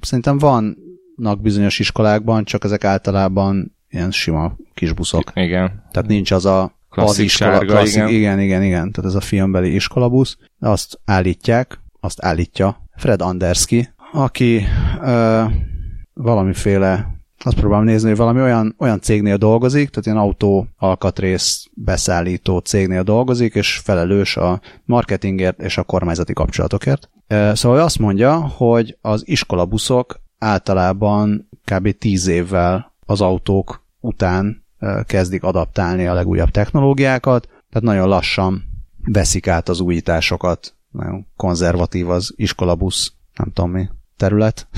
szerintem 0.01 0.39
vannak 0.39 1.41
bizonyos 1.41 1.79
iskolákban, 1.79 2.45
csak 2.45 2.65
ezek 2.65 2.85
általában 2.85 3.77
ilyen 3.91 4.11
sima 4.11 4.57
kis 4.75 4.93
buszok. 4.93 5.33
Igen. 5.35 5.85
Tehát 5.91 6.09
nincs 6.09 6.31
az 6.31 6.47
a 6.47 6.78
Klasszik 6.99 7.25
az 7.25 7.25
iskola, 7.25 7.51
sárga, 7.51 7.73
klasszik, 7.73 7.97
igen. 7.97 8.09
igen, 8.09 8.41
igen, 8.41 8.63
igen. 8.63 8.93
Tehát 8.93 9.11
ez 9.11 9.17
a 9.17 9.21
filmbeli 9.21 9.75
iskolabusz. 9.75 10.37
Azt 10.61 11.01
állítják, 11.05 11.81
azt 12.01 12.23
állítja 12.23 12.83
Fred 12.97 13.23
Anderski, 13.23 13.89
aki 14.13 14.63
ö, 15.03 15.45
valamiféle 16.15 17.17
azt 17.45 17.57
próbálom 17.57 17.85
nézni, 17.85 18.09
hogy 18.09 18.19
valami 18.19 18.41
olyan, 18.41 18.75
olyan 18.79 19.01
cégnél 19.01 19.37
dolgozik, 19.37 19.89
tehát 19.89 20.07
ilyen 20.07 20.19
autó 20.19 20.67
alkatrész 20.77 21.67
beszállító 21.75 22.59
cégnél 22.59 23.03
dolgozik, 23.03 23.55
és 23.55 23.81
felelős 23.85 24.37
a 24.37 24.61
marketingért 24.85 25.63
és 25.63 25.79
a 25.79 25.83
kormányzati 25.83 26.33
kapcsolatokért. 26.33 27.11
Szóval 27.53 27.81
azt 27.81 27.99
mondja, 27.99 28.37
hogy 28.37 28.99
az 29.01 29.23
iskolabuszok 29.27 30.21
általában 30.39 31.49
kb. 31.65 31.99
10 31.99 32.27
évvel 32.27 32.93
az 33.07 33.21
autók 33.21 33.85
után 34.01 34.67
kezdik 35.07 35.43
adaptálni 35.43 36.07
a 36.07 36.15
legújabb 36.15 36.51
technológiákat, 36.51 37.47
tehát 37.47 37.83
nagyon 37.83 38.09
lassan 38.09 38.65
veszik 39.05 39.49
át 39.49 39.69
az 39.69 39.81
újításokat, 39.81 40.75
nagyon 40.91 41.27
konzervatív 41.37 42.11
az 42.11 42.33
iskolabusz, 42.37 43.13
nem 43.37 43.53
tudom 43.53 43.71
mi, 43.71 43.89
terület, 44.17 44.69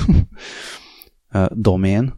domén, 1.50 2.14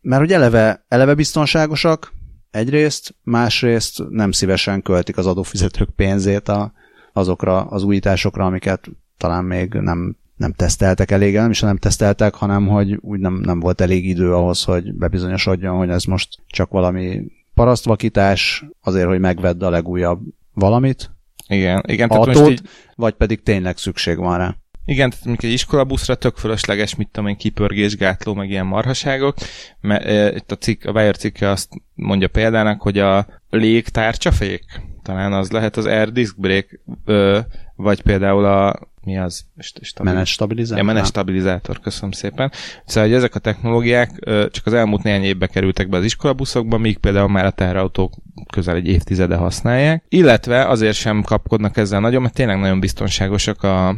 mert 0.00 0.20
hogy 0.20 0.32
eleve, 0.32 0.84
eleve 0.88 1.14
biztonságosak 1.14 2.12
egyrészt, 2.50 3.14
másrészt 3.22 4.08
nem 4.08 4.32
szívesen 4.32 4.82
költik 4.82 5.16
az 5.16 5.26
adófizetők 5.26 5.90
pénzét 5.90 6.48
a, 6.48 6.72
azokra 7.12 7.60
az 7.60 7.82
újításokra, 7.82 8.44
amiket 8.44 8.88
talán 9.16 9.44
még 9.44 9.72
nem, 9.72 10.16
nem 10.42 10.52
teszteltek 10.52 11.10
elég, 11.10 11.34
nem 11.34 11.50
is 11.50 11.60
nem 11.60 11.76
teszteltek, 11.76 12.34
hanem 12.34 12.66
hogy 12.66 12.98
úgy 13.00 13.18
nem, 13.18 13.34
nem 13.34 13.60
volt 13.60 13.80
elég 13.80 14.06
idő 14.06 14.34
ahhoz, 14.34 14.64
hogy 14.64 14.94
bebizonyosodjon, 14.94 15.76
hogy 15.76 15.88
ez 15.88 16.04
most 16.04 16.28
csak 16.46 16.70
valami 16.70 17.22
parasztvakítás, 17.54 18.64
azért, 18.80 19.06
hogy 19.06 19.20
megvedd 19.20 19.64
a 19.64 19.70
legújabb 19.70 20.20
valamit, 20.54 21.10
Igen, 21.46 21.82
igen 21.86 22.08
tehát 22.08 22.26
most 22.26 22.38
autót, 22.38 22.52
így, 22.52 22.60
vagy 22.94 23.14
pedig 23.14 23.42
tényleg 23.42 23.76
szükség 23.76 24.16
van 24.16 24.38
rá. 24.38 24.56
Igen, 24.84 25.10
tehát 25.10 25.24
mondjuk 25.24 25.50
egy 25.50 25.56
iskolabuszra 25.56 26.14
tök 26.14 26.36
fölösleges, 26.36 26.94
mit 26.94 27.08
tudom 27.12 27.28
én, 27.28 27.36
kipörgés, 27.36 27.96
gátló, 27.96 28.34
meg 28.34 28.50
ilyen 28.50 28.66
marhaságok. 28.66 29.36
Mert 29.80 30.04
e, 30.04 30.34
itt 30.34 30.52
a, 30.52 30.56
cikk, 30.56 30.84
a 30.84 30.90
Wire 30.90 31.12
cikke 31.12 31.48
azt 31.48 31.68
mondja 31.94 32.28
példának, 32.28 32.82
hogy 32.82 32.98
a 32.98 33.26
légtárcsafék, 33.50 34.64
talán 35.02 35.32
az 35.32 35.50
lehet 35.50 35.76
az 35.76 35.86
air 35.86 36.12
disc 36.12 36.34
brake, 36.36 36.80
ö, 37.04 37.38
vagy 37.76 38.02
például 38.02 38.44
a 38.44 38.90
mi 39.04 39.18
az? 39.18 39.44
St- 39.58 39.84
stabil- 39.84 40.12
Menet 40.12 40.26
stabilizátor? 40.26 40.78
Ja, 40.78 40.92
menet 40.92 41.06
stabilizátor, 41.06 41.80
köszönöm 41.80 42.10
szépen. 42.10 42.52
Szóval, 42.84 43.08
hogy 43.08 43.18
ezek 43.18 43.34
a 43.34 43.38
technológiák 43.38 44.10
csak 44.50 44.66
az 44.66 44.72
elmúlt 44.72 45.02
néhány 45.02 45.22
évbe 45.22 45.46
kerültek 45.46 45.88
be 45.88 45.96
az 45.96 46.04
iskolabuszokba, 46.04 46.78
míg 46.78 46.98
például 46.98 47.28
már 47.28 47.44
a 47.44 47.50
teherautók 47.50 48.14
közel 48.52 48.74
egy 48.76 48.86
évtizede 48.86 49.36
használják. 49.36 50.04
Illetve 50.08 50.66
azért 50.66 50.96
sem 50.96 51.22
kapkodnak 51.22 51.76
ezzel 51.76 52.00
nagyon, 52.00 52.22
mert 52.22 52.34
tényleg 52.34 52.58
nagyon 52.58 52.80
biztonságosak 52.80 53.62
a, 53.62 53.96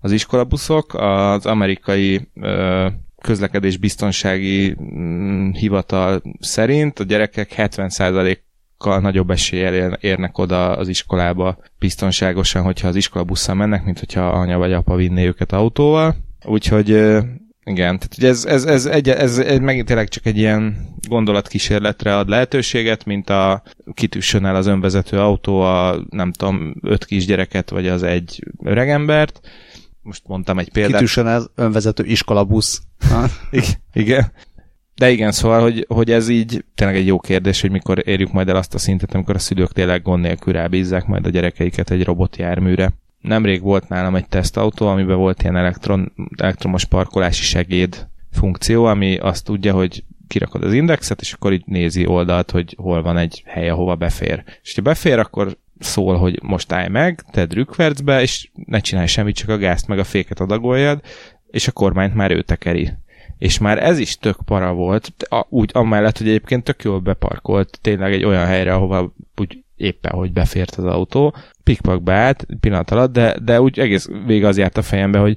az 0.00 0.12
iskolabuszok. 0.12 0.94
Az 0.94 1.46
amerikai 1.46 2.28
ö, 2.34 2.86
közlekedés 3.22 3.76
biztonsági 3.76 4.76
mm, 4.82 5.50
hivatal 5.50 6.22
szerint 6.40 6.98
a 6.98 7.04
gyerekek 7.04 7.52
70%-kal 8.82 9.00
nagyobb 9.00 9.30
eséllyel 9.30 9.74
ér- 9.74 9.98
érnek 10.00 10.38
oda 10.38 10.76
az 10.76 10.88
iskolába 10.88 11.58
biztonságosan, 11.78 12.62
hogyha 12.62 12.88
az 12.88 12.96
iskolabusszal 12.96 13.54
mennek, 13.54 13.84
mint 13.84 13.98
hogyha 13.98 14.28
anya 14.28 14.58
vagy 14.58 14.72
apa 14.72 14.96
vinné 14.96 15.26
őket 15.26 15.52
autóval. 15.52 16.16
Úgyhogy 16.44 16.88
igen, 17.64 17.98
tehát 17.98 18.14
ugye 18.18 18.28
ez, 18.28 18.44
ez, 18.44 18.64
ez, 18.64 18.86
egy, 18.86 19.08
ez, 19.08 19.38
ez 19.38 19.58
megint 19.58 19.86
tényleg 19.86 20.08
csak 20.08 20.26
egy 20.26 20.38
ilyen 20.38 20.76
gondolatkísérletre 21.08 22.16
ad 22.16 22.28
lehetőséget, 22.28 23.04
mint 23.04 23.30
a 23.30 23.62
kitűssön 23.94 24.44
el 24.44 24.56
az 24.56 24.66
önvezető 24.66 25.18
autó 25.18 25.60
a 25.60 26.04
nem 26.10 26.32
tudom, 26.32 26.74
öt 26.82 27.04
kisgyereket, 27.04 27.70
vagy 27.70 27.88
az 27.88 28.02
egy 28.02 28.44
öregembert. 28.64 29.40
Most 30.02 30.22
mondtam 30.26 30.58
egy 30.58 30.70
példát. 30.70 30.92
Kitűsön 30.92 31.26
ez 31.26 31.46
önvezető 31.54 32.04
iskolabusz. 32.04 32.82
Igen. 33.92 34.32
De 35.02 35.10
igen, 35.10 35.32
szóval, 35.32 35.60
hogy, 35.60 35.84
hogy 35.88 36.10
ez 36.10 36.28
így 36.28 36.64
tényleg 36.74 36.96
egy 36.96 37.06
jó 37.06 37.18
kérdés, 37.18 37.60
hogy 37.60 37.70
mikor 37.70 38.02
érjük 38.04 38.32
majd 38.32 38.48
el 38.48 38.56
azt 38.56 38.74
a 38.74 38.78
szintet, 38.78 39.14
amikor 39.14 39.34
a 39.34 39.38
szülők 39.38 39.72
tényleg 39.72 40.02
gond 40.02 40.22
nélkül 40.22 40.52
rábízzák 40.52 41.06
majd 41.06 41.26
a 41.26 41.30
gyerekeiket 41.30 41.90
egy 41.90 42.04
robotjárműre. 42.04 42.92
Nemrég 43.20 43.62
volt 43.62 43.88
nálam 43.88 44.14
egy 44.14 44.28
tesztautó, 44.28 44.86
amiben 44.86 45.16
volt 45.16 45.42
ilyen 45.42 45.56
elektron, 45.56 46.12
elektromos 46.36 46.84
parkolási 46.84 47.42
segéd 47.42 48.06
funkció, 48.32 48.84
ami 48.84 49.16
azt 49.16 49.44
tudja, 49.44 49.74
hogy 49.74 50.04
kirakod 50.28 50.62
az 50.62 50.72
indexet, 50.72 51.20
és 51.20 51.32
akkor 51.32 51.52
így 51.52 51.64
nézi 51.66 52.06
oldalt, 52.06 52.50
hogy 52.50 52.74
hol 52.78 53.02
van 53.02 53.16
egy 53.16 53.42
hely, 53.46 53.68
ahova 53.68 53.94
befér. 53.94 54.42
És 54.62 54.74
ha 54.74 54.82
befér, 54.82 55.18
akkor 55.18 55.56
szól, 55.78 56.16
hogy 56.16 56.38
most 56.42 56.72
állj 56.72 56.88
meg, 56.88 57.24
tedd 57.30 57.54
rükvercbe, 57.54 58.20
és 58.20 58.50
ne 58.66 58.80
csinálj 58.80 59.06
semmit, 59.06 59.36
csak 59.36 59.48
a 59.48 59.58
gázt 59.58 59.88
meg 59.88 59.98
a 59.98 60.04
féket 60.04 60.40
adagoljad, 60.40 61.00
és 61.50 61.68
a 61.68 61.72
kormányt 61.72 62.14
már 62.14 62.30
ő 62.30 62.42
tekeri. 62.42 62.92
És 63.42 63.58
már 63.58 63.82
ez 63.82 63.98
is 63.98 64.18
tök 64.18 64.36
para 64.44 64.72
volt, 64.72 65.12
a, 65.28 65.46
úgy 65.48 65.70
amellett, 65.74 66.18
hogy 66.18 66.28
egyébként 66.28 66.64
tök 66.64 66.82
jól 66.82 66.98
beparkolt 66.98 67.78
tényleg 67.80 68.12
egy 68.12 68.24
olyan 68.24 68.46
helyre, 68.46 68.74
ahova 68.74 69.14
úgy 69.40 69.64
éppen, 69.76 70.12
hogy 70.12 70.32
befért 70.32 70.74
az 70.74 70.84
autó, 70.84 71.34
pikpak 71.62 72.02
beállt 72.02 72.46
pillanat 72.60 72.90
alatt, 72.90 73.12
de, 73.12 73.36
de 73.44 73.60
úgy 73.60 73.78
egész 73.78 74.08
végig 74.26 74.44
az 74.44 74.58
járt 74.58 74.76
a 74.76 74.82
fejembe, 74.82 75.18
hogy 75.18 75.36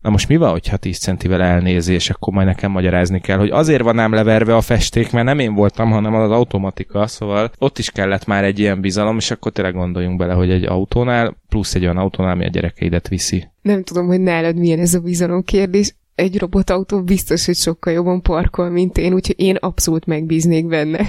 na 0.00 0.10
most 0.10 0.28
mi 0.28 0.36
van, 0.36 0.50
hogyha 0.50 0.76
10 0.76 0.98
centivel 0.98 1.42
elnézi, 1.42 1.98
akkor 2.08 2.32
majd 2.32 2.46
nekem 2.46 2.70
magyarázni 2.70 3.20
kell, 3.20 3.38
hogy 3.38 3.50
azért 3.50 3.82
van 3.82 3.98
ám 3.98 4.12
leverve 4.12 4.56
a 4.56 4.60
festék, 4.60 5.12
mert 5.12 5.26
nem 5.26 5.38
én 5.38 5.54
voltam, 5.54 5.90
hanem 5.90 6.14
az 6.14 6.30
automatika, 6.30 7.06
szóval 7.06 7.50
ott 7.58 7.78
is 7.78 7.90
kellett 7.90 8.26
már 8.26 8.44
egy 8.44 8.58
ilyen 8.58 8.80
bizalom, 8.80 9.16
és 9.16 9.30
akkor 9.30 9.52
tényleg 9.52 9.74
gondoljunk 9.74 10.18
bele, 10.18 10.32
hogy 10.32 10.50
egy 10.50 10.64
autónál, 10.64 11.36
plusz 11.48 11.74
egy 11.74 11.82
olyan 11.82 11.96
autónál, 11.96 12.32
ami 12.32 12.44
a 12.44 12.48
gyerekeidet 12.48 13.08
viszi. 13.08 13.48
Nem 13.62 13.82
tudom, 13.82 14.06
hogy 14.06 14.20
nálad 14.20 14.56
milyen 14.56 14.78
ez 14.80 14.94
a 14.94 15.00
bizalom 15.00 15.42
kérdés. 15.42 15.94
Egy 16.16 16.38
robotautó 16.38 17.02
biztos, 17.02 17.46
hogy 17.46 17.56
sokkal 17.56 17.92
jobban 17.92 18.22
parkol, 18.22 18.70
mint 18.70 18.98
én, 18.98 19.12
úgyhogy 19.12 19.40
én 19.40 19.56
abszolút 19.56 20.06
megbíznék 20.06 20.66
benne. 20.66 21.08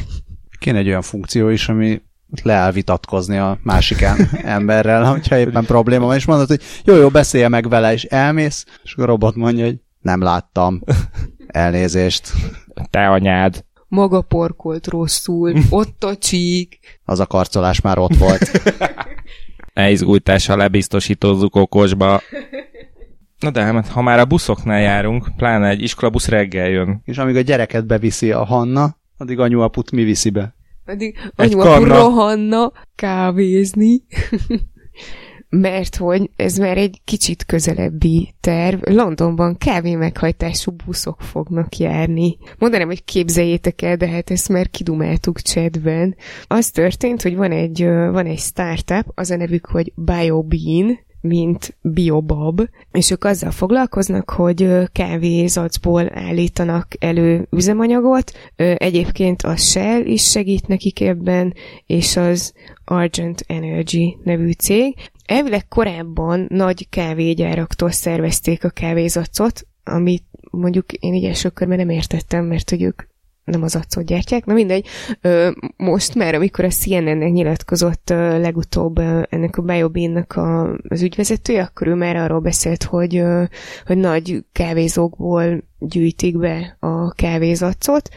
Kéne 0.59 0.77
egy 0.77 0.87
olyan 0.87 1.01
funkció 1.01 1.49
is, 1.49 1.69
ami 1.69 2.01
leáll 2.43 2.71
vitatkozni 2.71 3.37
a 3.37 3.59
másik 3.63 4.01
em- 4.01 4.33
emberrel, 4.57 5.03
hogyha 5.03 5.37
éppen 5.37 5.65
probléma 5.65 6.05
van, 6.05 6.15
és 6.15 6.25
mondod, 6.25 6.47
hogy 6.47 6.61
jó, 6.85 6.95
jó, 6.95 7.09
beszélje 7.09 7.47
meg 7.47 7.69
vele, 7.69 7.93
és 7.93 8.03
elmész, 8.03 8.65
és 8.83 8.95
a 8.95 9.05
robot 9.05 9.35
mondja, 9.35 9.65
hogy 9.65 9.77
Nem 10.01 10.21
láttam. 10.21 10.81
Elnézést. 11.47 12.31
Te 12.89 13.07
anyád. 13.07 13.65
Maga 13.87 14.21
porkolt 14.21 14.87
rosszul, 14.87 15.53
ott 15.69 16.03
a 16.03 16.17
csík. 16.17 16.79
Az 17.05 17.19
a 17.19 17.25
karcolás 17.25 17.81
már 17.81 17.97
ott 17.97 18.15
volt. 18.15 18.51
Ne 19.73 19.91
izgultással 19.91 20.57
lebiztosítozzuk 20.57 21.55
okosba. 21.55 22.21
Na 23.39 23.51
de 23.51 23.63
hát, 23.63 23.87
ha 23.87 24.01
már 24.01 24.19
a 24.19 24.25
buszoknál 24.25 24.81
járunk, 24.81 25.27
pláne 25.35 25.69
egy 25.69 25.81
iskolabusz 25.81 26.27
reggel 26.27 26.69
jön. 26.69 27.01
És 27.03 27.17
amíg 27.17 27.35
a 27.35 27.41
gyereket 27.41 27.85
beviszi 27.85 28.31
a 28.31 28.43
Hanna, 28.43 28.97
addig 29.17 29.39
anyu 29.39 29.59
aput 29.59 29.91
mi 29.91 30.03
viszi 30.03 30.29
be? 30.29 30.55
Addig 30.85 31.17
anyu 31.35 31.57
kanna. 31.57 31.97
rohanna 31.97 32.71
kávézni. 32.95 34.01
Mert 35.49 35.95
hogy 35.95 36.29
ez 36.35 36.57
már 36.57 36.77
egy 36.77 37.01
kicsit 37.03 37.45
közelebbi 37.45 38.35
terv. 38.41 38.79
Londonban 38.83 39.57
kávé 39.57 39.95
meghajtású 39.95 40.71
buszok 40.85 41.21
fognak 41.21 41.77
járni. 41.77 42.37
Mondanám, 42.57 42.87
hogy 42.87 43.03
képzeljétek 43.03 43.81
el, 43.81 43.95
de 43.95 44.07
hát 44.07 44.31
ezt 44.31 44.49
már 44.49 44.69
kidumáltuk 44.69 45.39
chatben. 45.39 46.15
Az 46.47 46.69
történt, 46.69 47.21
hogy 47.21 47.35
van 47.35 47.51
egy, 47.51 47.83
van 47.85 48.25
egy 48.25 48.39
startup, 48.39 49.11
az 49.15 49.31
a 49.31 49.35
nevük, 49.35 49.65
hogy 49.65 49.93
BioBean, 49.95 50.99
mint 51.21 51.77
Biobab, 51.81 52.61
és 52.91 53.11
ők 53.11 53.23
azzal 53.23 53.51
foglalkoznak, 53.51 54.29
hogy 54.29 54.69
kávézacból 54.91 56.09
állítanak 56.13 56.87
elő 56.99 57.47
üzemanyagot. 57.51 58.31
Egyébként 58.55 59.41
a 59.41 59.55
Shell 59.55 60.05
is 60.05 60.29
segít 60.29 60.67
nekik 60.67 61.01
ebben, 61.01 61.53
és 61.85 62.17
az 62.17 62.53
Argent 62.85 63.43
Energy 63.47 64.17
nevű 64.23 64.51
cég. 64.51 64.95
Elvileg 65.25 65.67
korábban 65.67 66.45
nagy 66.49 66.89
kávégyáraktól 66.89 67.91
szervezték 67.91 68.63
a 68.63 68.69
kávézacot, 68.69 69.67
amit 69.83 70.23
mondjuk 70.51 70.93
én 70.93 71.13
így 71.13 71.25
első 71.25 71.49
körben 71.49 71.77
nem 71.77 71.89
értettem, 71.89 72.45
mert 72.45 72.69
hogy 72.69 72.81
ők 72.81 73.01
nem 73.51 73.63
az 73.63 73.75
acot 73.75 74.05
gyártják. 74.05 74.45
Na 74.45 74.53
mindegy, 74.53 74.85
most 75.77 76.15
már, 76.15 76.35
amikor 76.35 76.65
a 76.65 76.69
CNN-nek 76.69 77.31
nyilatkozott 77.31 78.09
legutóbb 78.09 78.99
ennek 79.29 79.57
a 79.57 79.61
BioBean-nak 79.61 80.35
a, 80.35 80.77
az 80.87 81.01
ügyvezetője, 81.01 81.61
akkor 81.61 81.87
ő 81.87 81.93
már 81.93 82.15
arról 82.15 82.39
beszélt, 82.39 82.83
hogy, 82.83 83.23
hogy 83.85 83.97
nagy 83.97 84.43
kávézókból 84.51 85.63
gyűjtik 85.79 86.37
be 86.37 86.77
a 86.79 87.11
kávézacot, 87.11 88.09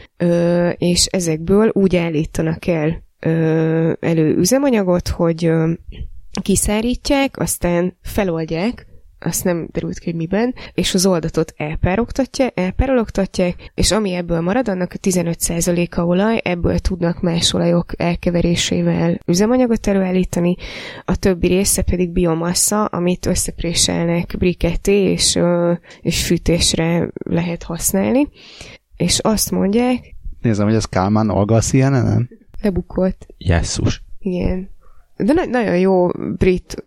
és 0.77 1.05
ezekből 1.05 1.69
úgy 1.73 1.95
állítanak 1.95 2.67
el 2.67 3.03
elő 3.99 4.35
üzemanyagot, 4.37 5.07
hogy 5.07 5.51
kiszárítják, 6.41 7.39
aztán 7.39 7.97
feloldják, 8.01 8.90
azt 9.25 9.43
nem 9.43 9.67
derült 9.71 9.99
ki, 9.99 10.05
hogy 10.05 10.15
miben, 10.19 10.53
és 10.73 10.93
az 10.93 11.05
oldatot 11.05 11.53
elpárologtatják, 11.57 12.59
elpárologtatják, 12.59 13.71
és 13.75 13.91
ami 13.91 14.13
ebből 14.13 14.41
marad, 14.41 14.67
annak 14.69 14.91
a 14.93 14.97
15%-a 14.97 16.01
olaj, 16.01 16.41
ebből 16.43 16.79
tudnak 16.79 17.21
más 17.21 17.53
olajok 17.53 18.01
elkeverésével 18.01 19.19
üzemanyagot 19.25 19.87
előállítani, 19.87 20.55
a 21.05 21.15
többi 21.15 21.47
része 21.47 21.81
pedig 21.81 22.09
biomassa, 22.09 22.85
amit 22.85 23.25
összepréselnek 23.25 24.35
briketté, 24.37 25.11
és, 25.11 25.39
és 26.01 26.25
fűtésre 26.25 27.09
lehet 27.13 27.63
használni. 27.63 28.27
És 28.97 29.19
azt 29.19 29.51
mondják, 29.51 30.15
Nézem, 30.41 30.65
hogy 30.65 30.75
ez 30.75 30.85
Kálmán 30.85 31.29
Olga 31.29 31.55
a 31.55 31.61
CNN-en? 31.61 32.29
lebukott, 32.61 33.27
Jesszus. 33.37 34.03
igen. 34.19 34.69
De 35.23 35.33
na- 35.33 35.45
nagyon 35.45 35.77
jó 35.77 36.07
brit 36.37 36.85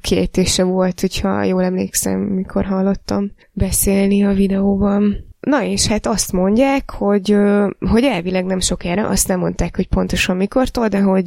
kiejtése 0.00 0.62
volt, 0.62 1.00
hogyha 1.00 1.42
jól 1.42 1.62
emlékszem, 1.62 2.20
mikor 2.20 2.64
hallottam 2.64 3.32
beszélni 3.52 4.24
a 4.24 4.32
videóban. 4.32 5.26
Na 5.40 5.62
és 5.62 5.86
hát 5.86 6.06
azt 6.06 6.32
mondják, 6.32 6.90
hogy, 6.90 7.36
hogy 7.90 8.04
elvileg 8.04 8.44
nem 8.44 8.60
sokára, 8.60 9.08
azt 9.08 9.28
nem 9.28 9.38
mondták, 9.38 9.76
hogy 9.76 9.86
pontosan 9.86 10.36
mikortól, 10.36 10.88
de 10.88 11.00
hogy, 11.00 11.26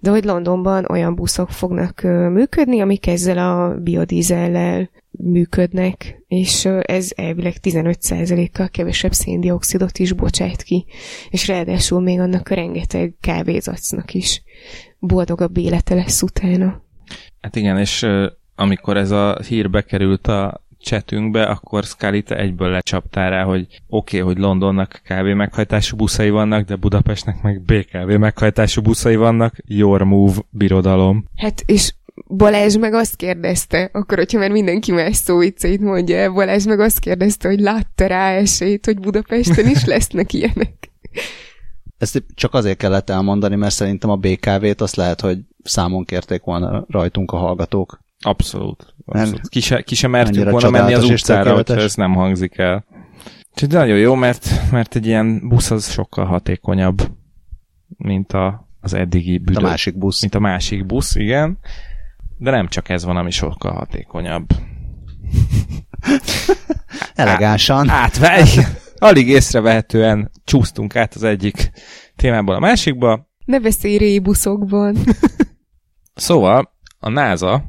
de 0.00 0.10
hogy 0.10 0.24
Londonban 0.24 0.84
olyan 0.90 1.14
buszok 1.14 1.50
fognak 1.50 2.02
működni, 2.32 2.80
amik 2.80 3.06
ezzel 3.06 3.38
a 3.38 3.74
biodízellel 3.74 4.90
működnek, 5.18 6.22
és 6.26 6.64
ez 6.82 7.10
elvileg 7.16 7.54
15%-kal 7.62 8.68
kevesebb 8.68 9.12
széndiokszidot 9.12 9.98
is 9.98 10.12
bocsát 10.12 10.62
ki, 10.62 10.86
és 11.30 11.48
ráadásul 11.48 12.00
még 12.00 12.20
annak 12.20 12.48
a 12.48 12.54
rengeteg 12.54 13.14
kávézacnak 13.20 14.14
is 14.14 14.42
boldogabb 14.98 15.56
élete 15.56 15.94
lesz 15.94 16.22
utána. 16.22 16.82
Hát 17.40 17.56
igen, 17.56 17.78
és 17.78 18.06
amikor 18.54 18.96
ez 18.96 19.10
a 19.10 19.38
hír 19.48 19.70
bekerült 19.70 20.26
a 20.26 20.66
chatünkbe, 20.80 21.42
akkor 21.42 21.84
Scully 21.84 22.22
te 22.22 22.36
egyből 22.36 22.70
lecsaptál 22.70 23.30
rá, 23.30 23.42
hogy 23.44 23.66
oké, 23.86 24.20
okay, 24.20 24.20
hogy 24.20 24.42
Londonnak 24.42 25.00
kávé 25.04 25.32
meghajtású 25.32 25.96
buszai 25.96 26.30
vannak, 26.30 26.66
de 26.66 26.76
Budapestnek 26.76 27.42
meg 27.42 27.62
BKV 27.62 28.18
meghajtású 28.18 28.82
buszai 28.82 29.16
vannak. 29.16 29.54
Your 29.64 30.02
move, 30.02 30.34
birodalom. 30.50 31.24
Hát, 31.36 31.62
és 31.66 31.94
Balázs 32.26 32.76
meg 32.76 32.94
azt 32.94 33.16
kérdezte, 33.16 33.90
akkor, 33.92 34.18
hogyha 34.18 34.38
már 34.38 34.50
mindenki 34.50 34.92
más 34.92 35.16
szóvicceit 35.16 35.80
mondja 35.80 36.16
el, 36.16 36.30
Balázs 36.30 36.66
meg 36.66 36.80
azt 36.80 36.98
kérdezte, 36.98 37.48
hogy 37.48 37.60
látta 37.60 38.06
rá 38.06 38.30
esélyt, 38.30 38.84
hogy 38.84 38.98
Budapesten 38.98 39.68
is 39.68 39.84
lesznek 39.94 40.32
ilyenek. 40.32 40.90
Ezt 41.98 42.24
csak 42.34 42.54
azért 42.54 42.78
kellett 42.78 43.10
elmondani, 43.10 43.56
mert 43.56 43.74
szerintem 43.74 44.10
a 44.10 44.16
BKV-t 44.16 44.80
azt 44.80 44.96
lehet, 44.96 45.20
hogy 45.20 45.38
számon 45.62 46.04
kérték 46.04 46.42
volna 46.42 46.84
rajtunk 46.88 47.32
a 47.32 47.36
hallgatók. 47.36 48.00
Abszolút. 48.20 48.94
Abszolút. 49.04 49.48
Ki, 49.48 49.60
se, 49.60 49.82
ki 49.82 49.94
se 49.94 50.08
mertünk 50.08 50.50
volna 50.50 50.70
menni 50.70 50.94
az 50.94 51.04
utcára, 51.04 51.54
hogyha 51.54 51.74
ez 51.76 51.94
nem 51.94 52.14
hangzik 52.14 52.58
el. 52.58 52.84
Úgyhogy 53.50 53.72
nagyon 53.72 53.98
jó, 53.98 54.14
mert, 54.14 54.50
mert 54.70 54.96
egy 54.96 55.06
ilyen 55.06 55.48
busz 55.48 55.70
az 55.70 55.90
sokkal 55.90 56.24
hatékonyabb, 56.24 57.10
mint 57.96 58.32
a, 58.32 58.68
az 58.80 58.94
eddigi 58.94 59.30
Mint 59.30 59.44
büdös. 59.44 59.62
a 59.62 59.66
másik 59.66 59.98
busz. 59.98 60.20
mint 60.20 60.34
a 60.34 60.38
másik 60.38 60.86
busz, 60.86 61.14
igen. 61.14 61.58
De 62.38 62.50
nem 62.50 62.68
csak 62.68 62.88
ez 62.88 63.04
van, 63.04 63.16
ami 63.16 63.30
sokkal 63.30 63.72
hatékonyabb. 63.72 64.46
Elegánsan. 67.14 67.88
Átvegy! 67.88 68.58
Alig 68.98 69.28
észrevehetően 69.28 70.30
csúsztunk 70.44 70.96
át 70.96 71.14
az 71.14 71.22
egyik 71.22 71.70
témából 72.16 72.54
a 72.54 72.58
másikba. 72.58 73.28
Ne 73.44 73.60
beszélj 73.60 73.96
rébuszokban. 73.96 74.96
Szóval 76.14 76.74
a 76.98 77.08
NASA 77.08 77.64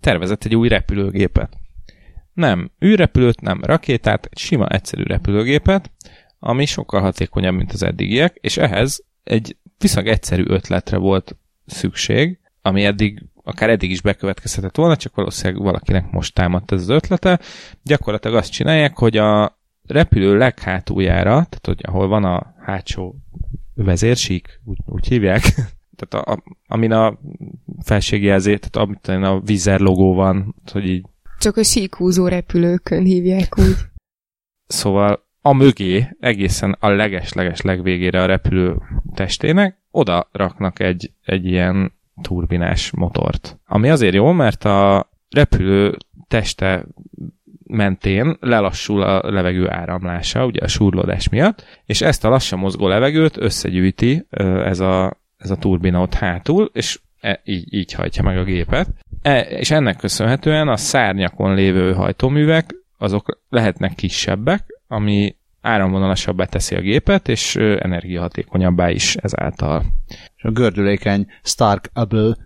tervezett 0.00 0.44
egy 0.44 0.54
új 0.54 0.68
repülőgépet. 0.68 1.56
Nem 2.32 2.70
űrrepülőt, 2.84 3.40
nem 3.40 3.64
rakétát, 3.64 4.28
egy 4.30 4.38
sima 4.38 4.68
egyszerű 4.68 5.02
repülőgépet, 5.02 5.90
ami 6.38 6.64
sokkal 6.64 7.00
hatékonyabb, 7.00 7.54
mint 7.54 7.72
az 7.72 7.82
eddigiek, 7.82 8.38
és 8.40 8.56
ehhez 8.56 9.04
egy 9.24 9.56
viszonylag 9.78 10.12
egyszerű 10.12 10.44
ötletre 10.46 10.96
volt 10.96 11.36
szükség, 11.66 12.38
ami 12.62 12.84
eddig, 12.84 13.22
akár 13.44 13.70
eddig 13.70 13.90
is 13.90 14.00
bekövetkezhetett 14.00 14.76
volna, 14.76 14.96
csak 14.96 15.14
valószínűleg 15.14 15.62
valakinek 15.62 16.10
most 16.10 16.34
támadt 16.34 16.72
ez 16.72 16.80
az 16.80 16.88
ötlete. 16.88 17.40
Gyakorlatilag 17.82 18.36
azt 18.36 18.52
csinálják, 18.52 18.98
hogy 18.98 19.16
a 19.16 19.58
repülő 19.86 20.36
leghátuljára, 20.36 21.30
tehát 21.30 21.66
hogy 21.66 21.80
ahol 21.82 22.08
van 22.08 22.24
a 22.24 22.54
hátsó 22.60 23.14
vezérsík, 23.74 24.60
úgy, 24.64 24.78
úgy 24.86 25.06
hívják, 25.06 25.42
tehát 25.96 26.26
a, 26.26 26.32
a, 26.32 26.42
amin 26.66 26.92
a 26.92 27.18
felségjelzés, 27.82 28.58
tehát 28.58 28.88
amit 28.88 29.24
a 29.24 29.40
vízer 29.40 29.80
logó 29.80 30.14
van, 30.14 30.54
hogy 30.72 30.86
így 30.86 31.06
Csak 31.38 31.56
a 31.56 31.62
síkhúzó 31.62 32.28
repülőkön 32.28 33.04
hívják 33.04 33.58
úgy. 33.58 33.76
Szóval 34.66 35.26
a 35.40 35.52
mögé, 35.52 36.16
egészen 36.20 36.76
a 36.80 36.88
leges-leges 36.88 37.60
legvégére 37.60 38.22
a 38.22 38.26
repülő 38.26 38.76
testének, 39.14 39.78
oda 39.90 40.28
raknak 40.32 40.80
egy, 40.80 41.12
egy 41.24 41.44
ilyen 41.44 41.92
turbinás 42.22 42.90
motort. 42.90 43.58
Ami 43.66 43.90
azért 43.90 44.14
jó, 44.14 44.32
mert 44.32 44.64
a 44.64 45.10
repülő 45.30 45.96
teste 46.28 46.84
mentén 47.66 48.36
lelassul 48.40 49.02
a 49.02 49.30
levegő 49.30 49.70
áramlása, 49.70 50.46
ugye 50.46 50.60
a 50.60 50.68
súrlódás 50.68 51.28
miatt, 51.28 51.64
és 51.86 52.00
ezt 52.00 52.24
a 52.24 52.28
lassan 52.28 52.58
mozgó 52.58 52.88
levegőt 52.88 53.36
összegyűjti 53.36 54.26
ez 54.64 54.80
a, 54.80 55.16
ez 55.36 55.50
a 55.50 55.56
turbina 55.56 56.00
ott 56.00 56.14
hátul, 56.14 56.70
és 56.72 57.00
e, 57.20 57.40
így, 57.44 57.74
így 57.74 57.92
hajtja 57.92 58.22
meg 58.22 58.38
a 58.38 58.44
gépet. 58.44 58.88
E, 59.22 59.40
és 59.40 59.70
ennek 59.70 59.96
köszönhetően 59.96 60.68
a 60.68 60.76
szárnyakon 60.76 61.54
lévő 61.54 61.92
hajtóművek 61.92 62.74
azok 62.98 63.40
lehetnek 63.48 63.94
kisebbek, 63.94 64.64
ami 64.88 65.36
áramvonalasabbá 65.64 66.44
teszi 66.44 66.74
a 66.74 66.80
gépet, 66.80 67.28
és 67.28 67.56
energiahatékonyabbá 67.56 68.90
is 68.90 69.16
ezáltal. 69.16 69.84
És 70.36 70.42
a 70.44 70.50
gördülékeny 70.50 71.26
Stark 71.42 71.90
Able 71.92 72.36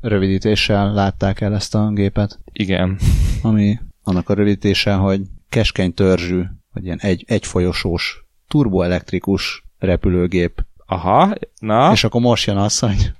rövidítéssel 0.00 0.92
látták 0.92 1.40
el 1.40 1.54
ezt 1.54 1.74
a 1.74 1.90
gépet, 1.90 2.38
Igen. 2.52 2.98
ami 3.42 3.78
annak 4.02 4.28
a 4.28 4.34
rövidítése, 4.34 4.92
hogy 4.94 5.20
keskeny 5.48 5.94
törzsű, 5.94 6.42
vagy 6.72 6.84
ilyen 6.84 6.98
egy, 7.00 7.24
egyfolyosós, 7.26 8.24
turboelektrikus 8.48 9.64
repülőgép. 9.78 10.64
Aha, 10.86 11.34
na, 11.60 11.92
És 11.92 12.04
akkor 12.04 12.20
most 12.20 12.46
jön 12.46 12.56
az, 12.56 12.78
hogy, 12.78 13.12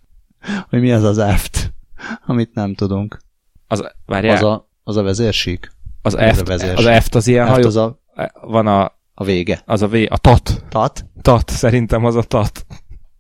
hogy 0.68 0.80
mi 0.80 0.92
az 0.92 1.02
az 1.02 1.18
aft, 1.18 1.72
amit 2.26 2.54
nem 2.54 2.74
tudunk. 2.74 3.18
az, 3.66 3.92
várjál, 4.06 4.36
Az 4.36 4.42
a, 4.42 4.68
az 4.84 4.96
a 4.96 5.02
vezérsík. 5.02 5.72
Az 6.02 6.16
Ez 6.16 6.36
F, 6.36 6.40
a 6.40 6.44
vezér. 6.44 6.86
az 6.86 7.08
az 7.14 7.26
ilyen 7.26 7.48
hajó, 7.48 7.66
az 7.66 7.76
a, 7.76 8.00
van 8.40 8.66
a, 8.66 8.97
a 9.20 9.24
vége. 9.24 9.61
az 9.64 9.83
a 9.83 9.88
V, 9.88 9.94
a 10.09 10.18
TAT. 10.18 10.64
Tat? 10.68 11.04
TAT, 11.22 11.50
szerintem 11.50 12.04
az 12.04 12.16
a 12.16 12.22
TAT. 12.22 12.66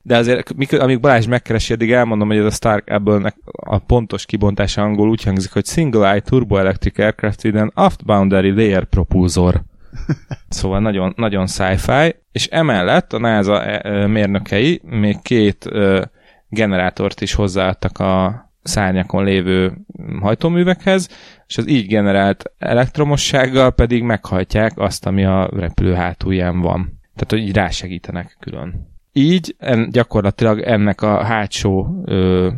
De 0.02 0.16
azért, 0.16 0.54
mikor, 0.54 0.80
amíg 0.80 1.00
Balázs 1.00 1.26
megkeresi, 1.26 1.72
addig 1.72 1.92
elmondom, 1.92 2.28
hogy 2.28 2.36
ez 2.36 2.44
a 2.44 2.50
Stark 2.50 2.90
ebből 2.90 3.32
a 3.52 3.78
pontos 3.78 4.24
kibontása 4.24 4.82
angol 4.82 5.08
úgy 5.08 5.22
hangzik, 5.22 5.52
hogy 5.52 5.66
Single 5.66 6.10
Eye 6.10 6.20
Turbo 6.20 6.56
Electric 6.56 6.98
Aircraft 6.98 7.44
with 7.44 7.58
an 7.58 7.72
Aft 7.74 8.04
Boundary 8.04 8.50
Layer 8.50 8.84
Propulsor. 8.84 9.62
Szóval 10.48 10.80
nagyon, 10.80 11.12
nagyon 11.16 11.46
sci-fi, 11.46 12.16
és 12.32 12.46
emellett 12.46 13.12
a 13.12 13.18
NASA 13.18 13.64
e, 13.64 13.90
e, 13.90 14.06
mérnökei 14.06 14.80
még 14.84 15.22
két 15.22 15.66
ö, 15.70 16.02
generátort 16.48 17.20
is 17.20 17.34
hozzáadtak 17.34 17.98
a 17.98 18.47
szárnyakon 18.62 19.24
lévő 19.24 19.72
hajtóművekhez, 20.20 21.08
és 21.46 21.58
az 21.58 21.68
így 21.68 21.86
generált 21.86 22.52
elektromossággal 22.58 23.70
pedig 23.70 24.02
meghajtják 24.02 24.78
azt, 24.78 25.06
ami 25.06 25.24
a 25.24 25.50
repülő 25.52 25.94
hátulján 25.94 26.60
van. 26.60 27.00
Tehát, 27.14 27.30
hogy 27.30 27.48
így 27.48 27.54
rásegítenek 27.54 28.36
külön. 28.40 28.88
Így 29.12 29.54
en, 29.58 29.90
gyakorlatilag 29.90 30.60
ennek 30.60 31.02
a 31.02 31.24
hátsó 31.24 32.02
ö, 32.04 32.50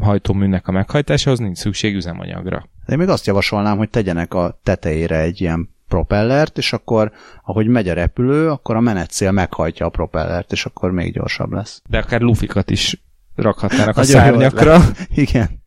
hajtóműnek 0.00 0.68
a 0.68 0.72
meghajtásához 0.72 1.38
nincs 1.38 1.58
szükség 1.58 1.94
üzemanyagra. 1.94 2.68
De 2.86 2.92
én 2.92 2.98
még 2.98 3.08
azt 3.08 3.26
javasolnám, 3.26 3.76
hogy 3.76 3.90
tegyenek 3.90 4.34
a 4.34 4.58
tetejére 4.62 5.20
egy 5.20 5.40
ilyen 5.40 5.70
propellert, 5.88 6.58
és 6.58 6.72
akkor, 6.72 7.12
ahogy 7.44 7.66
megy 7.66 7.88
a 7.88 7.94
repülő, 7.94 8.50
akkor 8.50 8.76
a 8.76 8.80
menetszél 8.80 9.30
meghajtja 9.30 9.86
a 9.86 9.90
propellert, 9.90 10.52
és 10.52 10.64
akkor 10.64 10.90
még 10.90 11.12
gyorsabb 11.12 11.52
lesz. 11.52 11.82
De 11.88 11.98
akár 11.98 12.20
lufikat 12.20 12.70
is 12.70 13.02
rakhatnának 13.34 13.96
a 13.96 14.02
szárnyakra. 14.02 14.80
Igen. 15.14 15.62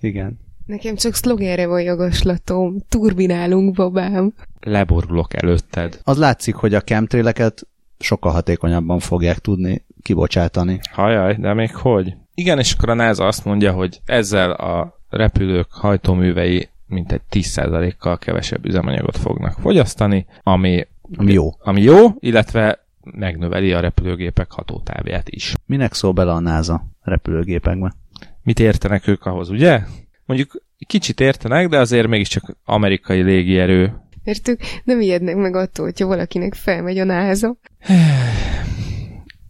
Igen. 0.00 0.38
Nekem 0.66 0.94
csak 0.94 1.14
szlogenre 1.14 1.66
van 1.66 1.80
javaslatom. 1.82 2.76
Turbinálunk, 2.88 3.74
babám. 3.74 4.34
Leborulok 4.60 5.42
előtted. 5.42 6.00
Az 6.04 6.18
látszik, 6.18 6.54
hogy 6.54 6.74
a 6.74 6.80
chemtraileket 6.80 7.66
sokkal 7.98 8.32
hatékonyabban 8.32 8.98
fogják 8.98 9.38
tudni 9.38 9.84
kibocsátani. 10.02 10.80
Hajaj, 10.92 11.34
de 11.34 11.54
még 11.54 11.74
hogy? 11.74 12.14
Igen, 12.34 12.58
és 12.58 12.72
akkor 12.72 12.88
a 12.90 12.94
NASA 12.94 13.26
azt 13.26 13.44
mondja, 13.44 13.72
hogy 13.72 14.00
ezzel 14.04 14.50
a 14.50 15.00
repülők 15.08 15.66
hajtóművei 15.70 16.68
mintegy 16.86 17.20
10%-kal 17.30 18.18
kevesebb 18.18 18.64
üzemanyagot 18.66 19.16
fognak 19.16 19.58
fogyasztani, 19.60 20.26
ami, 20.42 20.86
Ami 21.16 21.32
jó. 21.32 21.50
ami 21.58 21.82
jó, 21.82 22.06
illetve 22.18 22.85
megnöveli 23.14 23.72
a 23.72 23.80
repülőgépek 23.80 24.50
hatótávját 24.50 25.28
is. 25.28 25.54
Minek 25.66 25.94
szól 25.94 26.12
bele 26.12 26.32
a 26.32 26.40
NASA 26.40 26.86
repülőgépekbe? 27.02 27.94
Mit 28.42 28.60
értenek 28.60 29.06
ők 29.06 29.24
ahhoz, 29.24 29.50
ugye? 29.50 29.80
Mondjuk 30.24 30.62
kicsit 30.86 31.20
értenek, 31.20 31.68
de 31.68 31.78
azért 31.78 32.08
mégiscsak 32.08 32.56
amerikai 32.64 33.22
légierő. 33.22 33.92
Mert 34.24 34.48
ők 34.48 34.60
nem 34.84 35.00
ijednek 35.00 35.36
meg 35.36 35.56
attól, 35.56 35.84
hogyha 35.84 36.06
valakinek 36.06 36.54
felmegy 36.54 36.98
a 36.98 37.04
náza. 37.04 37.56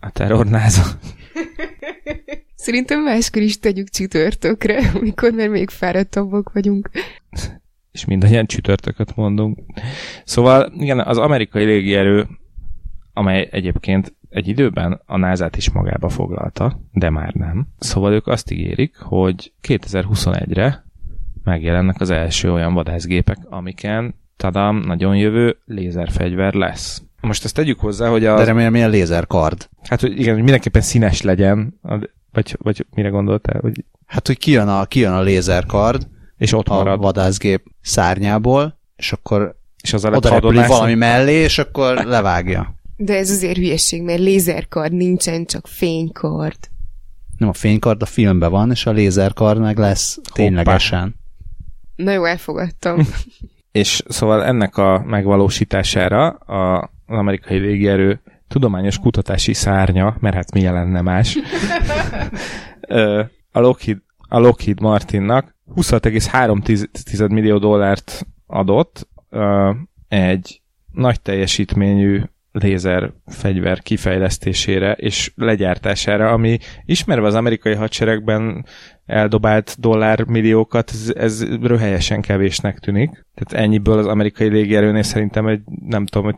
A 0.01 0.11
terrornáza. 0.11 0.83
Szerintem 2.55 3.03
máskor 3.03 3.43
is 3.43 3.59
tegyük 3.59 3.89
csütörtökre, 3.89 4.91
amikor 4.95 5.33
már 5.33 5.49
még 5.49 5.71
fáradtabbak 5.71 6.53
vagyunk. 6.53 6.91
és 7.93 8.05
mindannyian 8.05 8.47
csütörtököt 8.47 9.17
mondunk. 9.17 9.59
Szóval 10.25 10.73
igen, 10.79 11.01
az 11.01 11.19
amerikai 11.19 11.65
légierő, 11.65 12.27
amely 13.17 13.49
egyébként 13.51 14.15
egy 14.29 14.49
időben 14.49 15.01
a 15.07 15.17
nasa 15.17 15.51
is 15.57 15.71
magába 15.71 16.09
foglalta, 16.09 16.81
de 16.93 17.11
már 17.11 17.33
nem. 17.33 17.67
Szóval 17.79 18.13
ők 18.13 18.27
azt 18.27 18.51
ígérik, 18.51 18.97
hogy 18.97 19.53
2021-re 19.69 20.85
megjelennek 21.45 22.01
az 22.01 22.11
első 22.11 22.53
olyan 22.53 22.75
vadászgépek, 22.75 23.37
amiken 23.49 24.15
tadam, 24.37 24.77
nagyon 24.79 25.17
jövő 25.17 25.57
lézerfegyver 25.65 26.55
lesz. 26.55 27.03
Most 27.21 27.45
ezt 27.45 27.55
tegyük 27.55 27.81
hozzá, 27.81 28.09
hogy 28.09 28.25
a... 28.25 28.37
De 28.37 28.45
remélem 28.45 28.75
ilyen 28.75 28.91
lézerkard. 28.91 29.69
Hát, 29.83 30.01
hogy 30.01 30.19
igen, 30.19 30.35
hogy 30.35 30.43
mindenképpen 30.43 30.83
színes 30.83 31.23
legyen, 31.23 31.79
a- 31.83 32.09
vagy, 32.33 32.57
vagy 32.59 32.87
mire 32.95 33.09
gondoltál, 33.09 33.61
hogy 33.61 33.85
Hát, 34.07 34.27
hogy 34.27 34.39
kijön 34.39 34.69
a, 34.69 34.85
kijön 34.85 35.13
a 35.13 35.21
lézerkard 35.23 36.09
és 36.37 36.53
ott 36.53 36.69
a 36.69 36.75
marad, 36.75 37.01
vadászgép 37.01 37.65
szárnyából, 37.81 38.79
és 38.97 39.13
akkor 39.13 39.57
és 39.83 39.93
az 39.93 40.05
a 40.05 40.11
oda 40.11 40.31
hadonászni. 40.31 40.73
valami 40.75 40.95
mellé, 40.95 41.33
és 41.33 41.59
akkor 41.59 42.05
levágja. 42.05 42.75
De 42.97 43.17
ez 43.17 43.31
azért 43.31 43.57
hülyeség, 43.57 44.03
mert 44.03 44.19
lézerkard 44.19 44.93
nincsen, 44.93 45.45
csak 45.45 45.67
fénykard. 45.67 46.59
Nem 47.39 47.49
a 47.49 47.53
fénykard 47.53 48.03
a 48.03 48.07
filmben 48.07 48.51
van, 48.51 48.71
és 48.71 48.87
a 48.87 48.91
lézerkard 48.91 49.61
meg 49.61 49.79
lesz 49.79 50.19
ténylegesen. 50.33 51.15
Na 51.97 52.13
jó, 52.13 52.25
elfogadtam. 52.25 53.07
És 53.73 54.03
szóval 54.09 54.45
ennek 54.45 54.77
a 54.77 55.03
megvalósítására 55.07 56.29
a, 56.29 56.91
az 57.07 57.19
amerikai 57.19 57.59
légierő 57.59 58.21
tudományos 58.49 58.99
kutatási 58.99 59.53
szárnya, 59.53 60.17
mert 60.21 60.35
hát 60.35 60.53
mi 60.53 60.63
lenne 60.63 61.01
más, 61.01 61.39
a 63.53 63.61
Lockheed, 63.61 63.99
a 64.29 64.39
Lockheed 64.39 64.81
Martinnak 64.81 65.57
26,3 65.77 67.31
millió 67.31 67.59
dollárt 67.59 68.27
adott 68.47 69.09
egy 70.09 70.61
nagy 70.93 71.21
teljesítményű 71.21 72.23
lézer 72.59 73.13
fegyver 73.27 73.81
kifejlesztésére 73.81 74.93
és 74.93 75.33
legyártására, 75.35 76.31
ami 76.31 76.59
ismerve 76.85 77.27
az 77.27 77.35
amerikai 77.35 77.75
hadseregben 77.75 78.65
eldobált 79.07 79.77
dollármilliókat, 79.79 80.91
ez, 80.91 81.13
ez 81.17 81.45
röhelyesen 81.63 82.21
kevésnek 82.21 82.79
tűnik. 82.79 83.11
Tehát 83.35 83.65
ennyiből 83.65 83.99
az 83.99 84.07
amerikai 84.07 84.49
légierőnél 84.49 85.03
szerintem 85.03 85.47
egy, 85.47 85.61
nem 85.87 86.07
tudom, 86.07 86.25
hogy 86.25 86.37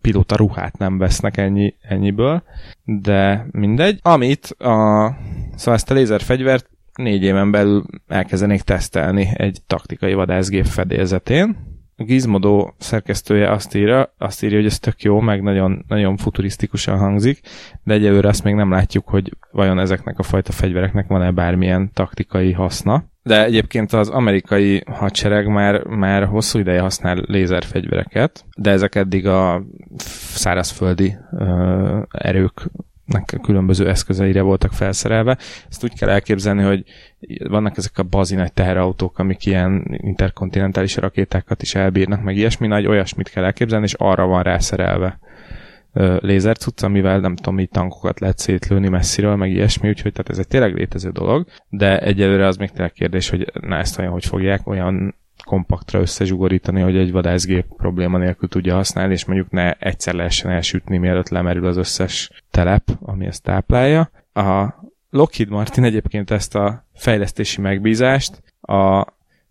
pilóta 0.00 0.36
ruhát 0.36 0.78
nem 0.78 0.98
vesznek 0.98 1.36
ennyi, 1.36 1.74
ennyiből, 1.80 2.42
de 2.84 3.46
mindegy. 3.50 3.98
Amit 4.02 4.46
a, 4.46 5.08
szóval 5.54 5.74
ezt 5.74 5.90
a 5.90 5.94
lézerfegyvert 5.94 6.68
négy 6.94 7.22
éven 7.22 7.50
belül 7.50 7.84
elkezdenék 8.06 8.62
tesztelni 8.62 9.28
egy 9.32 9.58
taktikai 9.66 10.14
vadászgép 10.14 10.64
fedélzetén. 10.64 11.56
Gizmodo 12.04 12.70
szerkesztője 12.78 13.50
azt 13.50 13.74
írja, 13.74 14.14
azt 14.18 14.42
írja, 14.42 14.56
hogy 14.56 14.66
ez 14.66 14.78
tök 14.78 15.02
jó, 15.02 15.20
meg 15.20 15.42
nagyon, 15.42 15.84
nagyon 15.88 16.16
futurisztikusan 16.16 16.98
hangzik, 16.98 17.40
de 17.84 17.94
egyelőre 17.94 18.28
azt 18.28 18.44
még 18.44 18.54
nem 18.54 18.70
látjuk, 18.70 19.08
hogy 19.08 19.36
vajon 19.52 19.78
ezeknek 19.78 20.18
a 20.18 20.22
fajta 20.22 20.52
fegyvereknek 20.52 21.06
van-e 21.06 21.30
bármilyen 21.30 21.90
taktikai 21.92 22.52
haszna. 22.52 23.04
De 23.22 23.44
egyébként 23.44 23.92
az 23.92 24.08
amerikai 24.08 24.82
hadsereg 24.86 25.46
már, 25.46 25.84
már 25.84 26.24
hosszú 26.24 26.58
ideje 26.58 26.80
használ 26.80 27.16
lézerfegyvereket, 27.26 28.44
de 28.56 28.70
ezek 28.70 28.94
eddig 28.94 29.26
a 29.26 29.62
szárazföldi 30.34 31.16
ö, 31.32 32.00
erőknek 32.10 32.86
különböző 33.42 33.88
eszközeire 33.88 34.42
voltak 34.42 34.72
felszerelve. 34.72 35.38
Ezt 35.68 35.84
úgy 35.84 35.98
kell 35.98 36.08
elképzelni, 36.08 36.62
hogy 36.62 36.84
vannak 37.48 37.76
ezek 37.76 37.98
a 37.98 38.02
bazi 38.02 38.34
nagy 38.34 38.52
teherautók, 38.52 39.18
amik 39.18 39.46
ilyen 39.46 39.84
interkontinentális 39.88 40.96
rakétákat 40.96 41.62
is 41.62 41.74
elbírnak, 41.74 42.22
meg 42.22 42.36
ilyesmi 42.36 42.66
nagy, 42.66 42.86
olyasmit 42.86 43.28
kell 43.28 43.44
elképzelni, 43.44 43.84
és 43.84 43.94
arra 43.94 44.26
van 44.26 44.42
rászerelve 44.42 45.18
lézercucc, 46.20 46.82
amivel 46.82 47.20
nem 47.20 47.36
tudom, 47.36 47.58
így 47.58 47.68
tankokat 47.68 48.20
lehet 48.20 48.38
szétlőni 48.38 48.88
messziről, 48.88 49.36
meg 49.36 49.50
ilyesmi, 49.50 49.88
úgyhogy 49.88 50.12
tehát 50.12 50.30
ez 50.30 50.38
egy 50.38 50.48
tényleg 50.48 50.74
létező 50.74 51.10
dolog, 51.10 51.46
de 51.68 52.00
egyelőre 52.00 52.46
az 52.46 52.56
még 52.56 52.70
tényleg 52.70 52.92
kérdés, 52.92 53.28
hogy 53.28 53.52
na 53.60 53.76
ezt 53.76 53.98
olyan, 53.98 54.12
hogy 54.12 54.24
fogják 54.24 54.66
olyan 54.66 55.14
kompaktra 55.48 56.00
összezsugorítani, 56.00 56.80
hogy 56.80 56.96
egy 56.96 57.12
vadászgép 57.12 57.66
probléma 57.76 58.18
nélkül 58.18 58.48
tudja 58.48 58.74
használni, 58.74 59.12
és 59.12 59.24
mondjuk 59.24 59.50
ne 59.50 59.72
egyszer 59.72 60.14
lehessen 60.14 60.50
elsütni, 60.50 60.98
mielőtt 60.98 61.28
lemerül 61.28 61.66
az 61.66 61.76
összes 61.76 62.30
telep, 62.50 62.90
ami 63.00 63.26
ezt 63.26 63.42
táplálja. 63.42 64.10
A 64.32 64.74
Lockheed 65.10 65.48
Martin 65.48 65.84
egyébként 65.84 66.30
ezt 66.30 66.54
a 66.54 66.86
fejlesztési 66.94 67.60
megbízást 67.60 68.42
a 68.60 69.06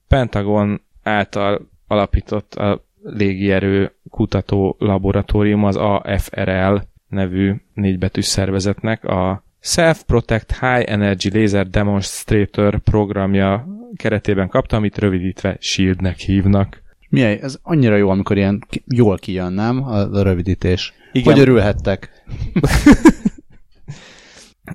Pentagon 0.08 0.82
által 1.04 1.70
alapított 1.88 2.56
a 2.56 2.86
légierő 3.04 3.96
kutató 4.10 4.76
laboratórium, 4.80 5.64
az 5.64 5.76
AFRL 5.76 6.76
nevű 7.08 7.56
négybetűs 7.74 8.26
szervezetnek 8.26 9.04
a 9.04 9.44
Self-Protect 9.60 10.52
High 10.52 10.92
Energy 10.92 11.30
Laser 11.34 11.70
Demonstrator 11.70 12.80
programja 12.80 13.68
keretében 13.96 14.48
kapta, 14.48 14.76
amit 14.76 14.98
rövidítve 14.98 15.58
SHIELD-nek 15.60 16.18
hívnak. 16.18 16.82
Milyen, 17.10 17.40
ez 17.42 17.58
annyira 17.62 17.96
jó, 17.96 18.10
amikor 18.10 18.38
ilyen 18.38 18.68
jól 18.86 19.18
kijön, 19.18 19.54
nem? 19.54 19.84
A, 19.84 19.98
a 19.98 20.24
rövidítés. 20.24 20.94
Igen. 21.12 21.34
Hogy 21.34 21.42
örülhettek? 21.42 22.10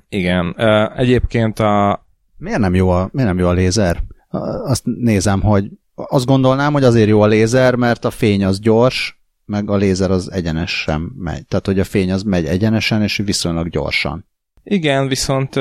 Igen. 0.09 0.55
Egyébként 0.95 1.59
a... 1.59 2.05
Miért 2.37 2.59
nem 2.59 2.75
jó 2.75 2.89
a, 2.89 3.09
miért 3.11 3.29
nem 3.29 3.39
jó 3.39 3.47
a 3.47 3.53
lézer? 3.53 4.03
Azt 4.63 4.83
nézem, 4.85 5.41
hogy 5.41 5.69
azt 5.95 6.25
gondolnám, 6.25 6.73
hogy 6.73 6.83
azért 6.83 7.07
jó 7.07 7.21
a 7.21 7.27
lézer, 7.27 7.75
mert 7.75 8.05
a 8.05 8.09
fény 8.09 8.45
az 8.45 8.59
gyors, 8.59 9.21
meg 9.45 9.69
a 9.69 9.75
lézer 9.75 10.11
az 10.11 10.31
egyenes 10.31 10.71
sem 10.71 11.11
megy. 11.17 11.45
Tehát, 11.45 11.65
hogy 11.65 11.79
a 11.79 11.83
fény 11.83 12.11
az 12.11 12.23
megy 12.23 12.45
egyenesen, 12.45 13.01
és 13.01 13.21
viszonylag 13.25 13.69
gyorsan. 13.69 14.25
Igen, 14.63 15.07
viszont 15.07 15.55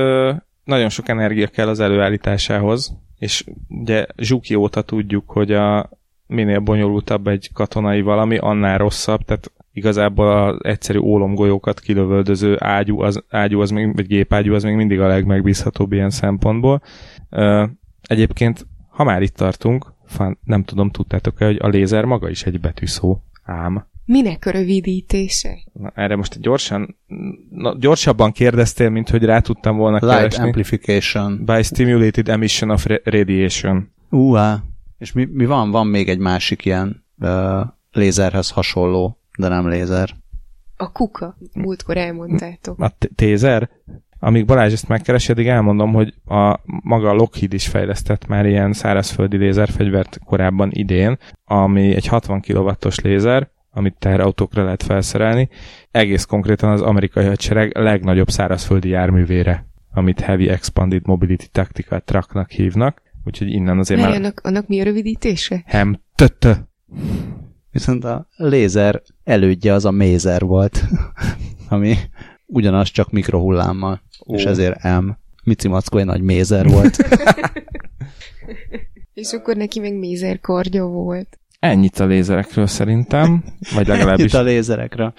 nagyon 0.65 0.89
sok 0.89 1.09
energia 1.09 1.47
kell 1.47 1.69
az 1.69 1.81
előállításához, 1.81 2.97
és 3.19 3.45
ugye 3.69 4.07
Zsuki 4.17 4.55
óta 4.55 4.83
tudjuk, 4.83 5.31
hogy 5.31 5.53
a 5.53 5.91
minél 6.27 6.61
bonyolultabb 6.61 7.27
egy 7.27 7.51
katonai 7.53 8.01
valami, 8.01 8.39
annál 8.39 8.79
rosszabb, 8.79 9.23
tehát 9.23 9.53
igazából 9.73 10.27
az 10.27 10.59
egyszerű 10.63 10.99
ólomgolyókat 10.99 11.81
kilövöldöző 11.81 12.57
ágyú, 12.59 13.01
az, 13.01 13.25
ágyú 13.29 13.61
az 13.61 13.71
még, 13.71 13.95
vagy 13.95 14.07
gépágyú 14.07 14.55
az 14.55 14.63
még 14.63 14.75
mindig 14.75 15.01
a 15.01 15.07
legmegbízhatóbb 15.07 15.93
ilyen 15.93 16.11
szempontból. 16.11 16.83
Egyébként, 18.03 18.67
ha 18.89 19.05
már 19.05 19.23
itt 19.23 19.35
tartunk, 19.35 19.93
fan, 20.05 20.39
nem 20.45 20.63
tudom, 20.63 20.91
tudtátok-e, 20.91 21.45
hogy 21.45 21.59
a 21.61 21.69
lézer 21.69 22.05
maga 22.05 22.29
is 22.29 22.43
egy 22.43 22.61
betűszó, 22.61 23.19
ám. 23.45 23.87
Minek 24.05 24.47
a 24.47 24.51
rövidítése? 24.51 25.59
Na, 25.73 25.93
erre 25.95 26.17
most 26.17 26.41
gyorsan, 26.41 26.97
na, 27.51 27.77
gyorsabban 27.79 28.33
kérdeztél, 28.33 28.91
mint 28.91 29.09
hogy 29.11 29.25
rá 29.25 29.41
tudtam 29.41 29.77
volna 29.77 29.99
Light 30.01 30.17
keresni. 30.17 30.45
amplification. 30.45 31.45
By 31.45 31.63
stimulated 31.63 32.29
emission 32.29 32.71
of 32.71 32.85
ra- 32.87 33.01
radiation. 33.05 33.93
Uá. 34.11 34.63
És 34.99 35.13
mi, 35.13 35.29
mi 35.33 35.47
van? 35.47 35.71
Van 35.71 35.87
még 35.87 36.09
egy 36.09 36.19
másik 36.19 36.65
ilyen 36.65 37.05
uh, 37.19 37.61
lézerhez 37.93 38.51
hasonló, 38.51 39.19
de 39.39 39.49
nem 39.49 39.69
lézer. 39.69 40.11
A 40.77 40.93
kuka. 40.93 41.37
Múltkor 41.55 41.97
elmondtátok. 41.97 42.81
A 42.81 42.93
tézer? 43.15 43.71
Amíg 44.19 44.45
Balázs 44.45 44.73
ezt 44.73 44.89
megkeresi, 44.89 45.31
addig 45.33 45.47
elmondom, 45.47 45.93
hogy 45.93 46.15
a 46.25 46.61
maga 46.65 47.09
a 47.11 47.15
Lockheed 47.15 47.53
is 47.53 47.67
fejlesztett 47.69 48.27
már 48.27 48.47
ilyen 48.47 48.73
szárazföldi 48.73 49.37
lézerfegyvert 49.37 50.19
korábban 50.25 50.71
idén, 50.73 51.19
ami 51.45 51.95
egy 51.95 52.07
60 52.07 52.41
kW-os 52.41 53.01
lézer, 53.01 53.51
amit 53.75 53.97
teherautókra 53.99 54.65
lehet 54.65 54.83
felszerelni, 54.83 55.49
egész 55.91 56.25
konkrétan 56.25 56.71
az 56.71 56.81
amerikai 56.81 57.25
hadsereg 57.25 57.77
legnagyobb 57.77 58.31
szárazföldi 58.31 58.89
járművére, 58.89 59.67
amit 59.93 60.21
Heavy 60.21 60.49
Expanded 60.49 61.07
Mobility 61.07 61.47
Tactical 61.53 62.01
Trucknak 62.01 62.51
hívnak, 62.51 63.03
úgyhogy 63.25 63.49
innen 63.49 63.79
azért 63.79 64.01
Mert 64.01 64.13
már 64.13 64.21
annak, 64.21 64.41
annak 64.43 64.69
mi 64.69 64.81
a 64.81 64.85
rövidítése? 64.85 65.63
hem 65.67 66.01
tötö. 66.15 66.53
Viszont 67.71 68.05
a 68.05 68.29
lézer 68.37 69.03
elődje 69.25 69.73
az 69.73 69.85
a 69.85 69.91
mézer 69.91 70.43
volt, 70.43 70.85
ami 71.69 71.95
ugyanaz 72.47 72.89
csak 72.89 73.11
mikrohullámmal, 73.11 74.03
Ó. 74.27 74.35
és 74.35 74.45
ezért 74.45 74.83
M. 74.83 75.11
Mici 75.45 75.69
Mackó 75.69 75.99
egy 75.99 76.05
nagy 76.05 76.23
mézer 76.23 76.69
volt. 76.69 76.97
És 79.15 79.33
akkor 79.33 79.57
neki 79.57 79.81
meg 79.81 79.95
mézer 79.99 80.41
kardja 80.41 80.85
volt. 80.85 81.39
Ennyit 81.63 81.99
a 81.99 82.05
lézerekről 82.05 82.67
szerintem, 82.67 83.45
vagy 83.75 83.87
legalábbis 83.87 84.25
Itt 84.25 84.35
a 84.35 84.43
lézerekre. 84.43 85.13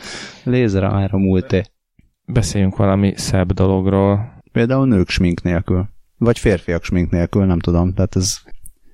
Lézer 0.43 0.83
a 0.83 0.91
három 0.91 1.21
múlté. 1.21 1.63
beszéljünk 2.25 2.75
valami 2.75 3.13
szebb 3.15 3.51
dologról. 3.51 4.43
Például 4.51 4.87
nők 4.87 5.09
smink 5.09 5.41
nélkül. 5.41 5.89
Vagy 6.17 6.39
férfiak 6.39 6.83
smink 6.83 7.11
nélkül, 7.11 7.45
nem 7.45 7.59
tudom. 7.59 7.93
Tehát 7.93 8.15
ez 8.15 8.37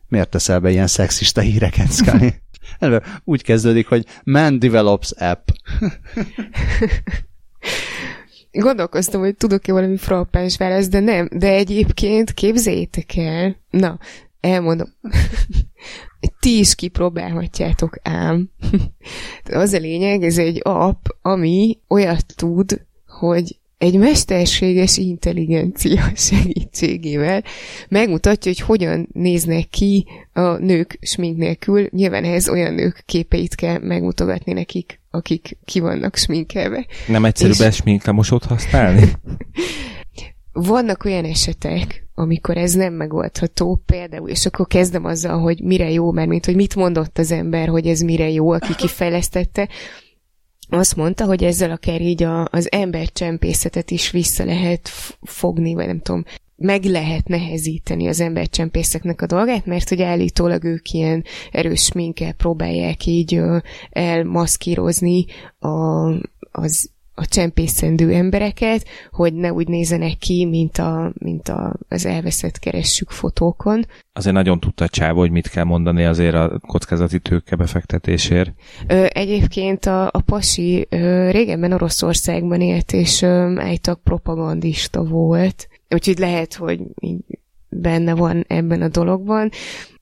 miért 0.08 0.30
teszel 0.30 0.60
be 0.60 0.70
ilyen 0.70 0.88
szexista 0.88 1.42
híreket, 1.42 1.92
Scully? 1.92 2.34
Úgy 3.24 3.44
kezdődik, 3.44 3.88
hogy 3.88 4.06
Man 4.24 4.60
develops 4.60 5.12
app. 5.12 5.48
Gondolkoztam, 8.52 9.22
hogy 9.22 9.36
tudok-e 9.36 9.72
valami 9.72 9.98
frappáns 9.98 10.58
választ, 10.58 10.90
de 10.90 11.00
nem. 11.00 11.28
De 11.32 11.48
egyébként 11.48 12.34
képzeljétek 12.34 13.16
el, 13.16 13.56
na, 13.70 14.00
elmondom. 14.40 14.88
Ti 16.40 16.58
is 16.60 16.76
kipróbálhatjátok 16.76 17.98
ám. 18.04 18.50
az 19.52 19.74
a 19.74 19.78
lényeg, 19.78 20.24
ez 20.24 20.38
egy 20.38 20.60
app, 20.64 21.06
ami 21.22 21.80
olyat 21.88 22.26
tud, 22.36 22.86
hogy 23.08 23.58
egy 23.78 23.98
mesterséges 23.98 24.98
intelligencia 24.98 26.12
segítségével 26.30 27.44
megmutatja, 27.90 28.52
hogy 28.52 28.60
hogyan 28.62 29.10
néznek 29.14 29.70
ki 29.70 30.06
a 30.34 30.58
nők 30.58 30.98
smink 31.02 31.38
nélkül. 31.38 31.88
Nyilván 31.92 32.24
ehhez 32.24 32.50
olyan 32.50 32.74
nők 32.74 33.04
képeit 33.06 33.56
kell 33.56 33.80
megmutogatni 33.80 34.54
nekik, 34.54 35.00
akik 35.12 35.58
ki 35.66 35.80
vannak 35.80 36.16
sminkelve. 36.16 36.86
Nem 37.08 37.26
egyszerű 37.26 37.52
És- 37.52 37.58
besminklemosót 37.58 38.44
használni? 38.46 39.12
Vannak 40.52 41.06
olyan 41.06 41.26
esetek, 41.26 42.08
amikor 42.20 42.58
ez 42.58 42.74
nem 42.74 42.94
megoldható, 42.94 43.82
például, 43.86 44.30
és 44.30 44.46
akkor 44.46 44.68
kezdem 44.68 45.06
azzal, 45.06 45.40
hogy 45.40 45.62
mire 45.64 45.92
jó, 45.92 46.12
mert 46.12 46.28
mint 46.28 46.46
hogy 46.46 46.56
mit 46.56 46.76
mondott 46.76 47.18
az 47.18 47.32
ember, 47.32 47.68
hogy 47.68 47.88
ez 47.88 48.02
mire 48.02 48.30
jó, 48.30 48.52
aki 48.52 48.76
kifejlesztette. 48.76 49.70
Azt 50.70 50.96
mondta, 50.96 51.26
hogy 51.26 51.44
ezzel 51.44 51.72
akár 51.72 52.02
így 52.02 52.24
a, 52.24 52.48
az 52.52 52.72
embercsempészetet 52.72 53.92
is 53.92 54.12
vissza 54.12 54.46
lehet 54.46 54.88
fogni, 55.22 55.74
vagy 55.74 55.86
nem 55.86 56.00
tudom, 56.00 56.24
meg 56.56 56.84
lehet 56.84 57.28
nehezíteni 57.28 58.08
az 58.08 58.20
embercsempészeknek 58.20 59.22
a 59.22 59.26
dolgát, 59.26 59.66
mert 59.66 59.90
hogy 59.90 60.02
állítólag 60.02 60.64
ők 60.64 60.92
ilyen 60.92 61.24
erős 61.52 61.84
sminkkel 61.84 62.34
próbálják 62.34 63.06
így 63.06 63.42
elmaszkírozni 63.90 65.26
a, 65.60 66.08
az 66.52 66.90
a 67.20 67.26
csempészendő 67.26 68.14
embereket, 68.14 68.86
hogy 69.12 69.34
ne 69.34 69.54
úgy 69.54 69.68
nézenek 69.68 70.18
ki, 70.18 70.46
mint, 70.46 70.78
a, 70.78 71.12
mint 71.18 71.50
a, 71.50 71.76
az 71.88 72.06
elveszett 72.06 72.60
keressük 72.60 73.10
fotókon. 73.10 73.86
Azért 74.14 74.36
nagyon 74.36 74.60
tudta 74.60 74.88
csávó, 74.88 75.20
hogy 75.20 75.32
mit 75.32 75.50
kell 75.50 75.64
mondani 75.64 76.06
azért 76.06 76.36
a 76.36 76.60
kockázati 76.68 77.20
tőke 77.20 77.56
befektetésért. 77.56 78.54
Ö, 78.88 79.06
egyébként 79.10 79.86
a, 79.86 80.06
a 80.06 80.22
pasi 80.26 80.88
ö, 80.90 81.30
régebben 81.30 81.72
Oroszországban 81.72 82.62
élt, 82.62 82.94
és 82.94 83.22
ö, 83.22 83.28
állítólag 83.58 84.02
propagandista 84.04 85.04
volt, 85.04 85.68
úgyhogy 85.90 86.18
lehet, 86.18 86.54
hogy 86.54 86.80
benne 87.70 88.14
van 88.14 88.46
ebben 88.48 88.82
a 88.82 88.88
dologban, 88.88 89.50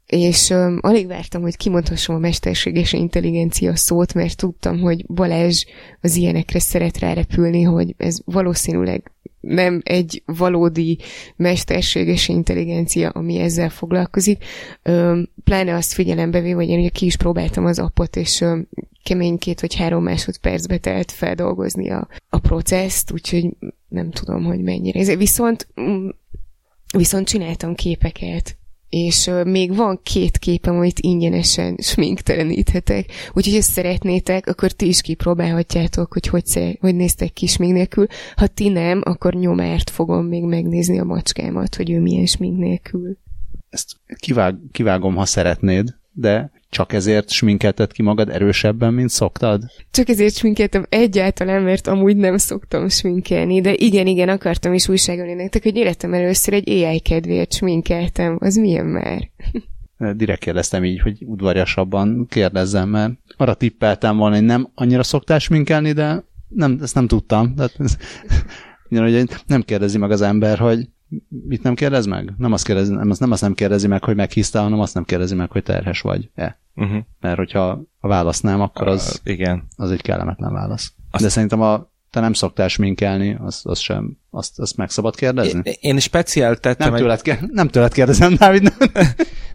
és 0.08 0.50
um, 0.50 0.78
alig 0.82 1.08
vártam, 1.08 1.42
hogy 1.42 1.58
kimondhassam 1.58 2.16
a 2.16 2.20
mesterséges 2.20 2.94
intelligencia 2.94 3.76
szót, 3.76 4.14
mert 4.14 4.38
tudtam, 4.38 4.80
hogy 4.80 5.06
Balázs 5.06 5.64
az 6.02 6.16
ilyenekre 6.16 6.60
szeret 6.60 7.00
rárepülni, 7.00 7.62
hogy 7.62 7.94
ez 7.98 8.20
valószínűleg 8.26 9.12
nem 9.40 9.82
egy 9.84 10.24
valódi 10.26 11.00
mesterséges 11.36 12.28
intelligencia, 12.28 13.10
ami 13.10 13.38
ezzel 13.40 13.70
foglalkozik. 13.70 14.44
Öm, 14.84 15.30
pláne 15.44 15.76
azt 15.76 15.94
figyelembe 15.94 16.42
véve, 16.42 16.56
hogy 16.56 16.70
én 16.70 16.80
ugye 16.80 16.90
ki 16.90 17.06
is 17.06 17.18
próbáltam 17.18 17.66
az 17.66 17.80
appot, 17.80 18.16
és 18.16 18.42
öm, 18.42 18.68
kemény 19.04 19.38
két 19.38 19.62
vagy 19.62 19.76
három 19.76 20.04
másodpercbe 20.04 20.78
telt 20.78 21.12
feldolgozni 21.12 21.90
a, 21.90 22.08
a 22.30 22.40
processzt, 22.40 23.12
úgyhogy 23.12 23.50
nem 23.88 24.12
tudom, 24.12 24.44
hogy 24.44 24.62
mennyire. 24.62 25.00
Ez 25.00 25.16
viszont, 25.16 25.68
mm, 25.82 26.10
viszont 26.98 27.28
csináltam 27.28 27.76
képeket, 27.76 28.58
és 28.90 29.32
még 29.44 29.76
van 29.76 30.00
két 30.04 30.38
képem, 30.38 30.76
amit 30.76 31.00
ingyenesen 31.00 31.76
sminkteleníthetek. 31.82 33.06
Úgyhogy, 33.34 33.54
ha 33.54 33.62
szeretnétek, 33.62 34.48
akkor 34.48 34.72
ti 34.72 34.88
is 34.88 35.02
kipróbálhatjátok, 35.02 36.14
hogy 36.14 36.28
hogy, 36.28 36.46
szere- 36.46 36.80
hogy 36.80 36.96
néztek 36.96 37.34
ki 37.34 37.48
smink 37.48 37.74
nélkül. 37.74 38.08
Ha 38.36 38.48
ti 38.48 38.70
nem, 38.70 39.02
akkor 39.06 39.34
nyomárt 39.34 39.90
fogom 39.90 40.26
még 40.26 40.44
megnézni 40.44 41.00
a 41.00 41.04
macskámat, 41.04 41.76
hogy 41.76 41.92
ő 41.92 42.00
milyen 42.00 42.26
smink 42.26 42.58
nélkül. 42.58 43.18
Ezt 43.70 43.96
kivág, 44.20 44.56
kivágom, 44.72 45.16
ha 45.16 45.26
szeretnéd, 45.26 45.96
de 46.12 46.52
csak 46.70 46.94
ezért 46.94 47.30
sminkelted 47.30 47.92
ki 47.92 48.02
magad 48.02 48.30
erősebben, 48.30 48.94
mint 48.94 49.10
szoktad? 49.10 49.64
Csak 49.92 50.10
ezért 50.10 50.36
sminkeltem 50.36 50.86
egyáltalán, 50.90 51.62
mert 51.62 51.88
amúgy 51.88 52.18
nem 52.18 52.38
szoktam 52.38 52.90
sminkelni, 52.90 53.62
de 53.62 53.74
igen, 53.74 54.08
igen, 54.08 54.30
akartam 54.30 54.74
is 54.74 54.90
újságolni 54.90 55.34
nektek, 55.34 55.64
hogy 55.64 55.76
életem 55.76 56.14
először 56.14 56.54
egy 56.54 56.70
AI 56.70 57.00
kedvéért 57.00 57.54
sminkeltem. 57.54 58.38
Az 58.40 58.56
milyen 58.56 58.86
már? 58.86 59.30
Direkt 60.18 60.40
kérdeztem 60.40 60.84
így, 60.84 61.00
hogy 61.00 61.24
udvariasabban 61.26 62.26
kérdezzem, 62.30 62.90
mert 62.90 63.14
arra 63.38 63.54
tippeltem 63.54 64.18
volna, 64.18 64.36
hogy 64.36 64.46
nem 64.46 64.70
annyira 64.76 65.04
szoktál 65.04 65.40
sminkelni, 65.40 65.92
de 65.92 66.24
nem, 66.48 66.80
ezt 66.82 66.96
nem 66.96 67.08
tudtam. 67.08 67.56
Tehát 67.56 67.78
ugyanúgy 68.90 69.30
nem 69.48 69.62
kérdezi 69.62 69.98
meg 69.98 70.12
az 70.12 70.22
ember, 70.22 70.58
hogy 70.58 70.90
mit 71.48 71.64
nem 71.64 71.76
kérdez 71.76 72.06
meg? 72.06 72.34
Nem 72.38 72.54
azt, 72.54 72.66
kérdezi, 72.66 72.94
nem, 72.94 73.10
azt 73.10 73.20
nem 73.20 73.32
azt 73.32 73.42
nem 73.42 73.54
kérdezi 73.54 73.88
meg, 73.88 74.04
hogy 74.04 74.16
meghisztál, 74.16 74.64
hanem 74.64 74.80
azt 74.80 74.94
nem 74.94 75.04
kérdezi 75.04 75.36
meg, 75.36 75.52
hogy 75.52 75.64
terhes 75.64 76.02
vagy. 76.02 76.30
E. 76.36 76.60
Uh-huh. 76.76 76.98
Mert 77.20 77.38
hogyha 77.38 77.82
a 78.00 78.08
válasz 78.08 78.42
nem, 78.42 78.62
akkor 78.62 78.88
az, 78.88 79.22
Uh, 79.26 79.32
igen. 79.34 79.68
az 79.76 79.92
egy 79.92 80.02
kellemetlen 80.02 80.54
válasz. 80.54 80.94
Azt- 81.12 81.24
De 81.24 81.30
szerintem 81.30 81.62
a 81.62 81.90
te 82.12 82.20
nem 82.20 82.34
szoktál 82.34 82.68
sminkelni, 82.68 83.38
azt, 83.42 83.66
azt 83.66 83.82
sem, 83.82 84.18
azt, 84.30 84.60
azt 84.60 84.78
meg 84.78 84.90
szabad 84.90 85.16
kérdezni? 85.16 85.62
Én, 85.64 85.74
én 85.80 86.00
speciál 86.00 86.56
tettem 86.56 86.88
Nem 86.88 86.96
egy... 86.96 87.02
tőled, 87.02 87.22
ke- 87.22 87.52
nem 87.52 87.68
tőled 87.68 87.94
kérdezem, 87.94 88.34
Dávid. 88.36 88.62
Nem. 88.64 88.90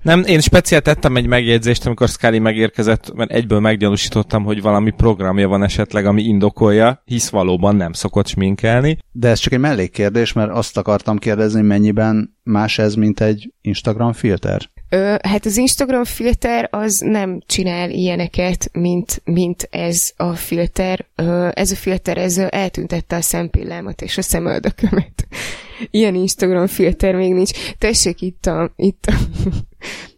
Nem, 0.03 0.23
én 0.27 0.41
speciál 0.41 0.81
tettem 0.81 1.17
egy 1.17 1.27
megjegyzést, 1.27 1.87
amikor 1.87 2.09
Scully 2.09 2.39
megérkezett, 2.39 3.15
mert 3.15 3.31
egyből 3.31 3.61
meggyanúsítottam, 3.61 4.45
hogy 4.45 4.63
valami 4.63 4.91
programja 4.91 5.49
van 5.49 5.63
esetleg, 5.63 6.07
ami 6.07 6.23
indokolja, 6.23 7.03
hisz 7.05 7.31
valóban 7.31 7.77
nem 7.77 7.93
szokott 7.93 8.27
sminkelni. 8.27 8.99
De 9.13 9.29
ez 9.29 9.39
csak 9.39 9.53
egy 9.53 9.59
mellékkérdés, 9.59 10.33
mert 10.33 10.51
azt 10.51 10.77
akartam 10.77 11.19
kérdezni, 11.19 11.63
mennyiben 11.63 12.37
más 12.43 12.79
ez, 12.79 12.95
mint 12.95 13.21
egy 13.21 13.53
Instagram 13.61 14.13
filter. 14.13 14.71
Ö, 14.95 15.15
hát 15.23 15.47
az 15.47 15.57
Instagram 15.57 16.05
filter 16.05 16.69
az 16.71 16.99
nem 16.99 17.43
csinál 17.47 17.91
ilyeneket, 17.91 18.71
mint, 18.73 19.21
mint 19.25 19.69
ez 19.71 20.13
a 20.17 20.35
filter. 20.35 21.07
Ö, 21.15 21.49
ez 21.53 21.71
a 21.71 21.75
filter, 21.75 22.19
ez 22.19 22.39
eltüntette 22.39 23.17
a 23.17 23.21
szempillámat 23.21 24.03
és 24.03 24.19
a 24.19 24.23
szemöldökömet. 24.23 25.27
Ilyen 25.91 26.15
Instagram 26.15 26.67
filter 26.67 27.15
még 27.15 27.33
nincs. 27.33 27.51
Tessék 27.79 28.21
itt 28.21 28.47
a, 28.47 28.73
itt 28.77 29.07
a 29.07 29.15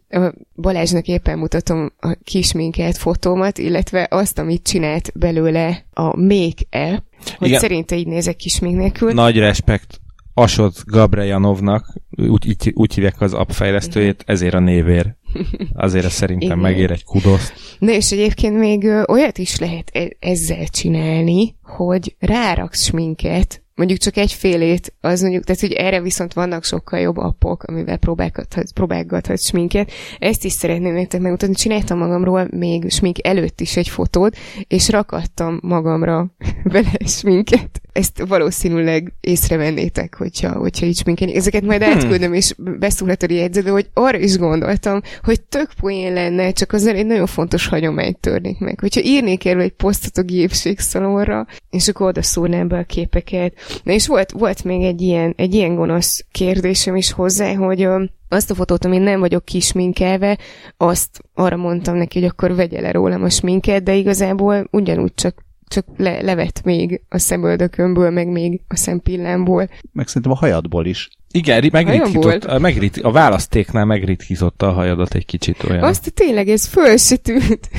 A 0.09 0.33
Balázsnak 0.55 1.07
éppen 1.07 1.37
mutatom 1.37 1.91
a 1.99 2.17
kisminkelt 2.23 2.97
fotómat, 2.97 3.57
illetve 3.57 4.07
azt, 4.09 4.39
amit 4.39 4.63
csinált 4.63 5.11
belőle 5.15 5.85
a 5.93 6.17
Make 6.17 6.63
app, 6.69 7.03
hogy 7.37 7.47
Igen. 7.47 7.59
szerinte 7.59 7.95
így 7.95 8.07
nézek 8.07 8.35
kismink 8.35 8.77
nélkül. 8.77 9.13
Nagy 9.13 9.37
respekt 9.37 9.99
Asot 10.37 10.85
Gabrejanovnak, 10.85 11.93
úgy, 12.09 12.47
így, 12.47 12.71
úgy 12.73 12.93
hívják 12.93 13.21
az 13.21 13.33
app 13.33 13.49
fejlesztőjét, 13.49 14.23
ezért 14.25 14.53
a 14.53 14.59
névér. 14.59 15.15
Azért 15.73 16.09
szerintem 16.09 16.47
Igen. 16.47 16.57
megér 16.57 16.91
egy 16.91 17.03
kudoszt. 17.03 17.53
Na 17.79 17.91
és 17.91 18.11
egyébként 18.11 18.57
még 18.57 18.85
olyat 19.07 19.37
is 19.37 19.59
lehet 19.59 19.89
e- 19.93 20.15
ezzel 20.19 20.67
csinálni, 20.67 21.55
hogy 21.61 22.15
ráraksz 22.19 22.83
sminket, 22.83 23.63
mondjuk 23.75 23.99
csak 23.99 24.17
egy 24.17 24.31
félét, 24.31 24.93
az 25.01 25.21
mondjuk, 25.21 25.43
tehát 25.43 25.61
hogy 25.61 25.71
erre 25.71 26.01
viszont 26.01 26.33
vannak 26.33 26.63
sokkal 26.63 26.99
jobb 26.99 27.17
appok, 27.17 27.63
amivel 27.63 27.97
próbálgathatsz, 27.97 28.71
próbálgathatsz 28.71 29.47
sminket. 29.47 29.91
Ezt 30.19 30.45
is 30.45 30.51
szeretném 30.51 30.93
nektek 30.93 31.21
megmutatni. 31.21 31.55
Csináltam 31.55 31.97
magamról 31.97 32.47
még 32.51 32.91
smink 32.91 33.27
előtt 33.27 33.61
is 33.61 33.77
egy 33.77 33.89
fotót, 33.89 34.35
és 34.67 34.89
rakattam 34.89 35.59
magamra 35.61 36.35
vele 36.63 36.97
sminket. 37.05 37.81
Ezt 37.95 38.23
valószínűleg 38.27 39.13
észrevennétek, 39.21 40.15
hogyha, 40.15 40.51
hogyha 40.51 40.85
így 40.85 40.97
sminkelni. 40.97 41.35
Ezeket 41.35 41.63
majd 41.63 41.81
átküldöm, 41.81 42.33
és 42.33 42.53
beszúrhatod 42.57 43.31
a 43.31 43.33
jegyzetbe, 43.33 43.69
hogy 43.69 43.89
arra 43.93 44.17
is 44.17 44.37
gondoltam, 44.37 45.01
hogy 45.23 45.41
tök 45.41 45.69
poén 45.79 46.13
lenne, 46.13 46.51
csak 46.51 46.71
azért 46.71 46.97
egy 46.97 47.05
nagyon 47.05 47.25
fontos 47.25 47.67
hagyományt 47.67 48.19
törnék 48.19 48.59
meg. 48.59 48.79
Hogyha 48.79 49.01
írnék 49.01 49.45
erről 49.45 49.61
egy 49.61 49.73
posztot 49.73 50.17
a 50.17 50.21
gépségszalonra, 50.21 51.47
és 51.69 51.87
akkor 51.87 52.07
oda 52.07 52.21
szúrnám 52.21 52.67
be 52.67 52.77
a 52.77 52.83
képeket. 52.83 53.53
Na 53.83 53.91
és 53.91 54.07
volt, 54.07 54.31
volt 54.31 54.63
még 54.63 54.83
egy 54.83 55.01
ilyen, 55.01 55.33
egy 55.37 55.53
ilyen 55.53 55.75
gonosz 55.75 56.25
kérdésem 56.31 56.95
is 56.95 57.11
hozzá, 57.11 57.53
hogy 57.53 57.87
azt 58.29 58.51
a 58.51 58.55
fotót, 58.55 58.85
amin 58.85 59.01
nem 59.01 59.19
vagyok 59.19 59.45
kisminkelve, 59.45 60.37
azt 60.77 61.21
arra 61.33 61.55
mondtam 61.55 61.95
neki, 61.95 62.19
hogy 62.19 62.29
akkor 62.29 62.55
vegye 62.55 62.81
le 62.81 62.91
rólam 62.91 63.23
a 63.23 63.29
sminket, 63.29 63.83
de 63.83 63.93
igazából 63.93 64.67
ugyanúgy 64.71 65.13
csak 65.13 65.44
csak 65.67 65.85
le, 65.97 66.21
levet 66.21 66.61
még 66.63 67.01
a 67.09 67.17
szemöldökömből, 67.17 68.09
meg 68.09 68.27
még 68.27 68.61
a 68.67 68.75
szempillámból. 68.75 69.69
Meg 69.91 70.07
szerintem 70.07 70.31
a 70.31 70.35
hajadból 70.35 70.85
is. 70.85 71.09
Igen, 71.31 71.59
ri- 71.59 71.71
megritkított, 71.71 72.43
a, 72.43 72.59
megrit, 72.59 72.97
a 72.97 73.11
választéknál 73.11 73.85
megritkította 73.85 74.67
a 74.67 74.71
hajadat 74.71 75.13
egy 75.13 75.25
kicsit 75.25 75.63
olyan. 75.63 75.83
Azt 75.83 76.13
tényleg, 76.13 76.49
ez 76.49 76.65
föl 76.65 76.97
se 76.97 77.15
tűnt. 77.15 77.69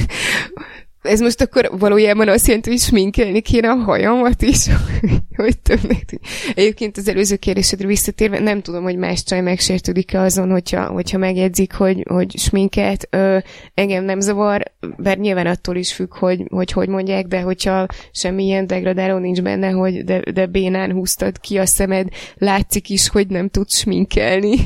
Ez 1.06 1.20
most 1.20 1.40
akkor 1.40 1.70
valójában 1.78 2.28
azt 2.28 2.46
jelenti, 2.46 2.70
hogy 2.70 2.78
sminkelni 2.78 3.40
kéne 3.40 3.70
a 3.70 3.74
hajamat 3.74 4.42
is, 4.42 4.66
hogy 5.36 5.58
többnek 5.58 6.04
tűnik. 6.04 6.26
Egyébként 6.54 6.96
az 6.96 7.08
előző 7.08 7.36
kérdésedre 7.36 7.86
visszatérve, 7.86 8.38
nem 8.38 8.62
tudom, 8.62 8.82
hogy 8.82 8.96
más 8.96 9.22
csaj 9.22 9.40
megsértődik-e 9.40 10.20
azon, 10.20 10.50
hogyha, 10.50 10.86
hogyha 10.86 11.18
megjegyzik, 11.18 11.72
hogy, 11.72 12.04
hogy 12.08 12.38
sminket. 12.38 13.08
Ö, 13.10 13.38
engem 13.74 14.04
nem 14.04 14.20
zavar, 14.20 14.62
bár 14.96 15.18
nyilván 15.18 15.46
attól 15.46 15.76
is 15.76 15.92
függ, 15.92 16.14
hogy 16.14 16.44
hogy, 16.48 16.72
hogy 16.72 16.88
mondják, 16.88 17.26
de 17.26 17.40
hogyha 17.40 17.86
semmilyen 18.10 18.66
degradáló 18.66 19.18
nincs 19.18 19.42
benne, 19.42 19.70
hogy 19.70 20.04
de, 20.04 20.20
de 20.32 20.46
bénán 20.46 20.92
húztad 20.92 21.40
ki 21.40 21.58
a 21.58 21.66
szemed, 21.66 22.08
látszik 22.34 22.90
is, 22.90 23.08
hogy 23.08 23.26
nem 23.26 23.48
tudsz 23.48 23.78
sminkelni, 23.78 24.56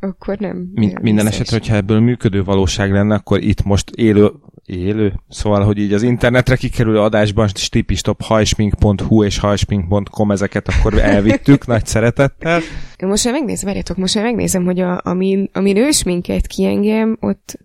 akkor 0.00 0.38
nem. 0.38 0.70
Min- 0.74 1.00
minden 1.00 1.26
esetre, 1.26 1.56
hogyha 1.56 1.76
ebből 1.76 2.00
működő 2.00 2.44
valóság 2.44 2.92
lenne, 2.92 3.14
akkor 3.14 3.42
itt 3.42 3.62
most 3.62 3.90
élő, 3.90 4.30
élő, 4.66 5.12
szóval, 5.28 5.64
hogy 5.64 5.78
így 5.78 5.92
az 5.92 6.02
internetre 6.02 6.56
kikerülő 6.56 7.00
adásban 7.00 7.48
stipistop 7.48 8.22
hajsmink.hu 8.22 9.24
és 9.24 9.38
hajsmink.com 9.38 10.30
ezeket 10.30 10.68
akkor 10.68 10.98
elvittük 10.98 11.66
nagy 11.72 11.86
szeretettel. 11.86 12.60
Most 12.98 13.24
már 13.24 13.32
megnézem, 13.34 13.66
várjatok, 13.66 13.96
most 13.96 14.14
már 14.14 14.24
megnézem, 14.24 14.64
hogy 14.64 14.80
a, 14.80 15.00
amin, 15.04 15.50
amin 15.52 15.76
ős 15.76 16.02
minket 16.02 16.46
kiengem, 16.46 17.16
ott 17.20 17.58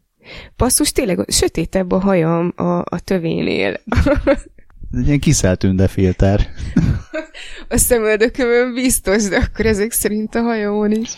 passzus 0.56 0.92
tényleg 0.92 1.26
sötétebb 1.28 1.92
a 1.92 2.00
hajam 2.00 2.54
a, 2.56 2.78
a 2.78 3.00
tövénél. 3.04 3.80
Ez 4.06 4.06
egy 5.00 5.08
ilyen 5.08 5.20
kiszeltünde 5.20 5.88
filter. 5.88 6.40
A 7.70 7.78
szemöldökömön 7.78 8.74
biztos, 8.74 9.30
de 9.30 9.38
akkor 9.38 9.66
ezek 9.66 9.92
szerint 9.92 10.36
a 10.36 10.42
hajamon 10.42 10.92
is. 10.92 11.10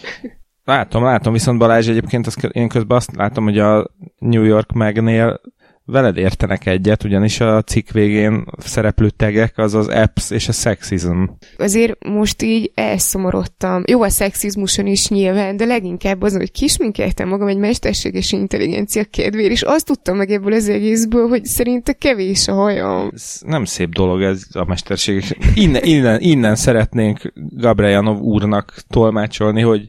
Látom, 0.64 1.04
látom, 1.04 1.34
viszont 1.34 1.58
Balázs 1.58 1.88
egyébként 1.88 2.28
azt, 2.28 2.44
én 2.44 2.68
közben 2.68 2.98
azt 2.98 3.16
látom, 3.16 3.44
hogy 3.44 3.60
a 3.60 3.88
New 4.20 4.44
York 4.44 4.72
megnél 4.72 5.42
veled 5.86 6.18
értenek 6.18 6.66
egyet, 6.66 7.04
ugyanis 7.04 7.40
a 7.40 7.62
cikk 7.62 7.90
végén 7.90 8.46
szereplő 8.58 9.10
tegek 9.10 9.58
az 9.58 9.74
az 9.74 9.88
apps 9.88 10.32
és 10.32 10.48
a 10.48 10.52
sexism. 10.52 11.24
Azért 11.58 12.06
most 12.06 12.42
így 12.42 12.72
elszomorodtam. 12.76 13.84
Jó 13.88 14.02
a 14.02 14.10
szexizmuson 14.10 14.88
is 14.88 15.08
nyilván, 15.08 15.58
de 15.58 15.66
leginkább 15.66 16.22
azon, 16.22 16.40
hogy 16.40 16.52
kisminkeltem 16.52 17.28
magam 17.28 17.48
egy 17.48 17.58
mesterséges 17.58 18.32
intelligencia 18.32 19.04
kedvéért, 19.04 19.52
és 19.52 19.62
azt 19.62 19.86
tudtam 19.86 20.18
meg 20.18 20.32
ebből 20.32 20.54
az 20.54 20.70
egészből, 20.70 21.28
hogy 21.28 21.46
szerinte 21.46 21.94
kevés 21.94 22.48
a 22.48 22.54
hajam. 22.54 23.10
Ez 23.14 23.42
nem 23.46 23.66
szép 23.66 23.90
dolog 23.90 24.22
ez 24.22 24.44
a 24.52 24.66
mesterség. 24.66 25.38
Innen, 25.56 25.84
innen, 25.84 26.22
innen 26.22 26.56
szeretnénk 26.56 27.34
Gabrieljanov 27.36 28.20
úrnak 28.20 28.74
tolmácsolni, 28.88 29.62
hogy 29.62 29.88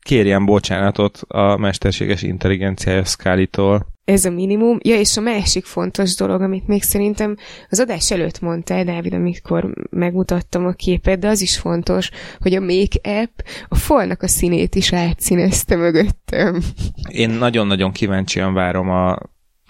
kérjen 0.00 0.44
bocsánatot 0.44 1.20
a 1.28 1.56
mesterséges 1.56 2.22
intelligenciája 2.22 3.04
Scully-tól. 3.04 3.86
Ez 4.08 4.24
a 4.24 4.30
minimum. 4.30 4.78
Ja, 4.82 4.98
és 4.98 5.16
a 5.16 5.20
másik 5.20 5.64
fontos 5.64 6.14
dolog, 6.16 6.40
amit 6.40 6.66
még 6.66 6.82
szerintem 6.82 7.36
az 7.70 7.80
adás 7.80 8.10
előtt 8.10 8.40
mondtál, 8.40 8.84
Dávid, 8.84 9.12
amikor 9.12 9.72
megmutattam 9.90 10.66
a 10.66 10.72
képet, 10.72 11.18
de 11.18 11.28
az 11.28 11.40
is 11.40 11.58
fontos, 11.58 12.10
hogy 12.38 12.54
a 12.54 12.60
Make 12.60 13.20
app 13.22 13.38
a 13.68 13.76
falnak 13.76 14.22
a 14.22 14.28
színét 14.28 14.74
is 14.74 14.92
átszínezte 14.92 15.76
mögöttem. 15.76 16.60
Én 17.08 17.30
nagyon-nagyon 17.30 17.92
kíváncsian 17.92 18.54
várom 18.54 18.88
a 18.90 19.18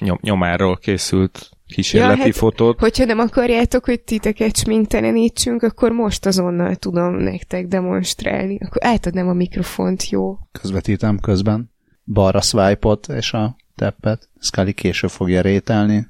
nyom- 0.05 0.22
nyomáról 0.22 0.76
készült 0.76 1.51
kísérleti 1.66 2.18
Ja, 2.18 2.24
hát- 2.24 2.36
fotót. 2.36 2.78
Hogyha 2.78 3.05
nem 3.05 3.18
akarjátok, 3.18 3.84
hogy 3.84 4.01
titeket 4.01 4.57
sminktelenítsünk, 4.57 5.62
akkor 5.62 5.93
most 5.93 6.26
azonnal 6.26 6.74
tudom 6.74 7.14
nektek 7.14 7.66
demonstrálni. 7.66 8.59
Akkor 8.61 8.84
átadnám 8.84 9.28
a 9.28 9.32
mikrofont, 9.32 10.09
jó? 10.09 10.39
Közvetítem 10.53 11.18
közben. 11.18 11.70
Balra 12.05 12.41
swipe-ot 12.41 13.09
és 13.09 13.32
a 13.32 13.57
teppet. 13.79 14.29
Scully 14.41 14.72
később 14.72 15.11
fogja 15.11 15.41
rételni. 15.41 16.09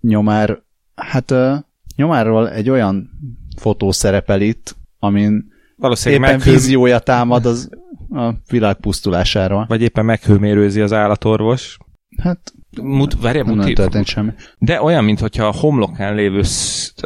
Nyomár, 0.00 0.62
hát 0.94 1.30
ö, 1.30 1.54
nyomárról 1.96 2.50
egy 2.50 2.70
olyan 2.70 3.10
fotó 3.56 3.92
szerepel 3.92 4.40
itt, 4.40 4.76
amin 4.98 5.52
Valószínűleg 5.76 6.22
éppen 6.22 6.36
meghő, 6.36 6.50
víziója 6.50 6.98
támad 6.98 7.46
az 7.46 7.70
a 8.10 8.32
világ 8.48 8.76
pusztulásáról. 8.76 9.64
vagy 9.68 9.82
éppen 9.82 10.04
meghőmérőzi 10.04 10.80
az 10.80 10.92
állatorvos. 10.92 11.78
Hát 12.16 12.52
Mut, 12.82 13.20
várjál, 13.20 13.44
nem 13.44 13.54
muti, 13.54 13.72
történt 13.72 14.06
semmi. 14.06 14.30
De 14.58 14.82
olyan, 14.82 15.04
mintha 15.04 15.44
a 15.46 15.52
homlokán 15.52 16.14
lévő, 16.14 16.42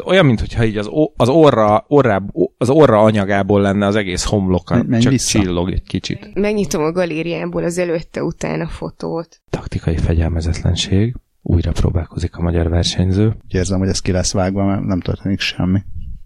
olyan, 0.04 0.26
mintha 0.26 0.64
így 0.64 0.76
az, 0.76 0.88
az, 1.16 1.28
orra, 1.28 1.84
orra, 1.88 2.24
az 2.58 2.70
orra 2.70 3.00
anyagából 3.02 3.60
lenne 3.60 3.86
az 3.86 3.96
egész 3.96 4.24
homloka, 4.24 4.82
Menj 4.82 5.02
csak 5.02 5.12
vissza. 5.12 5.38
csillog 5.38 5.70
egy 5.72 5.82
kicsit. 5.82 6.30
Megnyitom 6.34 6.82
a 6.82 6.92
galériámból 6.92 7.64
az 7.64 7.78
előtte-utána 7.78 8.68
fotót. 8.68 9.40
Taktikai 9.50 9.96
fegyelmezetlenség. 9.96 11.16
Újra 11.42 11.72
próbálkozik 11.72 12.36
a 12.36 12.42
magyar 12.42 12.68
versenyző. 12.68 13.26
Úgy 13.26 13.54
érzem, 13.54 13.78
hogy 13.78 13.88
ez 13.88 14.00
ki 14.00 14.12
lesz 14.12 14.32
vágva, 14.32 14.64
mert 14.64 14.82
nem 14.84 15.00
történik 15.00 15.40
semmi. 15.40 15.80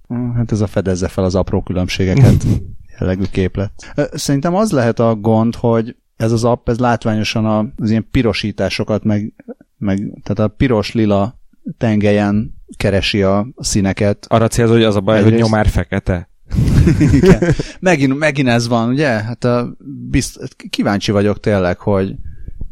Hm, 0.08 0.30
Hát 0.30 0.52
ez 0.52 0.60
a 0.60 0.66
fedezze 0.66 1.08
fel 1.08 1.24
az 1.24 1.34
apró 1.34 1.62
különbségeket 1.62 2.44
jellegű 2.98 3.24
képlet. 3.30 3.72
Szerintem 4.12 4.54
az 4.54 4.70
lehet 4.72 4.98
a 4.98 5.14
gond, 5.14 5.54
hogy 5.54 5.96
ez 6.18 6.32
az 6.32 6.44
app, 6.44 6.68
ez 6.68 6.78
látványosan 6.78 7.72
az 7.76 7.90
ilyen 7.90 8.08
pirosításokat, 8.10 9.04
meg, 9.04 9.32
meg 9.78 9.98
tehát 10.22 10.50
a 10.50 10.54
piros-lila 10.56 11.38
tengelyen 11.78 12.54
keresi 12.76 13.22
a 13.22 13.46
színeket. 13.56 14.26
Arra 14.28 14.48
célzol, 14.48 14.74
hogy 14.74 14.84
az 14.84 14.96
a 14.96 15.00
baj, 15.00 15.16
hogy 15.16 15.26
Egyrészt- 15.26 15.44
nyomár 15.44 15.66
fekete. 15.66 16.28
Igen. 17.12 17.42
megint, 17.80 18.18
megint 18.18 18.48
ez 18.48 18.68
van, 18.68 18.88
ugye? 18.88 19.08
Hát 19.08 19.44
a, 19.44 19.76
bizt, 20.10 20.56
kíváncsi 20.70 21.10
vagyok 21.12 21.40
tényleg, 21.40 21.78
hogy 21.78 22.14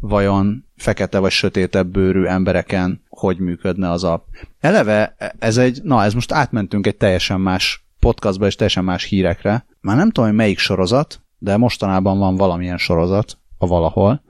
vajon 0.00 0.64
fekete 0.76 1.18
vagy 1.18 1.30
sötétebb 1.30 1.86
bőrű 1.86 2.24
embereken 2.24 3.04
hogy 3.08 3.38
működne 3.38 3.90
az 3.90 4.04
app. 4.04 4.26
Eleve 4.60 5.16
ez 5.38 5.56
egy, 5.56 5.80
na 5.82 6.04
ez 6.04 6.14
most 6.14 6.32
átmentünk 6.32 6.86
egy 6.86 6.96
teljesen 6.96 7.40
más 7.40 7.86
podcastba 8.00 8.46
és 8.46 8.54
teljesen 8.54 8.84
más 8.84 9.04
hírekre. 9.04 9.66
Már 9.80 9.96
nem 9.96 10.10
tudom, 10.10 10.28
hogy 10.28 10.38
melyik 10.38 10.58
sorozat, 10.58 11.20
de 11.38 11.56
mostanában 11.56 12.18
van 12.18 12.36
valamilyen 12.36 12.78
sorozat, 12.78 13.38
a 13.58 13.66
valahol, 13.66 14.24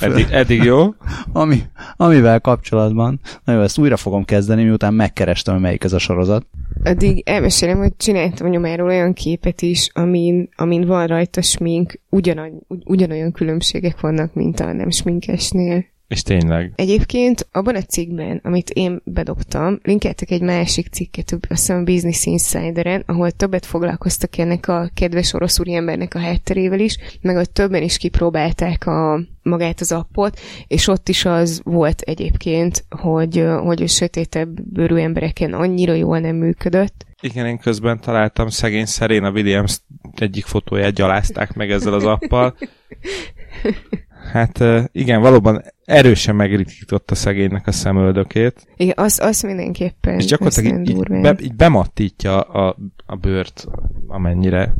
Eddig, 0.00 0.26
eddig 0.30 0.62
jó. 0.62 0.94
ami, 1.32 1.62
amivel 1.96 2.40
kapcsolatban, 2.40 3.20
na 3.44 3.52
jó, 3.52 3.60
ezt 3.60 3.78
újra 3.78 3.96
fogom 3.96 4.24
kezdeni, 4.24 4.64
miután 4.64 4.94
megkerestem, 4.94 5.54
hogy 5.54 5.62
melyik 5.62 5.84
ez 5.84 5.92
a 5.92 5.98
sorozat. 5.98 6.46
Addig 6.84 7.22
elmesélem, 7.26 7.78
hogy 7.78 7.96
csináltam 7.96 8.46
a 8.46 8.50
nyomáról 8.50 8.88
olyan 8.88 9.12
képet 9.12 9.62
is, 9.62 9.90
amin, 9.92 10.48
amin 10.56 10.86
van 10.86 11.06
rajta 11.06 11.42
smink, 11.42 12.00
ugyanany, 12.08 12.52
ugyanolyan 12.84 13.32
különbségek 13.32 14.00
vannak, 14.00 14.34
mint 14.34 14.60
a 14.60 14.72
nem 14.72 14.90
sminkesnél. 14.90 15.84
És 16.10 16.22
tényleg. 16.22 16.72
Egyébként 16.74 17.46
abban 17.52 17.74
a 17.74 17.82
cikkben, 17.82 18.40
amit 18.42 18.70
én 18.70 19.00
bedobtam, 19.04 19.78
linkeltek 19.82 20.30
egy 20.30 20.42
másik 20.42 20.88
cikket, 20.88 21.32
azt 21.32 21.40
hiszem 21.48 21.78
a 21.78 21.82
Business 21.82 22.26
Insideren, 22.26 23.02
ahol 23.06 23.30
többet 23.30 23.66
foglalkoztak 23.66 24.38
ennek 24.38 24.68
a 24.68 24.90
kedves 24.94 25.32
orosz 25.32 25.60
úriembernek 25.60 26.14
a 26.14 26.18
hátterével 26.18 26.80
is, 26.80 26.98
meg 27.20 27.36
ott 27.36 27.54
többen 27.54 27.82
is 27.82 27.96
kipróbálták 27.96 28.86
a 28.86 29.20
magát 29.42 29.80
az 29.80 29.92
appot, 29.92 30.40
és 30.66 30.88
ott 30.88 31.08
is 31.08 31.24
az 31.24 31.60
volt 31.64 32.00
egyébként, 32.00 32.84
hogy, 32.88 33.44
hogy 33.62 33.82
a 33.82 33.86
sötétebb 33.86 34.62
bőrű 34.62 34.96
embereken 34.96 35.52
annyira 35.52 35.92
jól 35.92 36.18
nem 36.18 36.36
működött. 36.36 37.06
Igen, 37.20 37.46
én 37.46 37.58
közben 37.58 38.00
találtam 38.00 38.48
szegény 38.48 38.86
Serena 38.86 39.30
Williams 39.30 39.80
egyik 40.16 40.44
fotóját 40.44 40.94
gyalázták 40.94 41.52
meg 41.54 41.70
ezzel 41.70 41.94
az 41.94 42.04
appal. 42.04 42.56
Hát 44.32 44.64
igen, 44.92 45.20
valóban 45.20 45.62
erősen 45.84 46.36
megritkította 46.36 47.14
szegénynek 47.14 47.66
a 47.66 47.72
szemöldökét. 47.72 48.66
Igen, 48.76 48.94
az, 48.96 49.18
az 49.22 49.42
mindenképpen. 49.42 50.18
És 50.18 50.24
gyakorlatilag 50.24 50.80
így, 50.80 50.90
így, 50.90 51.20
be, 51.20 51.36
így 51.42 51.54
bemattítja 51.54 52.40
a, 52.40 52.76
a 53.06 53.16
bőrt, 53.16 53.66
amennyire 54.06 54.74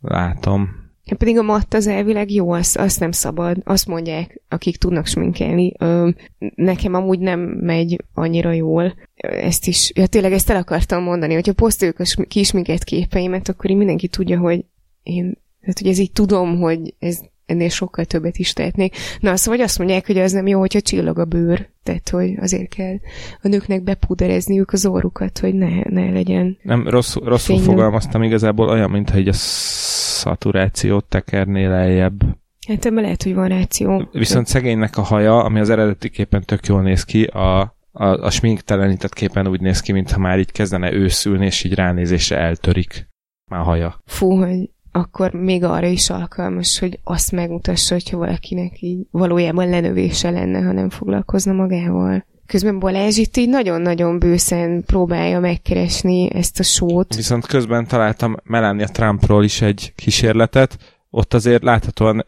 látom. 0.00 0.82
Pedig 1.18 1.38
a 1.38 1.42
matt 1.42 1.74
az 1.74 1.86
elvileg 1.86 2.30
jó, 2.30 2.50
azt, 2.50 2.76
azt 2.76 3.00
nem 3.00 3.10
szabad. 3.10 3.56
Azt 3.64 3.86
mondják, 3.86 4.40
akik 4.48 4.76
tudnak 4.76 5.06
sminkelni. 5.06 5.72
Ö, 5.78 6.10
nekem 6.54 6.94
amúgy 6.94 7.18
nem 7.18 7.40
megy 7.40 8.04
annyira 8.14 8.52
jól. 8.52 8.94
Ezt 9.16 9.66
is, 9.66 9.92
ja 9.94 10.06
tényleg 10.06 10.32
ezt 10.32 10.50
el 10.50 10.56
akartam 10.56 11.02
mondani, 11.02 11.34
hogyha 11.34 11.52
posztoljuk 11.52 11.98
a 11.98 12.24
kisminket 12.28 12.84
képeimet, 12.84 13.48
akkor 13.48 13.70
én 13.70 13.76
mindenki 13.76 14.08
tudja, 14.08 14.38
hogy 14.38 14.64
én, 15.02 15.38
tehát 15.60 15.78
hogy 15.78 15.88
ez 15.88 15.98
így 15.98 16.12
tudom, 16.12 16.60
hogy 16.60 16.94
ez 16.98 17.20
ennél 17.46 17.68
sokkal 17.68 18.04
többet 18.04 18.36
is 18.36 18.52
tehetnék. 18.52 18.96
Na, 19.20 19.36
szóval 19.36 19.60
azt 19.60 19.78
mondják, 19.78 20.06
hogy 20.06 20.18
az 20.18 20.32
nem 20.32 20.46
jó, 20.46 20.58
hogyha 20.58 20.80
csillag 20.80 21.18
a 21.18 21.24
bőr, 21.24 21.68
tehát 21.82 22.08
hogy 22.08 22.34
azért 22.40 22.74
kell 22.74 22.96
a 23.42 23.48
nőknek 23.48 23.82
bepuderezniük 23.82 24.72
az 24.72 24.86
orrukat, 24.86 25.38
hogy 25.38 25.54
ne, 25.54 25.80
ne 25.88 26.10
legyen 26.10 26.58
Nem, 26.62 26.88
rosszul, 26.88 27.24
rosszul 27.24 27.58
fogalmaztam 27.58 28.22
igazából, 28.22 28.68
olyan, 28.68 28.90
mintha 28.90 29.16
egy 29.16 29.28
a 29.28 29.32
szaturációt 29.32 31.04
tekernél 31.04 31.72
eljebb. 31.72 32.22
Hát 32.68 32.84
ebben 32.84 33.02
lehet, 33.02 33.22
hogy 33.22 33.34
van 33.34 33.48
ráció. 33.48 34.08
Viszont 34.12 34.46
szegénynek 34.46 34.96
a 34.96 35.02
haja, 35.02 35.44
ami 35.44 35.60
az 35.60 35.70
eredeti 35.70 36.10
képen 36.10 36.42
tök 36.44 36.66
jól 36.66 36.82
néz 36.82 37.04
ki, 37.04 37.24
a, 37.24 37.60
a, 37.92 38.04
a 38.04 38.30
sminktelenített 38.30 39.12
képen 39.12 39.48
úgy 39.48 39.60
néz 39.60 39.80
ki, 39.80 39.92
mintha 39.92 40.18
már 40.18 40.38
így 40.38 40.52
kezdene 40.52 40.92
őszülni, 40.92 41.46
és 41.46 41.64
így 41.64 41.74
ránézésre 41.74 42.36
eltörik 42.36 43.08
már 43.50 43.64
haja. 43.64 44.00
Fú, 44.04 44.30
hogy 44.30 44.70
akkor 44.96 45.32
még 45.32 45.64
arra 45.64 45.86
is 45.86 46.10
alkalmas, 46.10 46.78
hogy 46.78 46.98
azt 47.04 47.32
megmutassa, 47.32 47.94
hogyha 47.94 48.16
valakinek 48.16 48.82
így 48.82 49.06
valójában 49.10 49.68
lenövése 49.68 50.30
lenne, 50.30 50.60
ha 50.60 50.72
nem 50.72 50.90
foglalkozna 50.90 51.52
magával. 51.52 52.26
Közben 52.46 52.78
Balázs 52.78 53.16
itt 53.16 53.36
így 53.36 53.48
nagyon-nagyon 53.48 54.18
bőszen 54.18 54.84
próbálja 54.86 55.40
megkeresni 55.40 56.34
ezt 56.34 56.58
a 56.58 56.62
sót. 56.62 57.14
Viszont 57.14 57.46
közben 57.46 57.86
találtam 57.86 58.36
Melania 58.42 58.86
Trumpról 58.86 59.44
is 59.44 59.62
egy 59.62 59.92
kísérletet, 59.96 60.78
ott 61.10 61.34
azért 61.34 61.62
láthatóan 61.62 62.24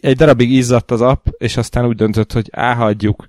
egy 0.00 0.16
darabig 0.16 0.52
izzadt 0.52 0.90
az 0.90 1.00
app, 1.00 1.26
és 1.38 1.56
aztán 1.56 1.86
úgy 1.86 1.96
döntött, 1.96 2.32
hogy 2.32 2.48
áhagyjuk. 2.52 3.26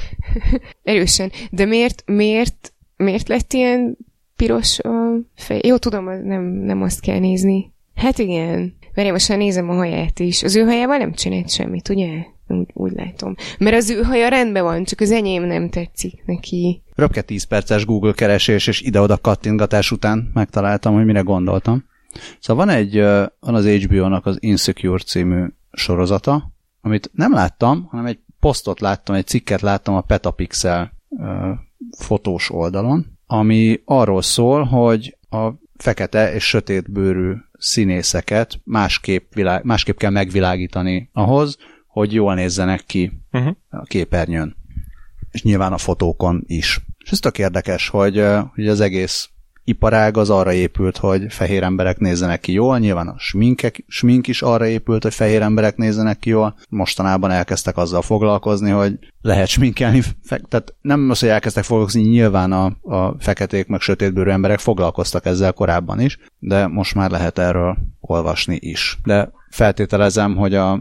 Erősen. 0.82 1.32
De 1.50 1.64
miért, 1.64 2.02
miért, 2.06 2.72
miért 2.96 3.28
lett 3.28 3.52
ilyen 3.52 3.96
piros 4.36 4.78
a 4.78 5.18
fej? 5.36 5.60
Jó, 5.62 5.76
tudom, 5.76 6.04
nem, 6.04 6.42
nem 6.42 6.82
azt 6.82 7.00
kell 7.00 7.18
nézni. 7.18 7.73
Hát 7.94 8.18
igen. 8.18 8.76
Mert 8.94 9.06
én 9.06 9.12
most 9.12 9.28
már 9.28 9.38
nézem 9.38 9.70
a 9.70 9.74
haját 9.74 10.18
is. 10.18 10.42
Az 10.42 10.56
ő 10.56 10.64
hajával 10.64 10.96
nem 10.96 11.12
csinált 11.12 11.50
semmit, 11.50 11.88
ugye? 11.88 12.08
Úgy, 12.48 12.70
úgy 12.72 12.92
látom. 12.92 13.34
Mert 13.58 13.76
az 13.76 13.90
ő 13.90 14.02
haja 14.02 14.28
rendben 14.28 14.62
van, 14.62 14.84
csak 14.84 15.00
az 15.00 15.10
enyém 15.10 15.44
nem 15.44 15.68
tetszik 15.70 16.22
neki. 16.26 16.82
Röpke 16.94 17.22
10 17.22 17.44
perces 17.44 17.84
Google 17.84 18.12
keresés 18.12 18.66
és 18.66 18.80
ide-oda 18.80 19.16
kattingatás 19.16 19.90
után 19.90 20.30
megtaláltam, 20.34 20.94
hogy 20.94 21.04
mire 21.04 21.20
gondoltam. 21.20 21.84
Szóval 22.40 22.66
van 22.66 22.74
egy, 22.74 23.00
van 23.40 23.54
az 23.54 23.66
HBO-nak 23.66 24.26
az 24.26 24.36
Insecure 24.40 25.02
című 25.02 25.44
sorozata, 25.72 26.52
amit 26.80 27.10
nem 27.12 27.32
láttam, 27.32 27.86
hanem 27.90 28.06
egy 28.06 28.18
posztot 28.40 28.80
láttam, 28.80 29.14
egy 29.14 29.26
cikket 29.26 29.60
láttam 29.60 29.94
a 29.94 30.00
Petapixel 30.00 30.92
fotós 31.98 32.50
oldalon, 32.50 33.06
ami 33.26 33.80
arról 33.84 34.22
szól, 34.22 34.62
hogy 34.64 35.16
a 35.30 35.50
fekete 35.76 36.34
és 36.34 36.44
sötét 36.44 36.92
bőrű 36.92 37.32
színészeket 37.64 38.60
másképp, 38.64 39.34
világ, 39.34 39.64
másképp 39.64 39.96
kell 39.96 40.10
megvilágítani 40.10 41.10
ahhoz, 41.12 41.56
hogy 41.86 42.12
jól 42.12 42.34
nézzenek 42.34 42.84
ki 42.86 43.12
uh-huh. 43.32 43.56
a 43.68 43.82
képernyőn. 43.82 44.56
És 45.30 45.42
nyilván 45.42 45.72
a 45.72 45.78
fotókon 45.78 46.42
is. 46.46 46.80
És 46.98 47.10
ez 47.10 47.18
tök 47.18 47.38
érdekes, 47.38 47.88
hogy, 47.88 48.24
hogy 48.54 48.68
az 48.68 48.80
egész 48.80 49.28
iparág 49.64 50.16
az 50.16 50.30
arra 50.30 50.52
épült, 50.52 50.96
hogy 50.96 51.32
fehér 51.32 51.62
emberek 51.62 51.98
nézzenek 51.98 52.40
ki 52.40 52.52
jól, 52.52 52.78
nyilván 52.78 53.08
a 53.08 53.18
sminkek, 53.18 53.84
smink 53.88 54.26
is 54.26 54.42
arra 54.42 54.66
épült, 54.66 55.02
hogy 55.02 55.14
fehér 55.14 55.42
emberek 55.42 55.76
nézzenek 55.76 56.18
ki 56.18 56.30
jól. 56.30 56.56
Mostanában 56.68 57.30
elkezdtek 57.30 57.76
azzal 57.76 58.02
foglalkozni, 58.02 58.70
hogy 58.70 58.98
lehet 59.20 59.48
sminkelni, 59.48 60.02
tehát 60.28 60.74
nem 60.80 61.10
az, 61.10 61.18
hogy 61.20 61.28
elkezdtek 61.28 61.64
foglalkozni, 61.64 62.02
nyilván 62.02 62.52
a, 62.52 62.64
a 62.82 63.16
feketék 63.18 63.66
meg 63.66 63.80
sötétbőrű 63.80 64.30
emberek 64.30 64.58
foglalkoztak 64.58 65.26
ezzel 65.26 65.52
korábban 65.52 66.00
is, 66.00 66.18
de 66.38 66.66
most 66.66 66.94
már 66.94 67.10
lehet 67.10 67.38
erről 67.38 67.76
olvasni 68.00 68.58
is. 68.60 68.98
De 69.04 69.30
feltételezem, 69.50 70.36
hogy 70.36 70.54
a, 70.54 70.80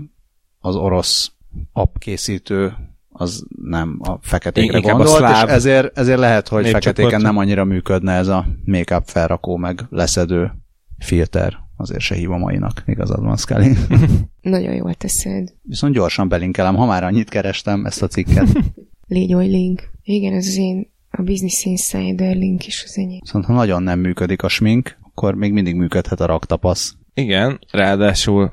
az 0.60 0.76
orosz 0.76 1.32
app 1.72 1.96
készítő 1.98 2.74
az 3.14 3.46
nem 3.64 4.00
a 4.00 4.18
feketékre 4.22 4.78
Inkább 4.78 4.96
gondolt, 4.98 5.16
a 5.16 5.18
szláv 5.18 5.48
és 5.48 5.54
ezért, 5.54 5.98
ezért 5.98 6.20
lehet, 6.20 6.48
hogy 6.48 6.70
feketéken 6.70 7.22
nem 7.22 7.38
annyira 7.38 7.64
működne 7.64 8.14
ez 8.14 8.28
a 8.28 8.46
make-up 8.66 9.04
felrakó 9.06 9.58
meg 9.58 9.86
leszedő 9.90 10.52
filter. 10.98 11.62
Azért 11.78 12.02
se 12.02 12.16
hívom 12.16 12.40
mainak, 12.40 12.84
igazad 12.86 13.24
van, 13.24 13.38
Scully. 13.38 13.72
Nagyon 14.42 14.74
jól 14.74 14.94
teszed. 14.94 15.54
Viszont 15.62 15.94
gyorsan 15.94 16.28
belinkelem, 16.28 16.76
ha 16.76 16.86
már 16.86 17.04
annyit 17.04 17.30
kerestem 17.30 17.86
ezt 17.86 18.02
a 18.02 18.08
cikket. 18.08 18.48
Légy 19.08 19.34
oly 19.34 19.48
link. 19.48 19.90
Igen, 20.04 20.34
ez 20.34 20.48
az 20.48 20.58
én 20.58 20.92
a 21.10 21.22
Business 21.22 21.66
Insider 21.66 22.36
link 22.36 22.68
is 22.68 22.84
az 22.86 22.98
enyém. 22.98 23.20
Szóval 23.24 23.42
ha 23.42 23.54
nagyon 23.54 23.84
nem 23.84 24.00
működik 24.00 24.44
a 24.44 24.48
smink, 24.48 24.98
akkor 25.02 25.36
még 25.36 25.54
mindig 25.54 25.76
működhet 25.76 26.20
a 26.20 26.26
raktapasz. 26.26 26.96
Igen, 27.14 27.60
ráadásul 27.72 28.52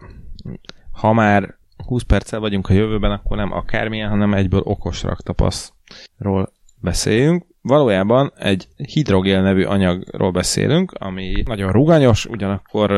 ha 0.93 1.13
már 1.13 1.59
20 1.87 2.03
perccel 2.03 2.41
vagyunk 2.41 2.68
a 2.68 2.72
jövőben, 2.72 3.11
akkor 3.11 3.37
nem 3.37 3.53
akármilyen, 3.53 4.09
hanem 4.09 4.35
egyből 4.35 4.61
okos 4.64 5.03
raktapaszról 5.03 6.53
beszéljünk. 6.81 7.47
Valójában 7.62 8.33
egy 8.37 8.68
hidrogél 8.76 9.43
nevű 9.43 9.62
anyagról 9.62 10.31
beszélünk, 10.31 10.93
ami 10.93 11.43
nagyon 11.47 11.72
ruganyos, 11.72 12.26
ugyanakkor 12.26 12.91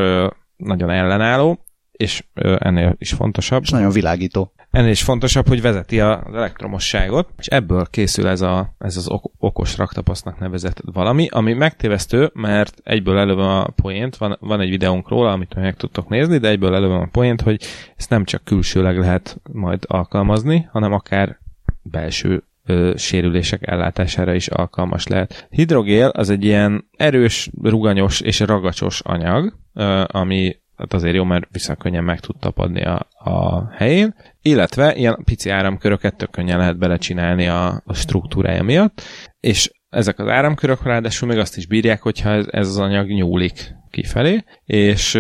nagyon 0.57 0.91
ellenálló, 0.91 1.65
és 1.93 2.25
ennél 2.59 2.95
is 2.99 3.13
fontosabb. 3.13 3.63
És 3.63 3.71
nagyon 3.71 3.91
világító. 3.91 4.53
Ennél 4.73 4.91
is 4.91 5.03
fontosabb, 5.03 5.49
hogy 5.49 5.63
vezeti 5.63 6.01
az 6.01 6.35
elektromosságot, 6.35 7.29
és 7.39 7.47
ebből 7.47 7.87
készül 7.91 8.29
ez, 8.29 8.41
a, 8.41 8.75
ez 8.79 8.97
az 8.97 9.09
ok- 9.09 9.33
okos 9.39 9.77
raktapasznak 9.77 10.39
nevezett 10.39 10.81
valami, 10.93 11.29
ami 11.31 11.53
megtévesztő, 11.53 12.31
mert 12.35 12.81
egyből 12.85 13.19
előbb 13.19 13.39
a 13.39 13.73
poént, 13.77 14.17
van, 14.17 14.37
van 14.41 14.61
egy 14.61 14.69
videónk 14.69 15.09
róla, 15.09 15.33
amit 15.33 15.55
meg 15.55 15.77
tudtok 15.77 16.09
nézni, 16.09 16.39
de 16.39 16.49
egyből 16.49 16.75
előbb 16.75 16.91
a 16.91 17.09
poént, 17.13 17.41
hogy 17.41 17.63
ezt 17.97 18.11
nem 18.11 18.25
csak 18.25 18.45
külsőleg 18.45 18.99
lehet 18.99 19.41
majd 19.53 19.85
alkalmazni, 19.87 20.69
hanem 20.71 20.93
akár 20.93 21.39
belső 21.83 22.45
ö, 22.65 22.93
sérülések 22.97 23.67
ellátására 23.67 24.35
is 24.35 24.49
alkalmas 24.49 25.07
lehet. 25.07 25.47
Hidrogél 25.51 26.07
az 26.07 26.31
egy 26.31 26.45
ilyen 26.45 26.89
erős, 26.97 27.51
ruganyos 27.63 28.21
és 28.21 28.41
ragacsos 28.41 29.01
anyag, 29.01 29.59
ö, 29.75 30.05
ami 30.07 30.57
hát 30.83 30.93
azért 30.93 31.15
jó, 31.15 31.25
mert 31.25 31.49
viszonylag 31.51 31.83
könnyen 31.83 32.05
meg 32.05 32.21
tud 32.21 32.37
tapadni 32.39 32.85
a, 32.85 33.09
a 33.19 33.69
helyén, 33.71 34.15
illetve 34.43 34.95
ilyen 34.95 35.23
pici 35.25 35.51
áramköröket 35.51 36.17
tök 36.17 36.31
könnyen 36.31 36.59
lehet 36.59 36.79
belecsinálni 36.79 37.47
a, 37.47 37.83
a 37.85 37.95
struktúrája 37.95 38.63
miatt, 38.63 39.03
és 39.41 39.71
ezek 39.89 40.19
az 40.19 40.29
áramkörök 40.29 40.83
ráadásul 40.83 41.29
még 41.29 41.39
azt 41.39 41.57
is 41.57 41.67
bírják, 41.67 42.03
hogyha 42.03 42.31
ez, 42.31 42.47
ez 42.51 42.69
az 42.69 42.79
anyag 42.79 43.09
nyúlik 43.09 43.75
kifelé, 43.91 44.45
és 44.65 45.15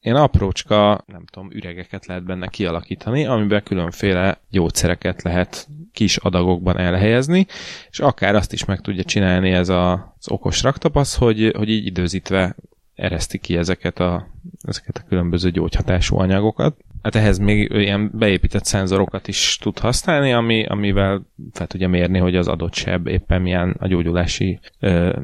ilyen 0.00 0.16
aprócska, 0.16 1.04
nem 1.06 1.24
tudom, 1.32 1.50
üregeket 1.50 2.06
lehet 2.06 2.24
benne 2.24 2.48
kialakítani, 2.48 3.26
amiben 3.26 3.62
különféle 3.62 4.40
gyógyszereket 4.50 5.22
lehet 5.22 5.68
kis 5.92 6.16
adagokban 6.16 6.78
elhelyezni, 6.78 7.46
és 7.90 7.98
akár 7.98 8.34
azt 8.34 8.52
is 8.52 8.64
meg 8.64 8.80
tudja 8.80 9.04
csinálni 9.04 9.50
ez 9.50 9.68
a, 9.68 10.14
az 10.18 10.30
okos 10.30 10.62
raktapasz, 10.62 11.16
hogy, 11.16 11.52
hogy 11.56 11.70
így 11.70 11.86
időzítve 11.86 12.56
ereszti 12.96 13.38
ki 13.38 13.56
ezeket 13.56 13.98
a, 13.98 14.26
ezeket 14.62 14.96
a 14.96 15.06
különböző 15.08 15.50
gyógyhatású 15.50 16.18
anyagokat. 16.18 16.76
Hát 17.06 17.14
ehhez 17.14 17.38
még 17.38 17.70
ilyen 17.72 18.10
beépített 18.14 18.64
szenzorokat 18.64 19.28
is 19.28 19.58
tud 19.60 19.78
használni, 19.78 20.32
ami, 20.32 20.64
amivel 20.64 21.26
fel 21.52 21.66
tudja 21.66 21.88
mérni, 21.88 22.18
hogy 22.18 22.36
az 22.36 22.48
adott 22.48 22.74
seb 22.74 23.06
éppen 23.06 23.42
milyen 23.42 23.76
a 23.78 23.86
gyógyulási, 23.86 24.58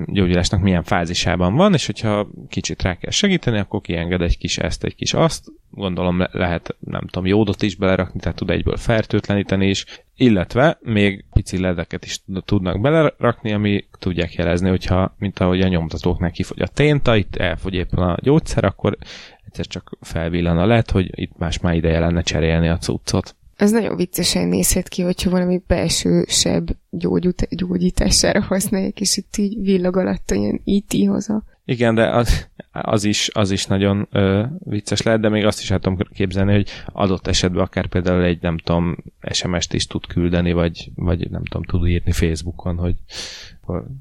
gyógyulásnak 0.06 0.60
milyen 0.60 0.82
fázisában 0.82 1.54
van, 1.54 1.72
és 1.72 1.86
hogyha 1.86 2.28
kicsit 2.48 2.82
rá 2.82 2.94
kell 2.94 3.10
segíteni, 3.10 3.58
akkor 3.58 3.80
kienged 3.80 4.20
egy 4.20 4.38
kis 4.38 4.58
ezt, 4.58 4.84
egy 4.84 4.94
kis 4.94 5.14
azt, 5.14 5.44
gondolom 5.70 6.26
lehet, 6.32 6.76
nem 6.80 7.06
tudom, 7.06 7.26
jódot 7.26 7.62
is 7.62 7.76
belerakni, 7.76 8.20
tehát 8.20 8.36
tud 8.36 8.50
egyből 8.50 8.76
fertőtleníteni 8.76 9.68
is, 9.68 9.84
illetve 10.16 10.78
még 10.80 11.24
pici 11.32 11.60
ledeket 11.60 12.04
is 12.04 12.22
tudnak 12.44 12.80
belerakni, 12.80 13.52
ami 13.52 13.84
tudják 13.98 14.34
jelezni, 14.34 14.68
hogyha, 14.68 15.14
mint 15.18 15.38
ahogy 15.38 15.60
a 15.60 15.68
nyomtatóknál 15.68 16.30
kifogy 16.30 16.62
a 16.62 16.66
ténta, 16.66 17.16
itt 17.16 17.36
elfogy 17.36 17.74
éppen 17.74 17.98
a 17.98 18.16
gyógyszer, 18.20 18.64
akkor 18.64 18.96
egyszer 19.46 19.66
csak 19.66 19.96
felvillan 20.00 20.58
a 20.58 20.66
led, 20.66 20.90
hogy 20.90 21.10
itt 21.20 21.38
más 21.38 21.60
már 21.60 21.74
ideje 21.74 21.98
lenne 21.98 22.22
cserélni 22.22 22.68
a 22.68 22.78
cuccot. 22.78 23.36
Ez 23.56 23.70
nagyon 23.70 23.96
viccesen 23.96 24.48
nézhet 24.48 24.88
ki, 24.88 25.02
hogyha 25.02 25.30
valami 25.30 25.62
belső 25.66 26.24
seb 26.28 26.70
gyógyut, 26.90 27.48
gyógyítására 27.50 28.40
használják, 28.40 29.00
és 29.00 29.16
itt 29.16 29.36
így 29.36 29.62
villag 29.62 29.96
alatt 29.96 30.30
ilyen 30.30 30.60
IT 30.64 31.08
haza. 31.08 31.44
Igen, 31.64 31.94
de 31.94 32.08
az, 32.08 32.48
az, 32.72 33.04
is, 33.04 33.30
az 33.32 33.50
is 33.50 33.66
nagyon 33.66 34.08
ö, 34.10 34.44
vicces 34.58 35.02
lehet, 35.02 35.20
de 35.20 35.28
még 35.28 35.44
azt 35.44 35.60
is 35.60 35.70
el 35.70 35.78
tudom 35.78 35.98
képzelni, 36.14 36.52
hogy 36.52 36.68
adott 36.86 37.26
esetben 37.26 37.62
akár 37.62 37.86
például 37.86 38.22
egy, 38.22 38.38
nem 38.40 38.58
tudom, 38.58 38.96
SMS-t 39.30 39.72
is 39.72 39.86
tud 39.86 40.06
küldeni, 40.06 40.52
vagy, 40.52 40.90
vagy 40.94 41.30
nem 41.30 41.44
tudom, 41.44 41.62
tud 41.62 41.88
írni 41.88 42.12
Facebookon, 42.12 42.76
hogy 42.76 42.94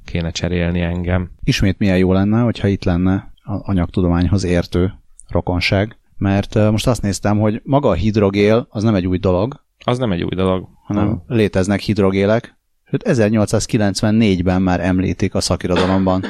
kéne 0.05 0.31
cserélni 0.31 0.81
engem. 0.81 1.31
Ismét 1.43 1.79
milyen 1.79 1.97
jó 1.97 2.13
lenne, 2.13 2.41
hogyha 2.41 2.67
itt 2.67 2.83
lenne 2.83 3.33
a 3.43 3.69
anyagtudományhoz 3.69 4.43
értő 4.43 4.93
rokonság, 5.31 5.97
mert 6.17 6.55
most 6.55 6.87
azt 6.87 7.01
néztem, 7.01 7.39
hogy 7.39 7.61
maga 7.63 7.89
a 7.89 7.93
hidrogél 7.93 8.67
az 8.69 8.83
nem 8.83 8.95
egy 8.95 9.07
új 9.07 9.17
dolog. 9.17 9.63
Az 9.85 9.97
nem 9.97 10.11
egy 10.11 10.23
új 10.23 10.35
dolog. 10.35 10.67
Hanem 10.83 11.07
hmm. 11.07 11.23
léteznek 11.27 11.79
hidrogélek. 11.79 12.57
Sőt, 12.83 13.03
1894-ben 13.05 14.61
már 14.61 14.79
említik 14.79 15.35
a 15.35 15.41
szakirodalomban 15.41 16.23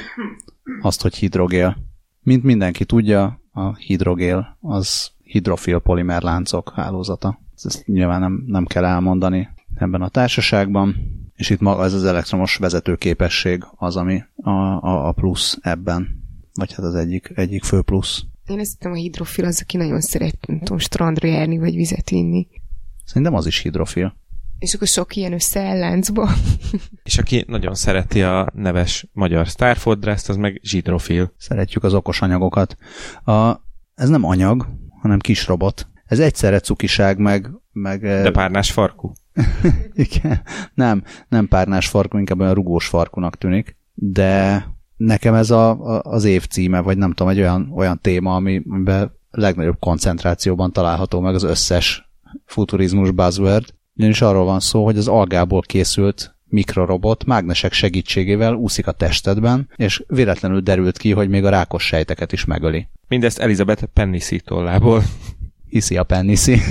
azt, 0.82 1.02
hogy 1.02 1.16
hidrogél. 1.16 1.78
Mint 2.20 2.44
mindenki 2.44 2.86
tudja, 2.86 3.42
a 3.52 3.76
hidrogél 3.76 4.58
az 4.62 5.12
hidrofil 5.24 5.80
polimer 5.80 6.22
láncok 6.22 6.72
hálózata. 6.76 7.40
Ezt 7.64 7.86
nyilván 7.86 8.20
nem, 8.20 8.44
nem 8.48 8.66
kell 8.66 8.86
elmondani 8.86 9.50
ebben 9.76 10.02
a 10.02 10.10
társaságban, 10.10 10.96
és 11.36 11.50
itt 11.50 11.60
maga 11.60 11.84
ez 11.84 11.94
az 11.94 12.04
elektromos 12.04 12.56
vezetőképesség 12.56 13.66
az, 13.76 13.96
ami 13.96 14.24
a, 14.36 14.50
a, 14.50 15.08
a 15.08 15.12
plusz 15.12 15.58
ebben, 15.62 16.24
vagy 16.54 16.74
hát 16.74 16.86
az 16.86 16.96
egyik, 16.96 17.32
egyik 17.36 17.64
fő 17.64 17.82
plusz. 17.82 18.24
Én 18.52 18.60
ezt 18.60 18.76
hiszem 18.78 18.92
a 18.92 18.96
hidrofil 18.96 19.46
az, 19.46 19.62
aki 19.62 19.78
nagyon 19.78 20.02
szeret, 20.02 20.48
nem 20.48 20.60
tudom, 20.60 20.78
strandra 20.78 21.28
járni, 21.28 21.58
vagy 21.58 21.76
vizet 21.76 22.10
inni. 22.10 22.48
Szerintem 23.06 23.34
az 23.34 23.46
is 23.46 23.60
hidrofil. 23.60 24.16
És 24.60 24.74
akkor 24.74 24.88
sok 24.88 25.16
ilyen 25.16 25.34
összeáll 25.34 25.78
láncba. 25.78 26.30
És 27.04 27.18
aki 27.18 27.46
nagyon 27.48 27.76
szereti 27.76 28.22
a 28.22 28.52
neves 28.54 29.08
magyar 29.14 29.46
Starford 29.46 30.06
az 30.06 30.36
meg 30.36 30.60
zsidrofil. 30.64 31.34
Szeretjük 31.38 31.84
az 31.84 31.94
okos 31.94 32.22
anyagokat. 32.22 32.78
A, 33.24 33.52
ez 33.96 34.10
nem 34.10 34.24
anyag, 34.24 34.68
hanem 35.02 35.20
kis 35.20 35.48
robot. 35.48 35.88
Ez 36.06 36.20
egyszerre 36.20 36.60
cukiság, 36.60 37.18
meg... 37.18 37.50
meg 37.72 38.02
De 38.02 38.08
eh, 38.08 38.32
párnás 38.32 38.72
farkú. 38.72 39.12
Igen. 39.94 40.42
Nem, 40.74 41.04
nem 41.30 41.48
párnás 41.48 41.88
farkú, 41.88 42.18
inkább 42.18 42.40
olyan 42.40 42.54
rugós 42.54 42.88
farkunak 42.88 43.38
tűnik. 43.38 43.78
De 43.94 44.66
nekem 45.06 45.34
ez 45.34 45.52
a, 45.52 45.70
a, 45.70 46.02
az 46.04 46.24
év 46.24 46.46
címe, 46.48 46.80
vagy 46.80 46.98
nem 46.98 47.14
tudom, 47.14 47.32
egy 47.32 47.40
olyan, 47.40 47.72
olyan 47.76 48.00
téma, 48.02 48.36
amiben 48.36 49.12
legnagyobb 49.32 49.80
koncentrációban 49.80 50.72
található 50.72 51.20
meg 51.20 51.36
az 51.36 51.44
összes 51.44 52.10
futurizmus 52.46 53.12
buzzword. 53.12 53.66
Ugyanis 53.96 54.22
arról 54.22 54.46
van 54.46 54.60
szó, 54.60 54.84
hogy 54.84 54.98
az 54.98 55.08
algából 55.08 55.62
készült 55.62 56.36
mikrorobot 56.46 57.26
mágnesek 57.26 57.74
segítségével 57.74 58.54
úszik 58.54 58.88
a 58.88 58.92
testedben, 58.92 59.70
és 59.76 60.04
véletlenül 60.08 60.60
derült 60.60 60.98
ki, 60.98 61.12
hogy 61.12 61.30
még 61.30 61.46
a 61.46 61.50
rákos 61.50 61.86
sejteket 61.86 62.32
is 62.32 62.46
megöli. 62.46 62.88
Mindezt 63.08 63.40
Elizabeth 63.40 63.84
Penniszi 63.84 64.40
tollából. 64.40 65.04
Hiszi 65.68 65.98
a 65.98 66.04
Penniszi. 66.04 66.58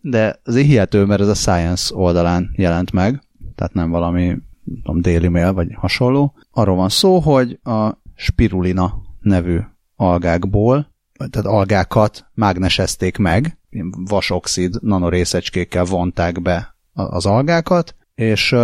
De 0.00 0.40
az 0.44 0.56
hihető, 0.56 1.04
mert 1.04 1.20
ez 1.20 1.28
a 1.28 1.34
Science 1.34 1.94
oldalán 1.94 2.50
jelent 2.56 2.92
meg, 2.92 3.22
tehát 3.54 3.74
nem 3.74 3.90
valami 3.90 4.36
tudom, 4.74 5.00
Daily 5.00 5.28
Mail 5.28 5.52
vagy 5.52 5.68
hasonló. 5.74 6.34
Arról 6.50 6.76
van 6.76 6.88
szó, 6.88 7.18
hogy 7.18 7.58
a 7.62 8.02
spirulina 8.14 9.02
nevű 9.20 9.58
algákból, 9.96 10.92
tehát 11.30 11.46
algákat 11.46 12.26
mágnesezték 12.34 13.16
meg, 13.16 13.58
vasoxid 13.90 14.82
nanorészecskékkel 14.82 15.84
vonták 15.84 16.42
be 16.42 16.76
az 16.92 17.26
algákat, 17.26 17.96
és 18.14 18.54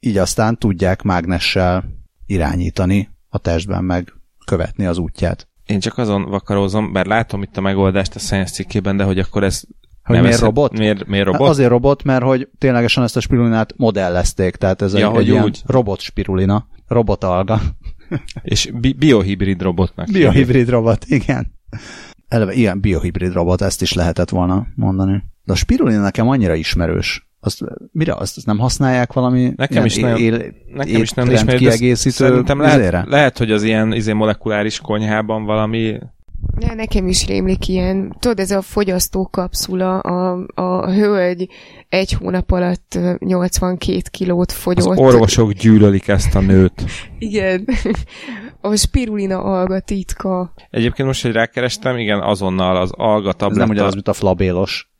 így 0.00 0.16
aztán 0.16 0.58
tudják 0.58 1.02
mágnessel 1.02 1.84
irányítani 2.26 3.08
a 3.28 3.38
testben, 3.38 3.84
meg 3.84 4.12
követni 4.44 4.86
az 4.86 4.98
útját. 4.98 5.48
Én 5.66 5.80
csak 5.80 5.98
azon 5.98 6.24
vakarózom, 6.24 6.92
bár 6.92 7.06
látom 7.06 7.42
itt 7.42 7.56
a 7.56 7.60
megoldást 7.60 8.14
a 8.14 8.18
science 8.18 8.52
cikkében, 8.52 8.96
de 8.96 9.04
hogy 9.04 9.18
akkor 9.18 9.44
ez 9.44 9.62
hogy 10.10 10.22
miért 10.22 10.40
robot? 10.40 10.78
Miért, 10.78 11.06
miért 11.06 11.24
robot? 11.24 11.40
Hát 11.40 11.50
azért 11.50 11.68
robot, 11.68 12.02
mert 12.02 12.22
hogy 12.22 12.48
ténylegesen 12.58 13.02
ezt 13.02 13.16
a 13.16 13.20
spirulinát 13.20 13.74
modellezték, 13.76 14.56
tehát 14.56 14.82
ez 14.82 14.94
ja, 14.94 15.12
egy, 15.12 15.18
egy 15.18 15.30
úgy. 15.30 15.62
robot 15.66 16.00
spirulina, 16.00 16.66
robot 16.88 17.24
alga. 17.24 17.60
És 18.42 18.70
bi- 18.74 18.96
biohibrid 18.98 19.62
robotnak. 19.62 20.06
Biohibrid 20.12 20.68
robot, 20.68 21.04
igen. 21.04 21.58
Eleve 22.28 22.52
ilyen 22.52 22.80
biohibrid 22.80 23.32
robot, 23.32 23.60
ezt 23.60 23.82
is 23.82 23.92
lehetett 23.92 24.28
volna 24.28 24.66
mondani. 24.74 25.22
De 25.44 25.52
a 25.52 25.56
spirulina 25.56 26.00
nekem 26.00 26.28
annyira 26.28 26.54
ismerős. 26.54 27.28
Azt, 27.40 27.60
mire 27.92 28.14
azt, 28.14 28.36
azt 28.36 28.46
nem 28.46 28.58
használják 28.58 29.12
valami 29.12 29.52
nekem 29.56 29.84
is 29.84 29.96
nem, 29.96 30.16
él, 30.16 30.44
nekem 30.74 31.02
is 31.02 31.10
nem 31.10 31.30
ismerős. 31.30 31.60
kiegészítő 31.60 32.42
lehet, 32.46 33.06
lehet, 33.08 33.38
hogy 33.38 33.50
az 33.50 33.62
ilyen 33.62 33.92
izé 33.92 34.12
molekuláris 34.12 34.80
konyhában 34.80 35.44
valami 35.44 35.98
de 36.58 36.74
nekem 36.74 37.08
is 37.08 37.26
rémlik 37.26 37.68
ilyen, 37.68 38.16
tudod, 38.18 38.38
ez 38.38 38.50
a 38.50 38.62
fogyasztó 38.62 39.28
kapszula, 39.30 39.98
a, 39.98 40.46
a 40.54 40.92
hölgy 40.92 41.48
egy 41.88 42.12
hónap 42.12 42.50
alatt 42.50 42.98
82 43.18 44.00
kilót 44.10 44.52
fogyott. 44.52 44.90
Az 44.90 44.98
orvosok 44.98 45.52
gyűlölik 45.52 46.08
ezt 46.08 46.34
a 46.34 46.40
nőt. 46.40 46.84
igen. 47.18 47.64
A 48.62 48.76
spirulina 48.76 49.42
alga 49.42 49.80
titka. 49.80 50.52
Egyébként 50.70 51.08
most, 51.08 51.22
hogy 51.22 51.32
rákerestem, 51.32 51.96
igen, 51.96 52.20
azonnal 52.20 52.76
az 52.76 52.90
alga 52.92 53.32
tabletta. 53.32 53.50
Ez 53.50 53.56
nem 53.56 53.68
ugyanaz, 53.68 53.94
mint 53.94 54.08
a 54.08 54.12
flabélos. 54.12 54.90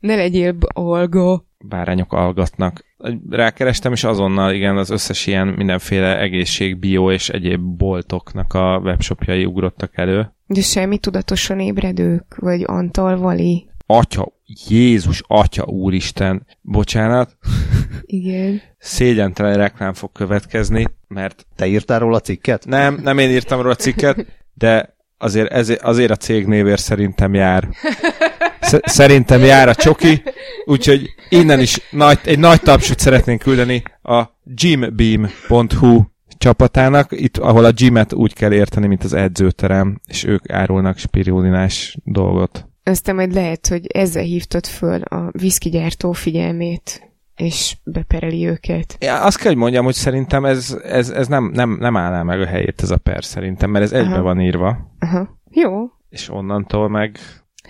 ne 0.00 0.14
legyél 0.16 0.56
alga. 0.74 1.44
Bárányok 1.58 2.12
algatnak. 2.12 2.84
Rákerestem, 3.30 3.92
és 3.92 4.04
azonnal 4.04 4.52
igen, 4.52 4.76
az 4.76 4.90
összes 4.90 5.26
ilyen 5.26 5.46
mindenféle 5.46 6.18
egészség, 6.18 6.78
bio 6.78 7.12
és 7.12 7.28
egyéb 7.28 7.60
boltoknak 7.60 8.54
a 8.54 8.80
webshopjai 8.84 9.44
ugrottak 9.44 9.90
elő. 9.98 10.32
De 10.46 10.60
semmi 10.60 10.98
tudatosan 10.98 11.60
ébredők, 11.60 12.36
vagy 12.36 12.62
Antal 12.66 13.16
Vali. 13.16 13.66
Atya, 13.86 14.32
Jézus, 14.68 15.22
Atya, 15.26 15.64
Úristen, 15.64 16.46
bocsánat. 16.60 17.36
Igen. 18.06 18.60
Szégyentelen 18.78 19.56
reklám 19.56 19.92
fog 19.92 20.12
következni, 20.12 20.86
mert... 21.08 21.46
Te 21.56 21.66
írtál 21.66 21.98
róla 21.98 22.16
a 22.16 22.20
cikket? 22.20 22.66
Nem, 22.66 23.00
nem 23.02 23.18
én 23.18 23.30
írtam 23.30 23.60
róla 23.60 23.72
a 23.72 23.76
cikket, 23.76 24.26
de 24.54 24.96
azért, 25.18 25.52
ezért, 25.52 25.82
azért 25.82 26.10
a 26.10 26.16
cég 26.16 26.46
névér 26.46 26.78
szerintem 26.78 27.34
jár. 27.34 27.68
Sz- 28.66 28.88
szerintem 28.88 29.40
jár 29.40 29.68
a 29.68 29.74
csoki, 29.74 30.22
úgyhogy 30.64 31.14
innen 31.28 31.60
is 31.60 31.80
nagy, 31.90 32.18
egy 32.24 32.38
nagy 32.38 32.60
tapsot 32.60 32.98
szeretnénk 32.98 33.40
küldeni 33.40 33.82
a 34.02 34.22
gymbeam.hu 34.44 36.02
csapatának, 36.38 37.08
itt, 37.10 37.36
ahol 37.36 37.64
a 37.64 37.70
gymet 37.70 38.12
úgy 38.12 38.34
kell 38.34 38.52
érteni, 38.52 38.86
mint 38.86 39.04
az 39.04 39.12
edzőterem, 39.12 40.00
és 40.06 40.24
ők 40.24 40.50
árulnak 40.50 40.98
spirulinás 40.98 41.98
dolgot. 42.04 42.68
Aztán 42.84 43.14
majd 43.14 43.32
lehet, 43.32 43.66
hogy 43.66 43.86
ezzel 43.86 44.22
hívtad 44.22 44.66
föl 44.66 45.02
a 45.02 45.30
viszkigyártó 45.32 46.12
figyelmét, 46.12 47.10
és 47.36 47.76
bepereli 47.84 48.46
őket. 48.46 48.96
Ja, 49.00 49.22
azt 49.22 49.36
kell, 49.36 49.46
hogy 49.46 49.60
mondjam, 49.60 49.84
hogy 49.84 49.94
szerintem 49.94 50.44
ez, 50.44 50.76
ez, 50.84 51.10
ez 51.10 51.28
nem, 51.28 51.50
nem, 51.54 51.76
nem 51.80 51.96
állná 51.96 52.22
meg 52.22 52.40
a 52.40 52.46
helyét 52.46 52.82
ez 52.82 52.90
a 52.90 52.96
per 52.96 53.24
szerintem, 53.24 53.70
mert 53.70 53.84
ez 53.84 53.92
Aha. 53.92 54.02
egybe 54.02 54.20
van 54.20 54.40
írva. 54.40 54.76
Aha. 54.98 55.40
Jó. 55.50 55.70
És 56.08 56.30
onnantól 56.30 56.88
meg... 56.88 57.18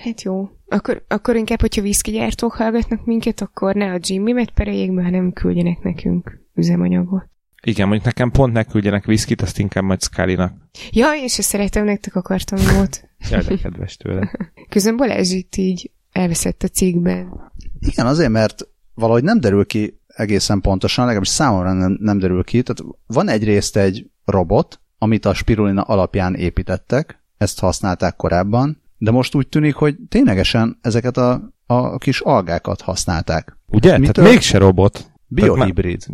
Hát 0.05 0.23
jó. 0.23 0.49
Akkor, 0.69 1.05
akkor 1.09 1.37
inkább, 1.37 1.61
hogyha 1.61 1.83
viszkigyártók 1.83 2.53
hallgatnak 2.53 3.05
minket, 3.05 3.41
akkor 3.41 3.75
ne 3.75 3.93
a 3.93 3.99
Jimmy-met 4.01 4.51
pereljék 4.51 4.95
be, 4.95 5.03
hanem 5.03 5.33
küldjenek 5.33 5.83
nekünk 5.83 6.41
üzemanyagot. 6.55 7.29
Igen, 7.63 7.87
mondjuk 7.87 8.07
nekem 8.07 8.31
pont 8.31 8.53
ne 8.53 8.65
küldjenek 8.65 9.05
viszkit, 9.05 9.43
azt 9.43 9.59
inkább 9.59 9.85
majd 9.85 10.03
Scully-nak. 10.03 10.53
Ja, 10.91 11.13
én 11.13 11.29
se 11.29 11.43
szeretem, 11.43 11.85
nektek 11.85 12.15
akartam 12.15 12.59
jót. 12.59 13.09
Jaj, 13.31 13.43
de 13.43 13.57
kedves 13.57 13.97
tőle. 13.97 14.31
Közben 14.69 14.97
Balázs 14.97 15.31
itt 15.31 15.57
így 15.57 15.91
elveszett 16.13 16.63
a 16.63 16.69
cikkben. 16.69 17.53
Igen, 17.79 18.07
azért, 18.07 18.31
mert 18.31 18.69
valahogy 18.95 19.23
nem 19.23 19.41
derül 19.41 19.67
ki 19.67 20.01
egészen 20.07 20.61
pontosan, 20.61 21.05
legalábbis 21.05 21.33
számomra 21.33 21.73
nem, 21.73 21.97
nem 22.01 22.19
derül 22.19 22.45
ki. 22.45 22.63
Tehát 22.63 22.95
van 23.07 23.29
egyrészt 23.29 23.77
egy 23.77 24.11
robot, 24.25 24.81
amit 24.99 25.25
a 25.25 25.35
spirulina 25.35 25.83
alapján 25.83 26.35
építettek, 26.35 27.23
ezt 27.37 27.61
használták 27.61 28.17
korábban, 28.17 28.83
de 28.99 29.11
most 29.11 29.35
úgy 29.35 29.49
tűnik, 29.49 29.75
hogy 29.75 29.97
ténylegesen 30.09 30.79
ezeket 30.81 31.17
a, 31.17 31.53
a 31.67 31.99
kis 31.99 32.21
algákat 32.21 32.81
használták. 32.81 33.59
Ugye? 33.67 33.99
Mitől? 33.99 34.13
Tehát 34.13 34.31
mégse 34.31 34.59
robot. 34.59 35.11
Biohibrid. 35.27 36.07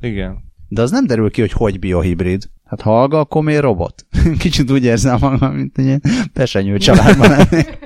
Igen. 0.00 0.52
De 0.68 0.82
az 0.82 0.90
nem 0.90 1.06
derül 1.06 1.30
ki, 1.30 1.40
hogy 1.40 1.52
hogy 1.52 1.78
biohibrid. 1.78 2.50
Hát 2.64 2.80
ha 2.80 3.00
alga, 3.00 3.18
akkor 3.18 3.42
miért 3.42 3.62
robot? 3.62 4.06
Kicsit 4.38 4.70
úgy 4.70 4.84
érzem 4.84 5.18
magam, 5.20 5.54
mint 5.54 5.78
egy 5.78 5.84
ilyen 5.84 6.02
pesenyő 6.32 6.78
családban 6.78 7.30
lennék. 7.30 7.78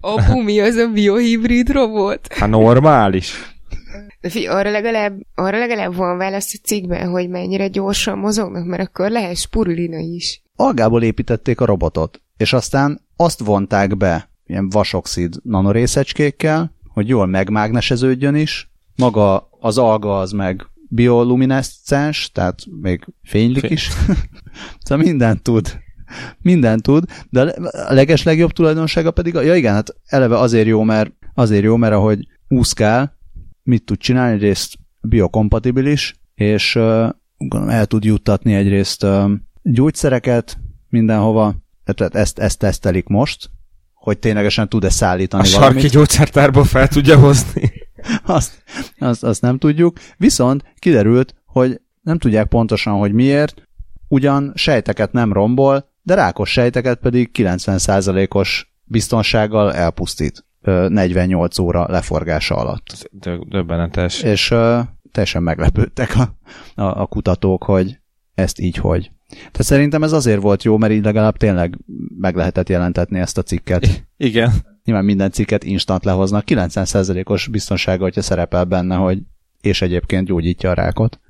Apu, 0.00 0.42
mi 0.42 0.60
az 0.60 0.74
a 0.74 0.88
biohibrid 0.88 1.70
robot? 1.70 2.32
Hát 2.32 2.48
normális. 2.48 3.56
De 4.20 4.28
fi, 4.28 4.46
arra 4.46 4.70
legalább, 4.70 5.20
arra 5.34 5.58
legalább 5.58 5.94
van 5.94 6.16
válasz 6.16 6.54
a 6.54 6.66
cikkben, 6.66 7.08
hogy 7.08 7.28
mennyire 7.28 7.68
gyorsan 7.68 8.18
mozognak, 8.18 8.64
mert 8.66 8.82
akkor 8.82 9.10
lehet 9.10 9.36
spurulina 9.36 9.98
is. 9.98 10.42
Algából 10.56 11.02
építették 11.02 11.60
a 11.60 11.64
robotot, 11.64 12.22
és 12.36 12.52
aztán 12.52 13.00
azt 13.20 13.44
vonták 13.44 13.96
be 13.96 14.30
ilyen 14.46 14.68
vasoxid 14.68 15.34
nanorészecskékkel, 15.42 16.72
hogy 16.88 17.08
jól 17.08 17.26
megmágneseződjön 17.26 18.34
is, 18.34 18.70
maga 18.96 19.48
az 19.60 19.78
alga 19.78 20.18
az 20.18 20.32
meg 20.32 20.66
bioluminescens, 20.88 22.30
tehát 22.32 22.64
még 22.80 23.06
fénylik 23.22 23.60
Fény. 23.60 23.72
is. 23.72 23.88
szóval 24.84 25.04
mindent 25.04 25.42
tud. 25.42 25.78
Mindent 26.38 26.82
tud, 26.82 27.04
de 27.30 27.40
a 27.86 27.92
leges 27.92 28.22
legjobb 28.22 28.52
tulajdonsága 28.52 29.10
pedig, 29.10 29.34
ja 29.34 29.54
igen, 29.54 29.72
hát 29.72 29.96
eleve 30.06 30.38
azért 30.38 30.66
jó, 30.66 30.82
mert 30.82 31.12
azért 31.34 31.62
jó, 31.62 31.76
mert 31.76 31.94
ahogy 31.94 32.26
úszkál, 32.48 33.16
mit 33.62 33.84
tud 33.84 33.98
csinálni, 33.98 34.34
egyrészt 34.34 34.78
biokompatibilis, 35.00 36.20
és 36.34 36.74
uh, 36.74 37.08
el 37.68 37.86
tud 37.86 38.04
juttatni 38.04 38.54
egyrészt 38.54 39.04
uh, 39.04 39.30
gyógyszereket 39.62 40.58
mindenhova, 40.88 41.54
tehát 41.96 42.14
ezt, 42.14 42.38
ezt 42.38 42.58
tesztelik 42.58 43.06
most, 43.06 43.50
hogy 43.94 44.18
ténylegesen 44.18 44.68
tud-e 44.68 44.86
A 44.86 44.90
szállítani 44.90 45.44
sarki 45.44 45.66
valamit. 45.68 45.90
gyógyszertárból 45.90 46.64
fel 46.64 46.88
tudja 46.88 47.18
hozni. 47.18 47.72
Azt, 48.24 48.62
azt, 48.98 49.24
azt 49.24 49.42
nem 49.42 49.58
tudjuk. 49.58 49.98
Viszont 50.16 50.64
kiderült, 50.78 51.34
hogy 51.46 51.80
nem 52.02 52.18
tudják 52.18 52.46
pontosan, 52.48 52.98
hogy 52.98 53.12
miért, 53.12 53.62
ugyan 54.08 54.52
sejteket 54.54 55.12
nem 55.12 55.32
rombol, 55.32 55.90
de 56.02 56.14
rákos 56.14 56.50
sejteket 56.50 56.98
pedig 56.98 57.30
90%-os 57.34 58.72
biztonsággal 58.84 59.74
elpusztít 59.74 60.44
ö, 60.62 60.88
48 60.88 61.58
óra 61.58 61.86
leforgása 61.88 62.54
alatt. 62.56 63.08
Dö- 63.10 63.48
Döbbenetes. 63.48 64.22
És 64.22 64.50
ö, 64.50 64.80
teljesen 65.12 65.42
meglepődtek 65.42 66.16
a, 66.16 66.34
a, 66.82 67.00
a 67.00 67.06
kutatók, 67.06 67.64
hogy 67.64 67.98
ezt 68.34 68.58
így 68.58 68.76
hogy. 68.76 69.10
Tehát 69.28 69.62
szerintem 69.62 70.02
ez 70.02 70.12
azért 70.12 70.40
volt 70.40 70.62
jó, 70.62 70.76
mert 70.76 70.92
így 70.92 71.04
legalább 71.04 71.36
tényleg 71.36 71.78
meg 72.18 72.36
lehetett 72.36 72.68
jelentetni 72.68 73.18
ezt 73.18 73.38
a 73.38 73.42
cikket. 73.42 74.06
Igen. 74.16 74.52
Nyilván 74.84 75.04
minden 75.04 75.30
cikket 75.30 75.64
instant 75.64 76.04
lehoznak, 76.04 76.44
90%-os 76.46 77.48
biztonsága, 77.48 78.02
hogyha 78.02 78.22
szerepel 78.22 78.64
benne, 78.64 78.94
hogy 78.94 79.18
és 79.60 79.82
egyébként 79.82 80.26
gyógyítja 80.26 80.70
a 80.70 80.74
rákot. 80.74 81.20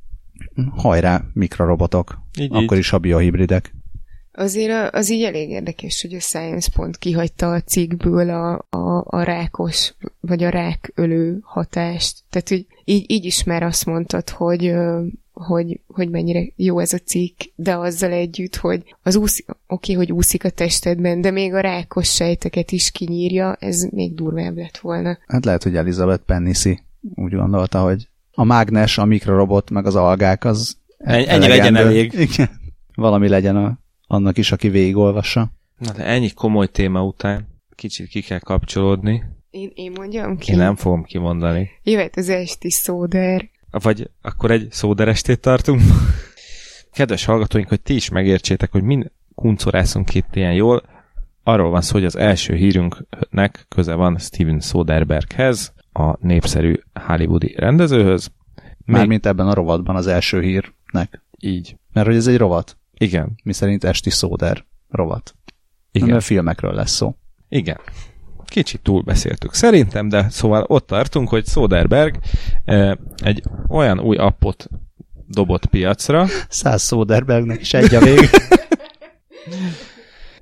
Hajrá, 0.70 1.24
mikrorobotok. 1.32 2.18
Így, 2.40 2.50
Akkor 2.52 2.76
így. 2.76 2.82
is 2.82 2.92
a 2.92 2.98
biohibridek. 2.98 3.74
Azért 4.32 4.94
az 4.94 5.10
így 5.10 5.22
elég 5.22 5.50
érdekes, 5.50 6.02
hogy 6.02 6.14
a 6.14 6.20
Science 6.20 6.70
pont 6.74 6.96
kihagyta 6.96 7.52
a 7.52 7.60
cikkből 7.60 8.30
a, 8.30 8.66
a, 8.70 9.04
a 9.06 9.22
rákos, 9.22 9.94
vagy 10.20 10.44
a 10.44 10.48
rákölő 10.48 11.38
hatást. 11.42 12.18
Tehát, 12.30 12.48
hogy 12.48 12.66
így, 12.84 13.10
így 13.10 13.24
is 13.24 13.44
már 13.44 13.62
azt 13.62 13.86
mondtad, 13.86 14.30
hogy, 14.30 14.74
hogy, 15.46 15.80
hogy 15.86 16.10
mennyire 16.10 16.44
jó 16.56 16.78
ez 16.78 16.92
a 16.92 16.98
cikk, 16.98 17.40
de 17.54 17.76
azzal 17.76 18.12
együtt, 18.12 18.56
hogy 18.56 18.94
az 19.02 19.16
úszik, 19.16 19.46
oké, 19.66 19.92
hogy 19.92 20.12
úszik 20.12 20.44
a 20.44 20.50
testedben, 20.50 21.20
de 21.20 21.30
még 21.30 21.54
a 21.54 21.60
rákos 21.60 22.14
sejteket 22.14 22.72
is 22.72 22.90
kinyírja, 22.90 23.56
ez 23.60 23.82
még 23.82 24.14
durvább 24.14 24.56
lett 24.56 24.78
volna. 24.78 25.18
Hát 25.26 25.44
lehet, 25.44 25.62
hogy 25.62 25.76
Elizabeth 25.76 26.22
Pennisi 26.22 26.80
úgy 27.14 27.34
gondolta, 27.34 27.80
hogy 27.82 28.08
a 28.32 28.44
mágnes, 28.44 28.98
a 28.98 29.04
mikrorobot, 29.04 29.70
meg 29.70 29.86
az 29.86 29.96
algák 29.96 30.44
az 30.44 30.76
Ennyi- 30.98 31.28
ennyi 31.28 31.48
legyen 31.48 31.76
elég. 31.76 32.12
Igen. 32.30 32.48
Valami 32.94 33.28
legyen 33.28 33.56
a, 33.56 33.78
annak 34.06 34.38
is, 34.38 34.52
aki 34.52 34.68
végigolvassa. 34.68 35.50
Na, 35.78 35.92
de 35.92 36.04
ennyi 36.04 36.30
komoly 36.30 36.66
téma 36.66 37.04
után 37.04 37.46
kicsit 37.74 38.08
ki 38.08 38.20
kell 38.20 38.38
kapcsolódni. 38.38 39.22
Én, 39.50 39.70
én 39.74 39.92
mondjam 39.96 40.36
ki? 40.36 40.52
Én 40.52 40.58
nem 40.58 40.76
fogom 40.76 41.04
kimondani. 41.04 41.68
Jöhet 41.82 42.16
az 42.16 42.28
esti 42.28 42.70
szóder. 42.70 43.48
Vagy 43.70 44.10
akkor 44.22 44.50
egy 44.50 44.68
szóderestét 44.70 45.40
tartunk. 45.40 45.80
Kedves 46.92 47.24
hallgatóink, 47.24 47.68
hogy 47.68 47.80
ti 47.80 47.94
is 47.94 48.08
megértsétek, 48.08 48.72
hogy 48.72 48.82
mind 48.82 49.10
kuncorászunk 49.34 50.14
itt 50.14 50.36
ilyen 50.36 50.54
jól, 50.54 50.82
arról 51.42 51.70
van 51.70 51.80
szó, 51.80 51.92
hogy 51.92 52.04
az 52.04 52.16
első 52.16 52.54
hírünknek 52.54 53.66
köze 53.68 53.94
van 53.94 54.18
Steven 54.18 54.60
Soderberghez, 54.60 55.72
a 55.92 56.26
népszerű 56.26 56.80
hollywoodi 57.06 57.54
rendezőhöz. 57.56 58.30
Még 58.54 58.96
Mármint 58.96 59.26
ebben 59.26 59.48
a 59.48 59.54
rovatban 59.54 59.96
az 59.96 60.06
első 60.06 60.40
hírnek. 60.40 61.22
így. 61.38 61.76
Mert 61.92 62.06
hogy 62.06 62.16
ez 62.16 62.26
egy 62.26 62.36
rovat, 62.36 62.76
Igen. 62.94 63.38
mi 63.44 63.52
szerint 63.52 63.84
esti 63.84 64.10
szóder 64.10 64.64
rovat. 64.88 65.34
Igen. 65.92 66.16
A 66.16 66.20
filmekről 66.20 66.74
lesz 66.74 66.90
szó. 66.90 67.16
Igen. 67.48 67.78
Kicsit 68.48 68.80
túlbeszéltük 68.82 69.54
szerintem, 69.54 70.08
de 70.08 70.28
szóval 70.30 70.64
ott 70.66 70.86
tartunk, 70.86 71.28
hogy 71.28 71.46
Soderberg 71.46 72.18
eh, 72.64 72.92
egy 73.16 73.42
olyan 73.68 74.00
új 74.00 74.16
appot 74.16 74.68
dobott 75.26 75.66
piacra, 75.66 76.26
Száz 76.48 76.86
Soderbergnek 76.86 77.60
is 77.60 77.74
egy 77.74 77.94
a 77.94 78.00
vég. 78.00 78.28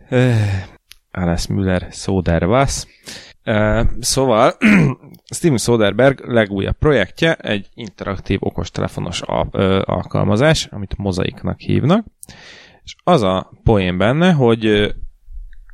Eh, 0.09 0.64
Alice 1.11 1.52
Müller 1.52 1.88
Soderwas. 1.90 2.86
Eh, 3.42 3.86
Szóval 4.00 4.57
Steven 5.34 5.59
Soderberg 5.59 6.20
legújabb 6.26 6.78
projektje 6.78 7.34
egy 7.34 7.68
interaktív 7.74 8.38
okostelefonos 8.42 9.22
alkalmazás, 9.84 10.66
amit 10.66 10.96
mozaiknak 10.96 11.61
hívnak, 11.61 12.07
és 12.84 12.94
az 13.04 13.22
a 13.22 13.52
poén 13.62 13.98
benne, 13.98 14.32
hogy 14.32 14.94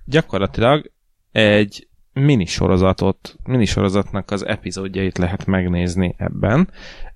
gyakorlatilag 0.04 0.90
egy 1.32 1.88
minisorozatot, 2.12 3.36
minisorozatnak 3.44 4.30
az 4.30 4.46
epizódjait 4.46 5.18
lehet 5.18 5.46
megnézni 5.46 6.14
ebben. 6.18 6.68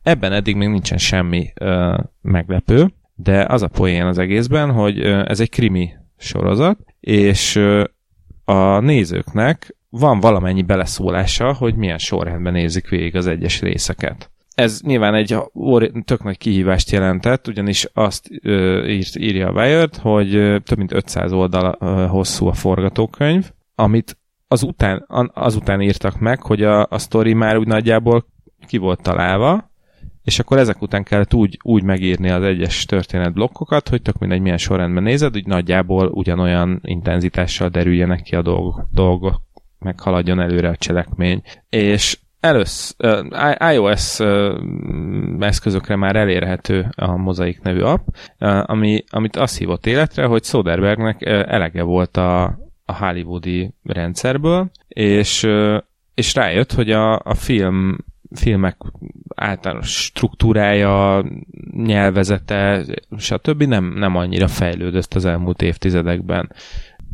Ebben 0.03 0.33
eddig 0.33 0.57
még 0.57 0.69
nincsen 0.69 0.99
semmi 0.99 1.51
ö, 1.55 1.99
meglepő, 2.23 2.93
de 3.15 3.45
az 3.49 3.63
a 3.63 3.69
poén 3.69 4.07
az 4.07 4.19
egészben, 4.19 4.73
hogy 4.73 4.99
ö, 4.99 5.23
ez 5.27 5.41
egy 5.41 5.51
krimi 5.51 5.91
sorozat, 6.17 6.79
és 7.01 7.57
ö, 7.57 7.85
a 8.45 8.81
nézőknek 8.81 9.77
van 9.91 10.21
valamennyi 10.21 10.63
beleszólása, 10.63 11.53
hogy 11.53 11.75
milyen 11.75 11.99
sorrendben 11.99 12.53
nézik 12.53 12.89
végig 12.89 13.17
az 13.17 13.27
egyes 13.27 13.61
részeket. 13.61 14.31
Ez 14.55 14.81
nyilván 14.83 15.15
egy 15.15 15.37
tök 16.05 16.23
nagy 16.23 16.39
kihívást 16.39 16.91
jelentett, 16.91 17.49
ugyanis 17.49 17.89
azt 17.93 18.29
ö, 18.43 18.87
írt, 18.87 19.17
írja 19.17 19.49
a 19.49 19.53
Wired, 19.53 19.97
hogy 19.97 20.31
több 20.65 20.79
mint 20.79 20.93
500 20.93 21.33
oldal 21.33 21.77
ö, 21.81 22.07
hosszú 22.07 22.47
a 22.47 22.53
forgatókönyv, 22.53 23.51
amit 23.75 24.17
azután, 24.49 25.05
an- 25.07 25.31
azután 25.35 25.81
írtak 25.81 26.19
meg, 26.19 26.43
hogy 26.43 26.63
a, 26.63 26.87
a 26.91 26.99
sztori 26.99 27.33
már 27.33 27.57
úgy 27.57 27.67
nagyjából 27.67 28.27
ki 28.67 28.77
volt 28.77 29.03
találva, 29.03 29.71
és 30.23 30.39
akkor 30.39 30.59
ezek 30.59 30.83
után 30.83 31.03
kellett 31.03 31.35
úgy, 31.35 31.59
úgy 31.63 31.83
megírni 31.83 32.31
az 32.31 32.43
egyes 32.43 32.85
történetblokkokat, 32.85 33.89
hogy 33.89 34.03
tök 34.03 34.19
mindegy 34.19 34.41
milyen 34.41 34.57
sorrendben 34.57 35.03
nézed, 35.03 35.33
hogy 35.33 35.47
nagyjából 35.47 36.07
ugyanolyan 36.07 36.81
intenzitással 36.83 37.69
derüljenek 37.69 38.23
ki 38.23 38.35
a 38.35 38.43
dolgok, 38.43 38.87
dolgok 38.93 39.43
meg 39.79 40.01
haladjon 40.01 40.41
előre 40.41 40.69
a 40.69 40.77
cselekmény. 40.77 41.43
És 41.69 42.19
először 42.41 43.25
uh, 43.31 43.73
iOS 43.73 44.19
uh, 44.19 44.61
eszközökre 45.41 45.97
már 45.97 46.17
elérhető 46.17 46.89
a 46.97 47.17
Mozaik 47.17 47.61
nevű 47.61 47.81
app, 47.81 48.07
uh, 48.39 48.71
ami, 48.71 49.05
amit 49.11 49.37
azt 49.37 49.59
hívott 49.59 49.87
életre, 49.87 50.25
hogy 50.25 50.45
Soderbergnek 50.45 51.23
elege 51.27 51.83
volt 51.83 52.17
a, 52.17 52.59
a 52.87 52.95
hollywoodi 52.95 53.75
rendszerből, 53.83 54.71
és, 54.89 55.49
és 56.15 56.35
rájött, 56.35 56.73
hogy 56.73 56.91
a, 56.91 57.19
a 57.19 57.35
film 57.35 57.97
filmek 58.31 58.77
általános 59.35 60.05
struktúrája, 60.05 61.25
nyelvezete, 61.73 62.85
stb. 63.19 63.63
Nem, 63.63 63.85
nem 63.85 64.17
annyira 64.17 64.49
fejlődött 64.49 65.15
az 65.15 65.25
elmúlt 65.25 65.63
évtizedekben. 65.63 66.53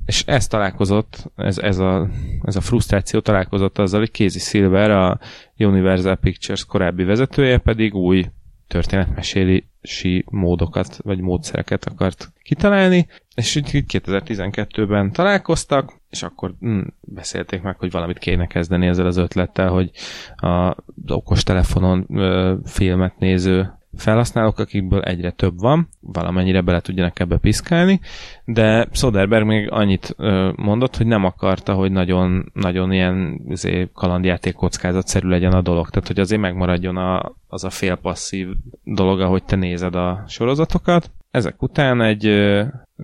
És 0.06 0.24
ez 0.26 0.46
találkozott, 0.46 1.30
ez, 1.36 1.58
ez, 1.58 1.78
a, 1.78 2.08
ez 2.42 2.56
a 2.56 2.60
frusztráció 2.60 3.20
találkozott 3.20 3.78
azzal, 3.78 4.00
hogy 4.00 4.12
Casey 4.12 4.40
Silver, 4.40 4.90
a 4.90 5.18
Universal 5.58 6.16
Pictures 6.16 6.64
korábbi 6.64 7.04
vezetője 7.04 7.58
pedig 7.58 7.94
új 7.94 8.26
történetmesélési 8.72 10.24
módokat, 10.30 10.96
vagy 11.02 11.20
módszereket 11.20 11.84
akart 11.84 12.32
kitalálni, 12.42 13.06
és 13.34 13.54
így 13.54 13.84
2012-ben 13.88 15.12
találkoztak, 15.12 16.00
és 16.10 16.22
akkor 16.22 16.54
hm, 16.60 16.80
beszélték 17.00 17.62
meg, 17.62 17.76
hogy 17.78 17.90
valamit 17.90 18.18
kéne 18.18 18.46
kezdeni 18.46 18.86
ezzel 18.86 19.06
az 19.06 19.16
ötlettel, 19.16 19.68
hogy 19.68 19.90
a 20.36 20.76
okostelefonon 21.06 22.06
ö, 22.08 22.54
filmet 22.64 23.18
néző 23.18 23.72
felhasználók, 23.97 24.59
akikből 24.59 25.03
egyre 25.03 25.30
több 25.30 25.61
van, 25.61 25.88
valamennyire 26.01 26.61
bele 26.61 26.80
tudjanak 26.80 27.18
ebbe 27.18 27.36
piszkálni, 27.36 28.01
de 28.45 28.88
Soderberg 28.93 29.47
még 29.47 29.70
annyit 29.70 30.16
mondott, 30.57 30.97
hogy 30.97 31.07
nem 31.07 31.24
akarta, 31.24 31.74
hogy 31.74 31.93
nagyon, 31.93 32.51
nagyon 32.55 32.93
ilyen 32.93 33.40
azért, 33.51 33.93
kalandjáték 33.93 34.55
kockázatszerű 34.55 35.28
legyen 35.28 35.53
a 35.53 35.62
dolog, 35.62 35.90
tehát 35.90 36.09
hogy 36.09 36.20
azért 36.20 36.40
megmaradjon 36.40 36.97
a, 36.97 37.32
az 37.47 37.64
a 37.64 37.70
félpasszív 37.70 38.49
dolog, 38.84 39.20
ahogy 39.20 39.45
te 39.45 39.57
nézed 39.57 39.95
a 39.95 40.24
sorozatokat. 40.26 41.11
Ezek 41.30 41.62
után 41.62 42.01
egy 42.03 42.22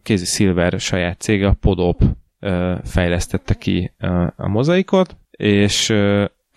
Casey 0.03 0.24
Silver 0.24 0.80
saját 0.80 1.20
cége, 1.20 1.47
a 1.47 1.57
Podop 1.61 2.03
fejlesztette 2.84 3.55
ki 3.55 3.93
a 4.36 4.49
mozaikot, 4.49 5.16
és 5.30 5.95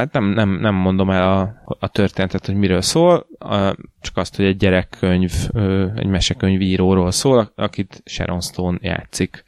hát 0.01 0.13
nem, 0.13 0.25
nem, 0.25 0.49
nem 0.49 0.75
mondom 0.75 1.09
el 1.09 1.39
a, 1.39 1.75
a 1.79 1.87
történetet, 1.87 2.45
hogy 2.45 2.55
miről 2.55 2.81
szól, 2.81 3.27
a, 3.39 3.75
csak 4.01 4.17
azt, 4.17 4.35
hogy 4.35 4.45
egy 4.45 4.57
gyerekkönyv, 4.57 5.33
egy 5.95 6.07
mesekönyvíróról 6.07 7.11
szól, 7.11 7.51
akit 7.55 8.01
Sharon 8.05 8.41
Stone 8.41 8.77
játszik, 8.81 9.43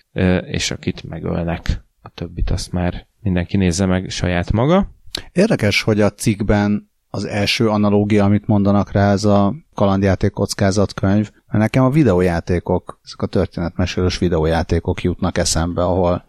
és 0.45 0.71
akit 0.71 1.03
megölnek. 1.03 1.83
A 2.01 2.09
többit 2.09 2.49
azt 2.49 2.71
már 2.71 3.07
mindenki 3.21 3.57
nézze 3.57 3.85
meg 3.85 4.09
saját 4.09 4.51
maga. 4.51 4.91
Érdekes, 5.31 5.81
hogy 5.81 6.01
a 6.01 6.09
cikkben 6.09 6.91
az 7.09 7.25
első 7.25 7.69
analógia, 7.69 8.23
amit 8.23 8.47
mondanak 8.47 8.91
rá, 8.91 9.11
ez 9.11 9.23
a 9.23 9.53
kalandjáték 9.73 10.31
kockázatkönyv, 10.31 11.31
mert 11.47 11.63
nekem 11.63 11.83
a 11.83 11.89
videójátékok, 11.89 12.99
ezek 13.03 13.21
a 13.21 13.25
történetmesélős 13.25 14.17
videójátékok 14.17 15.01
jutnak 15.01 15.37
eszembe, 15.37 15.83
ahol 15.83 16.25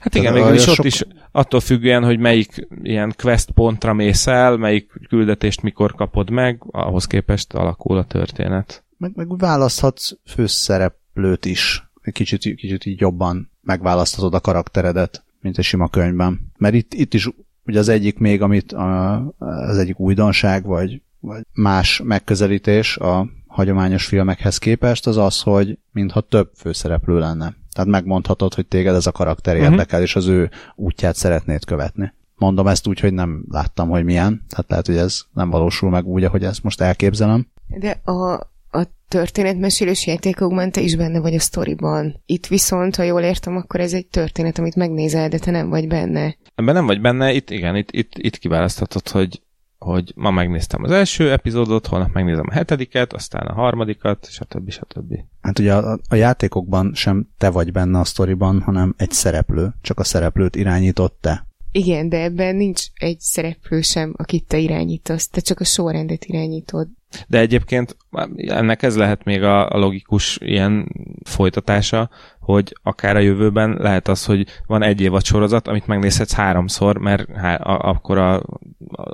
Hát 0.00 0.14
igen, 0.14 0.34
végül 0.34 0.54
is 0.54 0.62
sok... 0.62 0.78
ott 0.78 0.84
is 0.84 1.04
attól 1.32 1.60
függően, 1.60 2.04
hogy 2.04 2.18
melyik 2.18 2.68
ilyen 2.82 3.14
quest 3.16 3.50
pontra 3.50 3.92
mész 3.92 4.26
el, 4.26 4.56
melyik 4.56 4.92
küldetést 5.08 5.62
mikor 5.62 5.94
kapod 5.94 6.30
meg, 6.30 6.62
ahhoz 6.70 7.06
képest 7.06 7.52
alakul 7.52 7.98
a 7.98 8.04
történet. 8.04 8.84
Meg, 8.96 9.12
meg 9.14 9.38
választhatsz 9.38 10.12
főszereplőt 10.26 11.44
is. 11.44 11.90
Egy 12.02 12.12
kicsit, 12.12 12.40
kicsit 12.40 12.86
így 12.86 13.00
jobban 13.00 13.50
megválaszthatod 13.62 14.34
a 14.34 14.40
karakteredet, 14.40 15.24
mint 15.40 15.58
egy 15.58 15.64
sima 15.64 15.88
könyvben. 15.88 16.52
Mert 16.58 16.74
itt, 16.74 16.94
itt 16.94 17.14
is 17.14 17.28
ugye 17.66 17.78
az 17.78 17.88
egyik 17.88 18.18
még, 18.18 18.42
amit 18.42 18.72
a, 18.72 19.16
az 19.38 19.78
egyik 19.78 19.98
újdonság, 19.98 20.64
vagy, 20.64 21.02
vagy 21.20 21.42
más 21.52 22.00
megközelítés 22.04 22.96
a 22.96 23.26
hagyományos 23.46 24.06
filmekhez 24.06 24.58
képest, 24.58 25.06
az 25.06 25.16
az, 25.16 25.40
hogy 25.40 25.78
mintha 25.92 26.20
több 26.20 26.50
főszereplő 26.56 27.18
lenne. 27.18 27.54
Tehát 27.72 27.90
megmondhatod, 27.90 28.54
hogy 28.54 28.66
téged 28.66 28.94
ez 28.94 29.06
a 29.06 29.12
karakter 29.12 29.54
uh-huh. 29.54 29.70
érdekel, 29.70 30.02
és 30.02 30.16
az 30.16 30.26
ő 30.26 30.50
útját 30.74 31.16
szeretnéd 31.16 31.64
követni. 31.64 32.12
Mondom 32.36 32.66
ezt 32.66 32.86
úgy, 32.86 33.00
hogy 33.00 33.12
nem 33.12 33.44
láttam, 33.48 33.88
hogy 33.88 34.04
milyen, 34.04 34.44
tehát 34.48 34.70
lehet, 34.70 34.86
hogy 34.86 34.96
ez 34.96 35.20
nem 35.32 35.50
valósul 35.50 35.90
meg 35.90 36.06
úgy, 36.06 36.24
ahogy 36.24 36.44
ezt 36.44 36.62
most 36.62 36.80
elképzelem. 36.80 37.46
De 37.66 38.00
a, 38.04 38.32
a 38.70 38.86
történetmesélős 39.08 40.06
játékokban 40.06 40.70
te 40.70 40.80
is 40.80 40.96
benne 40.96 41.20
vagy 41.20 41.34
a 41.34 41.40
sztoriban. 41.40 42.22
Itt 42.26 42.46
viszont, 42.46 42.96
ha 42.96 43.02
jól 43.02 43.22
értem, 43.22 43.56
akkor 43.56 43.80
ez 43.80 43.92
egy 43.92 44.06
történet, 44.06 44.58
amit 44.58 44.76
megnézel, 44.76 45.28
de 45.28 45.38
te 45.38 45.50
nem 45.50 45.68
vagy 45.68 45.88
benne. 45.88 46.36
Ebben 46.54 46.74
nem 46.74 46.86
vagy 46.86 47.00
benne, 47.00 47.32
itt 47.32 47.50
igen, 47.50 47.76
itt, 47.76 47.90
itt, 47.90 48.12
itt 48.14 48.38
kiválaszthatod, 48.38 49.08
hogy 49.08 49.42
hogy 49.84 50.12
ma 50.16 50.30
megnéztem 50.30 50.82
az 50.82 50.90
első 50.90 51.32
epizódot, 51.32 51.86
holnap 51.86 52.12
megnézem 52.12 52.46
a 52.48 52.52
hetediket, 52.52 53.12
aztán 53.12 53.46
a 53.46 53.52
harmadikat, 53.52 54.26
stb. 54.30 54.70
stb. 54.70 55.14
Hát 55.40 55.58
ugye 55.58 55.74
a, 55.74 55.98
a 56.08 56.14
játékokban 56.14 56.94
sem 56.94 57.28
te 57.38 57.50
vagy 57.50 57.72
benne 57.72 57.98
a 57.98 58.04
sztoriban, 58.04 58.60
hanem 58.60 58.94
egy 58.96 59.10
szereplő, 59.10 59.74
csak 59.80 59.98
a 59.98 60.04
szereplőt 60.04 60.56
irányított 60.56 61.18
te. 61.20 61.46
Igen, 61.72 62.08
de 62.08 62.22
ebben 62.22 62.56
nincs 62.56 62.82
egy 62.94 63.20
szereplő 63.20 63.80
sem, 63.80 64.14
akit 64.16 64.46
te 64.46 64.58
irányítasz, 64.58 65.28
te 65.28 65.40
csak 65.40 65.60
a 65.60 65.64
sorrendet 65.64 66.24
irányítod. 66.24 66.88
De 67.28 67.38
egyébként 67.38 67.96
ennek 68.36 68.82
ez 68.82 68.96
lehet 68.96 69.24
még 69.24 69.42
a, 69.42 69.70
a 69.70 69.78
logikus 69.78 70.38
ilyen 70.40 70.88
folytatása, 71.22 72.10
hogy 72.40 72.76
akár 72.82 73.16
a 73.16 73.20
jövőben 73.20 73.76
lehet 73.78 74.08
az, 74.08 74.24
hogy 74.24 74.46
van 74.66 74.82
egy 74.82 75.00
évad 75.00 75.24
sorozat, 75.24 75.68
amit 75.68 75.86
megnézhetsz 75.86 76.32
háromszor, 76.32 76.98
mert 76.98 77.30
há, 77.36 77.54
a, 77.54 77.88
akkor 77.88 78.18
a, 78.18 78.42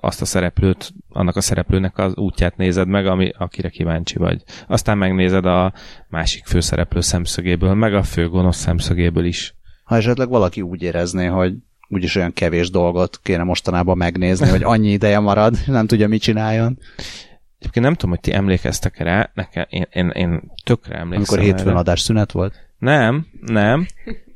azt 0.00 0.20
a 0.20 0.24
szereplőt, 0.24 0.92
annak 1.08 1.36
a 1.36 1.40
szereplőnek 1.40 1.98
az 1.98 2.16
útját 2.16 2.56
nézed 2.56 2.88
meg, 2.88 3.06
ami, 3.06 3.32
akire 3.38 3.68
kíváncsi 3.68 4.18
vagy. 4.18 4.42
Aztán 4.66 4.98
megnézed 4.98 5.46
a 5.46 5.72
másik 6.08 6.44
főszereplő 6.44 7.00
szemszögéből, 7.00 7.74
meg 7.74 7.94
a 7.94 8.02
főgonosz 8.02 8.56
szemszögéből 8.56 9.24
is. 9.24 9.54
Ha 9.84 9.96
esetleg 9.96 10.28
valaki 10.28 10.62
úgy 10.62 10.82
érezné, 10.82 11.26
hogy 11.26 11.54
úgyis 11.88 12.16
olyan 12.16 12.32
kevés 12.32 12.70
dolgot 12.70 13.20
kéne 13.22 13.42
mostanában 13.42 13.96
megnézni, 13.96 14.48
hogy 14.48 14.62
annyi 14.62 14.90
ideje 14.90 15.18
marad, 15.18 15.58
nem 15.66 15.86
tudja, 15.86 16.08
mit 16.08 16.22
csináljon. 16.22 16.78
Egyébként 17.58 17.84
nem 17.84 17.94
tudom, 17.94 18.10
hogy 18.10 18.20
ti 18.20 18.32
emlékeztek 18.32 18.98
rá, 18.98 19.30
nekem, 19.34 19.66
én, 19.68 19.86
én, 19.92 20.08
én 20.08 20.52
tökre 20.64 20.94
emlékszem. 20.94 21.38
Amikor 21.38 21.54
hétfőn 21.54 21.76
adás 21.76 22.00
szünet 22.00 22.32
volt? 22.32 22.54
Nem, 22.78 23.26
nem. 23.40 23.86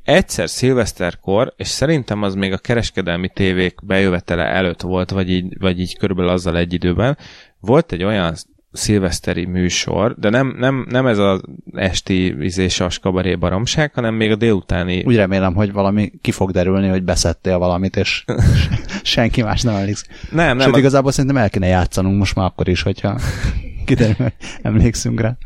Egyszer 0.03 0.49
szilveszterkor, 0.49 1.53
és 1.57 1.67
szerintem 1.67 2.21
az 2.21 2.35
még 2.35 2.51
a 2.51 2.57
kereskedelmi 2.57 3.29
tévék 3.29 3.75
bejövetele 3.83 4.43
előtt 4.43 4.81
volt, 4.81 5.09
vagy 5.09 5.29
így, 5.29 5.57
vagy 5.59 5.79
így 5.79 5.97
körülbelül 5.97 6.31
azzal 6.31 6.57
egy 6.57 6.73
időben, 6.73 7.17
volt 7.59 7.91
egy 7.91 8.03
olyan 8.03 8.35
szilveszteri 8.71 9.45
műsor, 9.45 10.15
de 10.17 10.29
nem, 10.29 10.55
nem, 10.57 10.85
nem 10.89 11.05
ez 11.05 11.17
az 11.17 11.41
esti 11.73 12.43
izésas 12.43 12.99
kabaré 12.99 13.35
baromság, 13.35 13.93
hanem 13.93 14.13
még 14.13 14.31
a 14.31 14.35
délutáni... 14.35 15.03
Úgy 15.05 15.15
remélem, 15.15 15.53
hogy 15.53 15.71
valami 15.71 16.11
ki 16.21 16.31
fog 16.31 16.51
derülni, 16.51 16.87
hogy 16.87 17.03
beszettél 17.03 17.57
valamit, 17.57 17.95
és 17.95 18.23
senki 19.03 19.41
más 19.41 19.61
nem 19.61 19.75
emlékszik. 19.75 20.07
Nem, 20.31 20.57
nem. 20.57 20.67
Sőt, 20.67 20.77
igazából 20.77 21.11
szerintem 21.11 21.41
el 21.41 21.49
kéne 21.49 21.67
játszanunk 21.67 22.17
most 22.17 22.35
már 22.35 22.45
akkor 22.45 22.67
is, 22.67 22.81
hogyha 22.81 23.19
kiderül, 23.85 24.15
hogy 24.15 24.33
emlékszünk 24.61 25.21
rá. 25.21 25.37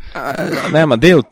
Nem, 0.72 0.90
a 0.90 0.96
délut, 0.96 1.28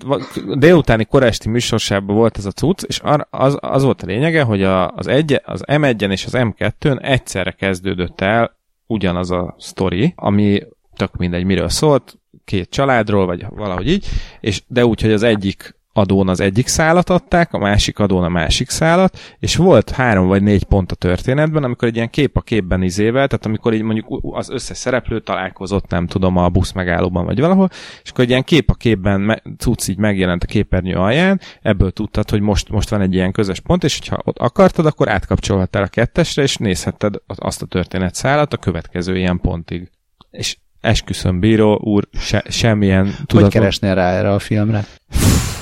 délutáni 0.57 1.05
koresti 1.05 1.49
műsorsában 1.49 2.15
volt 2.15 2.37
ez 2.37 2.45
a 2.45 2.51
cucc, 2.51 2.83
és 2.83 3.01
az, 3.29 3.57
az 3.59 3.83
volt 3.83 4.01
a 4.01 4.05
lényege, 4.05 4.41
hogy 4.41 4.63
a, 4.63 4.91
az, 4.91 5.07
egy, 5.07 5.41
az 5.45 5.63
M1-en 5.67 6.11
és 6.11 6.25
az 6.25 6.33
M2-n 6.35 7.03
egyszerre 7.03 7.51
kezdődött 7.51 8.21
el 8.21 8.61
ugyanaz 8.87 9.31
a 9.31 9.55
sztori, 9.57 10.13
ami 10.15 10.61
tök 10.95 11.15
mindegy, 11.15 11.43
miről 11.43 11.69
szólt, 11.69 12.17
két 12.45 12.69
családról, 12.69 13.25
vagy 13.25 13.45
valahogy 13.49 13.89
így, 13.89 14.07
és 14.39 14.63
de 14.67 14.85
úgy, 14.85 15.01
hogy 15.01 15.11
az 15.11 15.23
egyik 15.23 15.75
adón 15.93 16.29
az 16.29 16.39
egyik 16.39 16.67
szálat 16.67 17.09
adták, 17.09 17.53
a 17.53 17.57
másik 17.57 17.99
adón 17.99 18.23
a 18.23 18.29
másik 18.29 18.69
szálat, 18.69 19.17
és 19.39 19.55
volt 19.55 19.89
három 19.89 20.27
vagy 20.27 20.43
négy 20.43 20.63
pont 20.63 20.91
a 20.91 20.95
történetben, 20.95 21.63
amikor 21.63 21.87
egy 21.87 21.95
ilyen 21.95 22.09
kép 22.09 22.37
a 22.37 22.41
képben 22.41 22.81
izével, 22.81 23.27
tehát 23.27 23.45
amikor 23.45 23.73
így 23.73 23.81
mondjuk 23.81 24.19
az 24.31 24.49
összes 24.49 24.77
szereplő 24.77 25.19
találkozott, 25.19 25.89
nem 25.89 26.07
tudom, 26.07 26.37
a 26.37 26.49
busz 26.49 26.71
megállóban 26.71 27.25
vagy 27.25 27.39
valahol, 27.39 27.69
és 28.03 28.09
akkor 28.09 28.23
egy 28.23 28.29
ilyen 28.29 28.43
kép 28.43 28.69
a 28.69 28.73
képben 28.73 29.41
cucc 29.57 29.87
így 29.87 29.97
megjelent 29.97 30.43
a 30.43 30.47
képernyő 30.47 30.95
alján, 30.95 31.39
ebből 31.61 31.91
tudtad, 31.91 32.29
hogy 32.29 32.41
most, 32.41 32.69
most 32.69 32.89
van 32.89 33.01
egy 33.01 33.13
ilyen 33.13 33.31
közös 33.31 33.59
pont, 33.59 33.83
és 33.83 33.99
hogyha 33.99 34.21
ott 34.23 34.37
akartad, 34.37 34.85
akkor 34.85 35.09
átkapcsolhattál 35.09 35.83
a 35.83 35.87
kettesre, 35.87 36.43
és 36.43 36.57
nézhetted 36.57 37.15
azt 37.25 37.61
a 37.61 37.65
történet 37.65 38.15
szálat 38.15 38.53
a 38.53 38.57
következő 38.57 39.17
ilyen 39.17 39.39
pontig. 39.39 39.89
És 40.31 40.57
esküszöm, 40.83 41.39
bíró 41.39 41.79
úr, 41.83 42.07
se, 42.13 42.43
semmilyen 42.49 43.05
tudatot... 43.05 43.41
Hogy 43.41 43.51
keresnél 43.51 43.95
rá 43.95 44.11
erre 44.11 44.33
a 44.33 44.39
filmre? 44.39 44.85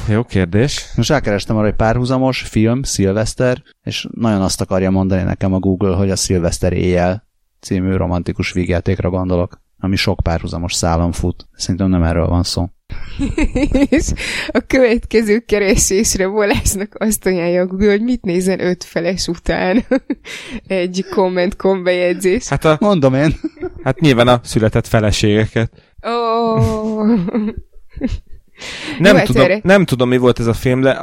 Jó 0.09 0.23
kérdés. 0.23 0.91
Most 0.95 1.09
rákerestem 1.09 1.55
arra, 1.55 1.65
hogy 1.65 1.75
párhuzamos 1.75 2.41
film, 2.41 2.83
szilveszter, 2.83 3.63
és 3.83 4.07
nagyon 4.11 4.41
azt 4.41 4.61
akarja 4.61 4.89
mondani 4.89 5.23
nekem 5.23 5.53
a 5.53 5.59
Google, 5.59 5.95
hogy 5.95 6.09
a 6.09 6.15
szilveszter 6.15 6.73
éjjel 6.73 7.27
című 7.59 7.95
romantikus 7.95 8.51
vígjátékra 8.51 9.09
gondolok, 9.09 9.61
ami 9.79 9.95
sok 9.95 10.19
párhuzamos 10.23 10.73
szálon 10.73 11.11
fut. 11.11 11.47
Szerintem 11.51 11.89
nem 11.89 12.03
erről 12.03 12.27
van 12.27 12.43
szó. 12.43 12.69
És 13.89 14.11
a 14.47 14.59
következő 14.67 15.39
keresésre 15.39 16.25
Volásznak 16.25 16.95
azt 16.99 17.25
ajánlja 17.25 17.67
hogy 17.89 18.01
mit 18.01 18.21
nézen 18.21 18.59
öt 18.59 18.83
feles 18.83 19.27
után. 19.27 19.85
Egy 20.67 21.05
komment 21.09 21.55
bejegyzés. 21.83 22.47
Hát 22.47 22.65
a, 22.65 22.77
mondom 22.79 23.13
én. 23.13 23.35
Hát 23.83 23.99
nyilván 23.99 24.27
a 24.27 24.39
született 24.43 24.87
feleségeket. 24.87 25.71
Oh. 26.01 27.49
Nem, 28.99 29.17
Jó, 29.17 29.23
tudom, 29.23 29.47
nem 29.63 29.85
tudom, 29.85 30.09
mi 30.09 30.17
volt 30.17 30.39
ez 30.39 30.47
a 30.47 30.53
film, 30.53 30.81
de 30.81 30.99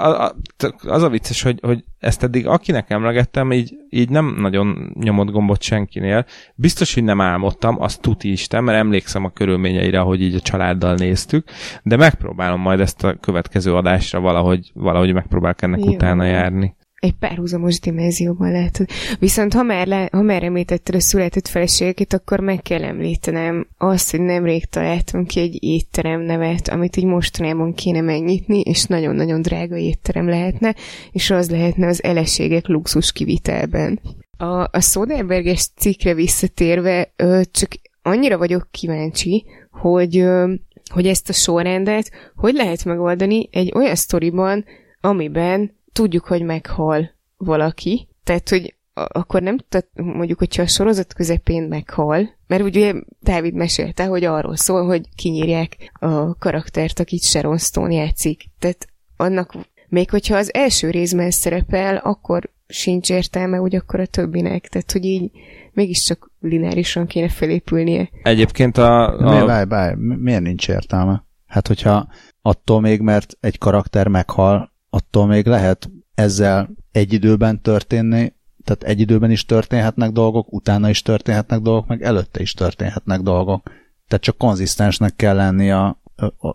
az 0.87 1.03
a 1.03 1.09
vicces, 1.09 1.43
hogy, 1.43 1.59
hogy 1.63 1.85
ezt 1.99 2.23
eddig 2.23 2.47
akinek 2.47 2.91
emlegettem, 2.91 3.53
így, 3.53 3.75
így 3.91 4.09
nem 4.09 4.35
nagyon 4.39 4.93
nyomott 5.01 5.31
gombot 5.31 5.63
senkinél. 5.63 6.25
Biztos, 6.55 6.95
hogy 6.95 7.05
nem 7.05 7.21
álmodtam, 7.21 7.83
azt 7.83 8.01
tuti 8.01 8.31
Isten, 8.31 8.65
mert 8.65 8.79
emlékszem 8.79 9.25
a 9.25 9.31
körülményeire, 9.31 10.01
ahogy 10.01 10.23
így 10.23 10.35
a 10.35 10.41
családdal 10.41 10.95
néztük, 10.95 11.49
de 11.83 11.97
megpróbálom 11.97 12.61
majd 12.61 12.81
ezt 12.81 13.05
a 13.05 13.15
következő 13.15 13.75
adásra 13.75 14.21
valahogy, 14.21 14.71
valahogy 14.75 15.13
megpróbálok 15.13 15.63
ennek 15.63 15.85
Jó. 15.85 15.93
utána 15.93 16.25
járni 16.25 16.77
egy 17.01 17.13
párhuzamos 17.13 17.81
dimenzióban 17.81 18.53
lehet. 18.53 18.87
Viszont 19.19 19.53
ha 19.53 19.63
már, 19.63 19.87
le, 19.87 20.09
ha 20.13 20.23
már 20.23 20.43
említetted 20.43 20.95
a 20.95 21.01
született 21.01 21.49
feleségeket, 21.49 22.13
akkor 22.13 22.41
meg 22.41 22.63
kell 22.63 22.85
említenem 22.85 23.67
azt, 23.77 24.11
hogy 24.11 24.21
nemrég 24.21 24.65
találtunk 24.65 25.27
ki 25.27 25.41
egy 25.41 25.63
étterem 25.63 26.21
nevet, 26.21 26.69
amit 26.69 26.97
így 26.97 27.05
mostanában 27.05 27.75
kéne 27.75 28.01
megnyitni, 28.01 28.61
és 28.61 28.85
nagyon-nagyon 28.85 29.43
drága 29.43 29.77
étterem 29.77 30.29
lehetne, 30.29 30.75
és 31.13 31.31
az 31.31 31.51
lehetne 31.51 31.87
az 31.87 32.03
eleségek 32.03 32.67
luxus 32.67 33.13
kivitelben. 33.13 34.01
A, 34.37 34.63
a 34.63 34.81
Soderberges 34.81 35.69
cikkre 35.77 36.15
visszatérve, 36.15 37.13
ö, 37.17 37.41
csak 37.51 37.71
annyira 38.03 38.39
vagyok 38.39 38.69
kíváncsi, 38.71 39.45
hogy, 39.71 40.19
ö, 40.19 40.55
hogy 40.93 41.07
ezt 41.07 41.29
a 41.29 41.33
sorrendet 41.33 42.11
hogy 42.35 42.55
lehet 42.55 42.85
megoldani 42.85 43.49
egy 43.53 43.73
olyan 43.75 43.95
sztoriban, 43.95 44.65
amiben 45.01 45.78
tudjuk, 45.99 46.25
hogy 46.25 46.43
meghal 46.43 47.11
valaki, 47.37 48.09
tehát, 48.25 48.49
hogy 48.49 48.75
akkor 48.95 49.43
nem 49.43 49.59
tehát 49.69 49.89
mondjuk, 49.95 50.39
hogyha 50.39 50.63
a 50.63 50.67
sorozat 50.67 51.15
közepén 51.15 51.63
meghal, 51.63 52.29
mert 52.47 52.63
ugye 52.63 52.95
Dávid 53.21 53.55
mesélte, 53.55 54.05
hogy 54.05 54.25
arról 54.25 54.57
szól, 54.57 54.87
hogy 54.87 55.09
kinyírják 55.17 55.77
a 55.93 56.35
karaktert, 56.35 56.99
akit 56.99 57.23
Sharon 57.23 57.59
Stone 57.59 57.95
játszik. 57.95 58.45
Tehát 58.59 58.87
annak, 59.17 59.55
még 59.89 60.11
hogyha 60.11 60.37
az 60.37 60.55
első 60.55 60.91
részben 60.91 61.31
szerepel, 61.31 61.97
akkor 61.97 62.51
sincs 62.69 63.11
értelme, 63.11 63.57
hogy 63.57 63.75
akkor 63.75 64.01
a 64.01 64.07
többinek. 64.07 64.69
Tehát, 64.69 64.93
hogy 64.93 65.05
így 65.05 65.31
mégiscsak 65.73 66.31
lineárisan 66.41 67.07
kéne 67.07 67.29
felépülnie. 67.29 68.09
Egyébként 68.23 68.77
a... 68.77 69.19
a... 69.19 69.31
Miért, 69.31 69.47
báj, 69.47 69.65
báj, 69.65 69.95
miért 69.97 70.43
nincs 70.43 70.69
értelme? 70.69 71.25
Hát, 71.47 71.67
hogyha 71.67 72.09
attól 72.43 72.81
még, 72.81 73.01
mert 73.01 73.37
egy 73.41 73.59
karakter 73.59 74.09
meghal, 74.09 74.77
attól 74.91 75.27
még 75.27 75.47
lehet 75.47 75.91
ezzel 76.15 76.71
egy 76.93 77.13
időben 77.13 77.63
történni 77.63 78.33
Tehát 78.65 78.83
egy 78.83 79.01
időben 79.01 79.31
is 79.31 79.45
történhetnek 79.45 80.11
dolgok, 80.11 80.53
utána 80.53 80.89
is 80.89 81.03
történhetnek 81.03 81.61
dolgok, 81.61 81.87
meg 81.87 82.03
előtte 82.03 82.41
is 82.41 82.53
történhetnek 82.53 83.21
dolgok. 83.21 83.71
Tehát 84.09 84.25
csak 84.25 84.39
konzisztensnek 84.39 85.17
kell 85.17 85.35
lenni 85.35 85.71
a, 85.71 86.01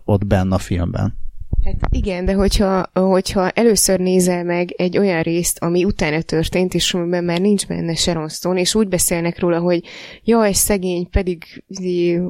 ott 0.04 0.26
benne 0.26 0.54
a 0.54 0.58
filmben. 0.58 1.22
Hát 1.64 1.74
igen, 1.90 2.24
de 2.24 2.32
hogyha, 2.32 2.90
hogyha 2.92 3.50
először 3.50 4.00
nézel 4.00 4.44
meg 4.44 4.70
egy 4.76 4.98
olyan 4.98 5.22
részt, 5.22 5.58
ami 5.58 5.84
utána 5.84 6.22
történt, 6.22 6.74
és 6.74 6.94
amiben 6.94 7.24
már 7.24 7.40
nincs 7.40 7.66
benne 7.66 7.94
Sharon 7.94 8.28
Stone, 8.28 8.60
és 8.60 8.74
úgy 8.74 8.88
beszélnek 8.88 9.38
róla, 9.38 9.58
hogy 9.58 9.84
jaj, 10.24 10.52
szegény, 10.52 11.10
pedig 11.10 11.64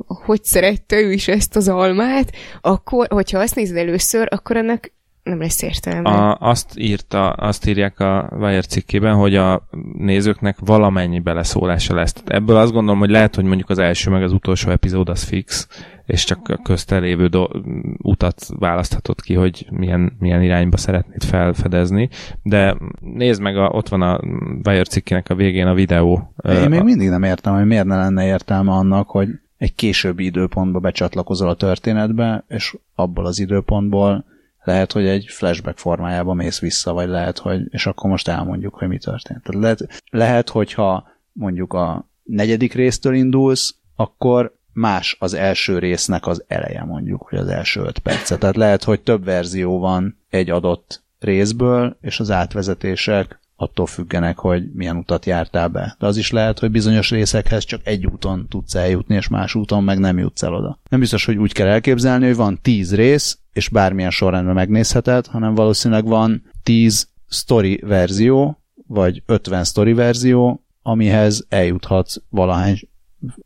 hogy 0.06 0.44
szerette 0.44 1.00
ő 1.00 1.12
is 1.12 1.28
ezt 1.28 1.56
az 1.56 1.68
almát, 1.68 2.32
akkor, 2.60 3.06
hogyha 3.10 3.38
azt 3.38 3.54
nézed 3.54 3.76
először, 3.76 4.28
akkor 4.30 4.56
ennek 4.56 4.92
nem 5.24 5.38
lesz 5.38 5.62
értelme. 5.62 6.10
A, 6.10 6.36
azt, 6.40 6.78
írta, 6.78 7.30
azt 7.30 7.66
írják 7.66 8.00
a 8.00 8.28
Wire 8.38 8.62
cikkében, 8.62 9.14
hogy 9.14 9.36
a 9.36 9.68
nézőknek 9.98 10.56
valamennyi 10.60 11.18
beleszólása 11.18 11.94
lesz. 11.94 12.12
Tehát 12.12 12.30
ebből 12.30 12.56
azt 12.56 12.72
gondolom, 12.72 12.98
hogy 12.98 13.10
lehet, 13.10 13.34
hogy 13.34 13.44
mondjuk 13.44 13.70
az 13.70 13.78
első 13.78 14.10
meg 14.10 14.22
az 14.22 14.32
utolsó 14.32 14.70
epizód 14.70 15.08
az 15.08 15.22
fix, 15.22 15.68
és 16.06 16.24
csak 16.24 16.48
a 16.48 16.60
köztelévő 16.62 17.26
do- 17.26 17.54
utat 17.98 18.46
választhatod 18.58 19.20
ki, 19.20 19.34
hogy 19.34 19.66
milyen, 19.70 20.12
milyen 20.18 20.42
irányba 20.42 20.76
szeretnéd 20.76 21.24
felfedezni, 21.24 22.08
de 22.42 22.76
nézd 23.00 23.40
meg, 23.42 23.56
a, 23.56 23.68
ott 23.68 23.88
van 23.88 24.02
a 24.02 24.20
Wire 24.64 24.84
cikkének 24.84 25.30
a 25.30 25.34
végén 25.34 25.66
a 25.66 25.74
videó. 25.74 26.34
Én 26.48 26.68
még 26.68 26.82
mindig 26.82 27.08
nem 27.08 27.22
értem, 27.22 27.54
hogy 27.54 27.66
miért 27.66 27.86
ne 27.86 27.96
lenne 27.96 28.26
értelme 28.26 28.72
annak, 28.72 29.08
hogy 29.08 29.28
egy 29.56 29.74
későbbi 29.74 30.24
időpontba 30.24 30.78
becsatlakozol 30.78 31.48
a 31.48 31.54
történetbe, 31.54 32.44
és 32.48 32.76
abból 32.94 33.26
az 33.26 33.38
időpontból 33.38 34.24
lehet, 34.64 34.92
hogy 34.92 35.06
egy 35.06 35.26
flashback 35.28 35.78
formájában 35.78 36.36
mész 36.36 36.58
vissza, 36.58 36.92
vagy 36.92 37.08
lehet, 37.08 37.38
hogy, 37.38 37.60
és 37.68 37.86
akkor 37.86 38.10
most 38.10 38.28
elmondjuk, 38.28 38.74
hogy 38.74 38.88
mi 38.88 38.98
történt. 38.98 39.42
Tehát 39.42 39.62
lehet, 39.62 40.02
lehet, 40.10 40.48
hogyha 40.48 41.06
mondjuk 41.32 41.72
a 41.72 42.08
negyedik 42.22 42.72
résztől 42.72 43.14
indulsz, 43.14 43.74
akkor 43.96 44.56
más 44.72 45.16
az 45.18 45.34
első 45.34 45.78
résznek 45.78 46.26
az 46.26 46.44
eleje 46.46 46.84
mondjuk, 46.84 47.22
hogy 47.22 47.38
az 47.38 47.48
első 47.48 47.80
öt 47.80 47.98
percet. 47.98 48.38
Tehát 48.38 48.56
lehet, 48.56 48.84
hogy 48.84 49.00
több 49.00 49.24
verzió 49.24 49.78
van 49.78 50.18
egy 50.28 50.50
adott 50.50 51.02
részből, 51.18 51.96
és 52.00 52.20
az 52.20 52.30
átvezetések 52.30 53.38
attól 53.56 53.86
függenek, 53.86 54.38
hogy 54.38 54.72
milyen 54.72 54.96
utat 54.96 55.26
jártál 55.26 55.68
be. 55.68 55.96
De 55.98 56.06
az 56.06 56.16
is 56.16 56.30
lehet, 56.30 56.58
hogy 56.58 56.70
bizonyos 56.70 57.10
részekhez 57.10 57.64
csak 57.64 57.80
egy 57.84 58.06
úton 58.06 58.46
tudsz 58.48 58.74
eljutni, 58.74 59.14
és 59.14 59.28
más 59.28 59.54
úton 59.54 59.84
meg 59.84 59.98
nem 59.98 60.18
jutsz 60.18 60.42
el 60.42 60.54
oda. 60.54 60.78
Nem 60.88 61.00
biztos, 61.00 61.24
hogy 61.24 61.36
úgy 61.36 61.52
kell 61.52 61.66
elképzelni, 61.66 62.26
hogy 62.26 62.36
van 62.36 62.58
tíz 62.62 62.94
rész, 62.94 63.38
és 63.54 63.68
bármilyen 63.68 64.10
sorrendben 64.10 64.54
megnézheted, 64.54 65.26
hanem 65.26 65.54
valószínűleg 65.54 66.04
van 66.04 66.42
tíz 66.62 67.08
story 67.28 67.80
verzió, 67.86 68.62
vagy 68.86 69.22
50 69.26 69.64
story 69.64 69.92
verzió, 69.92 70.64
amihez 70.82 71.46
eljuthatsz 71.48 72.16
valahány 72.28 72.80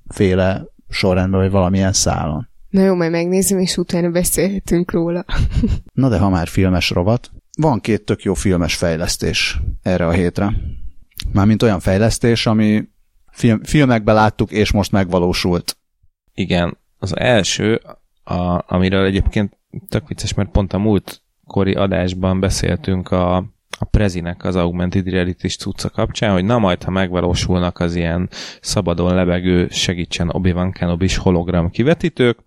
féle 0.09 0.67
sorrendben, 0.89 1.41
vagy 1.41 1.51
valamilyen 1.51 1.93
szálon. 1.93 2.49
Na 2.69 2.83
jó, 2.83 2.95
majd 2.95 3.11
megnézem, 3.11 3.59
és 3.59 3.77
utána 3.77 4.11
beszélhetünk 4.11 4.91
róla. 4.91 5.25
Na 5.93 6.09
de 6.09 6.19
ha 6.19 6.29
már 6.29 6.49
filmes 6.49 6.91
rovat, 6.91 7.31
van 7.59 7.81
két 7.81 8.05
tök 8.05 8.23
jó 8.23 8.35
filmes 8.35 8.75
fejlesztés 8.75 9.61
erre 9.83 10.07
a 10.07 10.13
hétre. 10.13 10.53
Mármint 11.33 11.63
olyan 11.63 11.81
fejlesztés, 11.81 12.47
ami 12.47 12.89
film, 13.31 13.63
filmekben 13.63 14.15
láttuk, 14.15 14.51
és 14.51 14.73
most 14.73 14.93
megvalósult. 14.93 15.77
Igen, 16.35 16.77
az 16.99 17.17
első, 17.17 17.81
a, 18.25 18.65
amiről 18.75 19.05
egyébként 19.05 19.58
tök 19.89 20.09
vicces, 20.09 20.35
mert 20.35 20.51
pont 20.51 20.73
a 20.73 20.79
múlt 20.79 21.23
kori 21.47 21.75
adásban 21.75 22.41
beszéltünk 22.41 23.11
a, 23.11 23.37
a 23.79 23.85
Prezinek 23.91 24.45
az 24.45 24.57
Augmented 24.57 25.09
Reality 25.09 25.47
cucca 25.47 25.91
kapcsán, 25.91 26.33
hogy 26.33 26.45
na 26.45 26.59
majd, 26.59 26.83
ha 26.83 26.91
megvalósulnak 26.91 27.79
az 27.79 27.95
ilyen 27.95 28.29
szabadon 28.61 29.15
lebegő, 29.15 29.69
segítsen 29.71 30.29
Obi-Wan 30.29 30.73
Kenobi 30.73 31.09
hologram 31.17 31.71
kivetítők, 31.71 32.39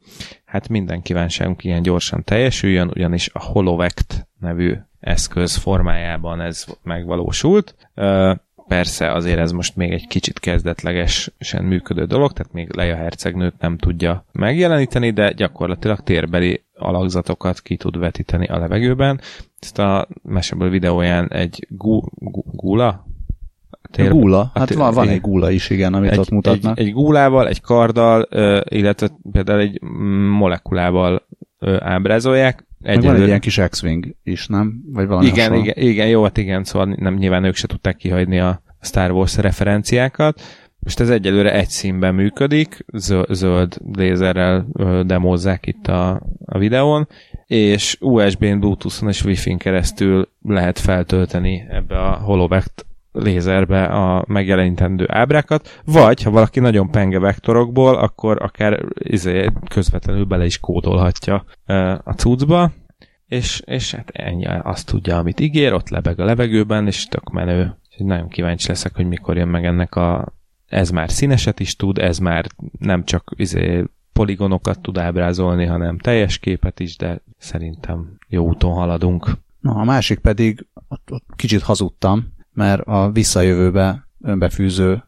hát 0.45 0.69
minden 0.69 1.01
kívánságunk 1.01 1.63
ilyen 1.63 1.81
gyorsan 1.81 2.23
teljesüljön, 2.23 2.87
ugyanis 2.87 3.29
a 3.33 3.43
Holovect 3.43 4.27
nevű 4.39 4.75
eszköz 4.99 5.55
formájában 5.55 6.41
ez 6.41 6.65
megvalósult. 6.83 7.75
Persze 8.67 9.11
azért 9.11 9.39
ez 9.39 9.51
most 9.51 9.75
még 9.75 9.91
egy 9.91 10.07
kicsit 10.07 10.39
kezdetlegesen 10.39 11.63
működő 11.63 12.05
dolog, 12.05 12.33
tehát 12.33 12.53
még 12.53 12.75
Leia 12.75 12.95
hercegnőt 12.95 13.59
nem 13.59 13.77
tudja 13.77 14.25
megjeleníteni, 14.31 15.11
de 15.11 15.31
gyakorlatilag 15.31 15.99
térbeli 15.99 16.63
alakzatokat 16.81 17.61
ki 17.61 17.75
tud 17.77 17.97
vetíteni 17.99 18.47
a 18.47 18.57
levegőben. 18.57 19.19
Ezt 19.59 19.79
a 19.79 20.07
meseből 20.23 20.69
videóján 20.69 21.31
egy 21.31 21.67
gu, 21.69 22.01
gu, 22.15 22.41
gula? 22.45 23.05
Tér, 23.91 24.11
gula? 24.11 24.51
Hát 24.53 24.67
tér, 24.67 24.77
van, 24.77 24.93
van 24.93 25.07
egy 25.07 25.21
gula 25.21 25.51
is, 25.51 25.69
igen, 25.69 25.93
amit 25.93 26.11
egy, 26.11 26.17
ott 26.19 26.29
mutatnak. 26.29 26.79
Egy, 26.79 26.85
egy 26.87 26.93
gulával, 26.93 27.47
egy 27.47 27.61
karddal, 27.61 28.21
illetve 28.63 29.09
például 29.31 29.59
egy 29.59 29.81
molekulával 30.37 31.27
ábrázolják. 31.79 32.67
Egy 32.81 33.03
van 33.03 33.15
egy 33.15 33.27
ilyen 33.27 33.39
kis 33.39 33.61
X-Wing 33.69 34.15
is, 34.23 34.47
nem? 34.47 34.81
Vagy 34.91 35.07
valami 35.07 35.25
igen, 35.25 35.49
hasonló. 35.49 35.61
igen, 35.61 35.87
igen, 35.89 36.07
jó, 36.07 36.23
hát 36.23 36.37
igen, 36.37 36.63
szóval 36.63 36.95
nem, 36.99 37.13
nyilván 37.13 37.43
ők 37.43 37.55
se 37.55 37.67
tudták 37.67 37.95
kihagyni 37.95 38.39
a 38.39 38.61
Star 38.81 39.11
Wars 39.11 39.37
referenciákat. 39.37 40.41
Most 40.83 40.99
ez 40.99 41.09
egyelőre 41.09 41.53
egy 41.53 41.69
színben 41.69 42.15
működik, 42.15 42.85
zöld 43.29 43.77
lézerrel 43.93 44.67
demozzák 45.05 45.65
itt 45.67 45.87
a, 45.87 46.21
a 46.45 46.57
videón, 46.57 47.07
és 47.45 47.97
USB-n, 47.99 48.59
Bluetooth-on 48.59 49.09
és 49.09 49.23
Wi-Fi-n 49.23 49.57
keresztül 49.57 50.27
lehet 50.41 50.79
feltölteni 50.79 51.65
ebbe 51.69 51.99
a 51.99 52.13
Holovect 52.13 52.85
lézerbe 53.11 53.83
a 53.83 54.25
megjelenítendő 54.27 55.05
ábrákat, 55.07 55.81
vagy 55.85 56.23
ha 56.23 56.31
valaki 56.31 56.59
nagyon 56.59 56.91
penge 56.91 57.19
vektorokból, 57.19 57.95
akkor 57.95 58.41
akár 58.41 58.85
izé, 58.93 59.49
közvetlenül 59.69 60.25
bele 60.25 60.45
is 60.45 60.59
kódolhatja 60.59 61.45
a 62.03 62.11
cuccba, 62.15 62.71
és, 63.27 63.61
és 63.65 63.93
hát 63.93 64.09
ennyi, 64.09 64.45
azt 64.45 64.87
tudja, 64.87 65.17
amit 65.17 65.39
ígér, 65.39 65.73
ott 65.73 65.89
lebeg 65.89 66.19
a 66.19 66.25
levegőben, 66.25 66.87
és 66.87 67.05
tök 67.05 67.29
menő. 67.29 67.77
Úgyhogy 67.89 68.05
nagyon 68.05 68.27
kíváncsi 68.27 68.67
leszek, 68.67 68.95
hogy 68.95 69.07
mikor 69.07 69.37
jön 69.37 69.47
meg 69.47 69.65
ennek 69.65 69.95
a 69.95 70.33
ez 70.71 70.89
már 70.89 71.11
színeset 71.11 71.59
is 71.59 71.75
tud, 71.75 71.97
ez 71.97 72.17
már 72.17 72.45
nem 72.79 73.03
csak 73.03 73.31
izé, 73.35 73.83
poligonokat 74.13 74.79
tud 74.79 74.97
ábrázolni, 74.97 75.65
hanem 75.65 75.97
teljes 75.97 76.37
képet 76.37 76.79
is, 76.79 76.97
de 76.97 77.21
szerintem 77.37 78.17
jó 78.27 78.47
úton 78.47 78.73
haladunk. 78.73 79.31
Na, 79.59 79.75
a 79.75 79.83
másik 79.83 80.19
pedig, 80.19 80.67
ott, 80.87 81.11
ott 81.11 81.25
kicsit 81.35 81.61
hazudtam, 81.61 82.33
mert 82.53 82.81
a 82.81 83.11
visszajövőbe 83.11 84.07
önbefűző, 84.21 85.03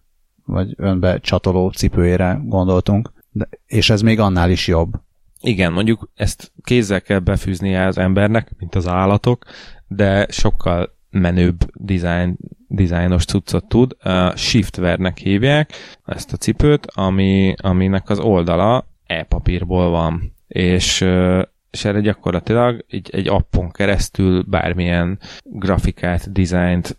vagy 0.46 0.74
önbe 0.78 1.20
csatoló 1.20 1.70
cipőjére 1.70 2.42
gondoltunk, 2.44 3.14
de, 3.32 3.50
és 3.66 3.90
ez 3.90 4.02
még 4.02 4.20
annál 4.20 4.50
is 4.50 4.68
jobb. 4.68 4.94
Igen, 5.42 5.74
mondjuk 5.74 6.10
ezt 6.16 6.52
kézzel 6.64 7.02
kell 7.02 7.20
befűznie 7.20 7.86
az 7.86 7.98
embernek, 7.98 8.52
mint 8.58 8.76
az 8.76 8.88
állatok, 8.88 9.46
de 9.88 10.28
sokkal 10.30 10.93
menőbb 11.14 11.72
design, 11.74 12.38
dizájnos 12.68 13.26
cuccot 13.26 13.68
tud. 13.68 13.96
Uh, 14.06 14.36
Shiftvernek 14.36 15.18
hívják 15.18 15.72
ezt 16.06 16.34
a 16.34 16.38
cipőt, 16.38 16.88
ami, 16.94 17.54
aminek 17.58 18.10
az 18.10 18.20
oldala 18.20 18.88
e-papírból 19.06 19.90
van. 19.90 20.34
És 20.48 21.02
uh, 21.02 21.42
és 21.74 21.86
erre 21.86 22.00
gyakorlatilag 22.00 22.86
egy, 22.88 23.10
egy 23.12 23.28
appon 23.28 23.72
keresztül 23.72 24.44
bármilyen 24.48 25.20
grafikát, 25.44 26.32
dizájnt 26.32 26.98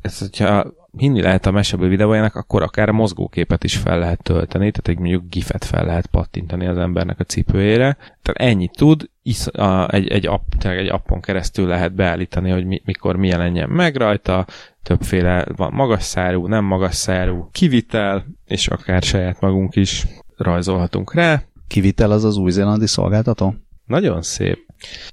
ez, 0.00 0.18
hogyha 0.18 0.72
hinni 0.96 1.22
lehet 1.22 1.46
a 1.46 1.50
meseből 1.50 1.88
videójának, 1.88 2.34
akkor 2.34 2.62
akár 2.62 2.88
a 2.88 2.92
mozgóképet 2.92 3.64
is 3.64 3.76
fel 3.76 3.98
lehet 3.98 4.22
tölteni, 4.22 4.70
tehát 4.70 4.88
egy 4.88 4.98
mondjuk 4.98 5.28
gifet 5.28 5.64
fel 5.64 5.84
lehet 5.84 6.06
pattintani 6.06 6.66
az 6.66 6.78
embernek 6.78 7.20
a 7.20 7.24
cipőjére. 7.24 7.96
Tehát 8.22 8.50
ennyit 8.52 8.76
tud, 8.76 9.10
isz, 9.22 9.46
a, 9.46 9.92
egy, 9.92 10.08
egy, 10.08 10.26
app, 10.26 10.64
egy 10.64 10.88
appon 10.88 11.20
keresztül 11.20 11.66
lehet 11.66 11.94
beállítani, 11.94 12.50
hogy 12.50 12.66
mi, 12.66 12.82
mikor 12.84 13.16
mi 13.16 13.28
jelenjen 13.28 13.68
meg 13.68 13.96
rajta, 13.96 14.46
többféle 14.82 15.46
van 15.56 15.72
magas 15.72 16.02
szárú, 16.02 16.46
nem 16.46 16.64
magas 16.64 16.94
szárú, 16.94 17.48
kivitel, 17.52 18.26
és 18.44 18.68
akár 18.68 19.02
saját 19.02 19.40
magunk 19.40 19.76
is 19.76 20.06
rajzolhatunk 20.36 21.14
rá. 21.14 21.42
Kivitel 21.68 22.10
az 22.10 22.24
az 22.24 22.36
új-zélandi 22.36 22.86
szolgáltató? 22.86 23.54
Nagyon 23.86 24.22
szép. 24.22 24.66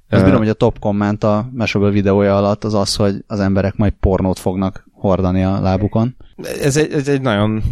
Azt 0.08 0.24
bírom, 0.24 0.38
hogy 0.38 0.48
a 0.48 0.54
top 0.54 0.78
komment 0.78 1.24
a 1.24 1.48
meseből 1.52 1.90
videója 1.90 2.36
alatt 2.36 2.64
az 2.64 2.74
az, 2.74 2.96
hogy 2.96 3.24
az 3.26 3.40
emberek 3.40 3.76
majd 3.76 3.92
pornót 3.92 4.38
fognak 4.38 4.84
hordani 5.08 5.44
a 5.44 5.60
lábukon. 5.60 6.16
Ez 6.60 6.76
egy, 6.76 6.92
ez 6.92 7.08
egy 7.08 7.20
nagyon, 7.20 7.62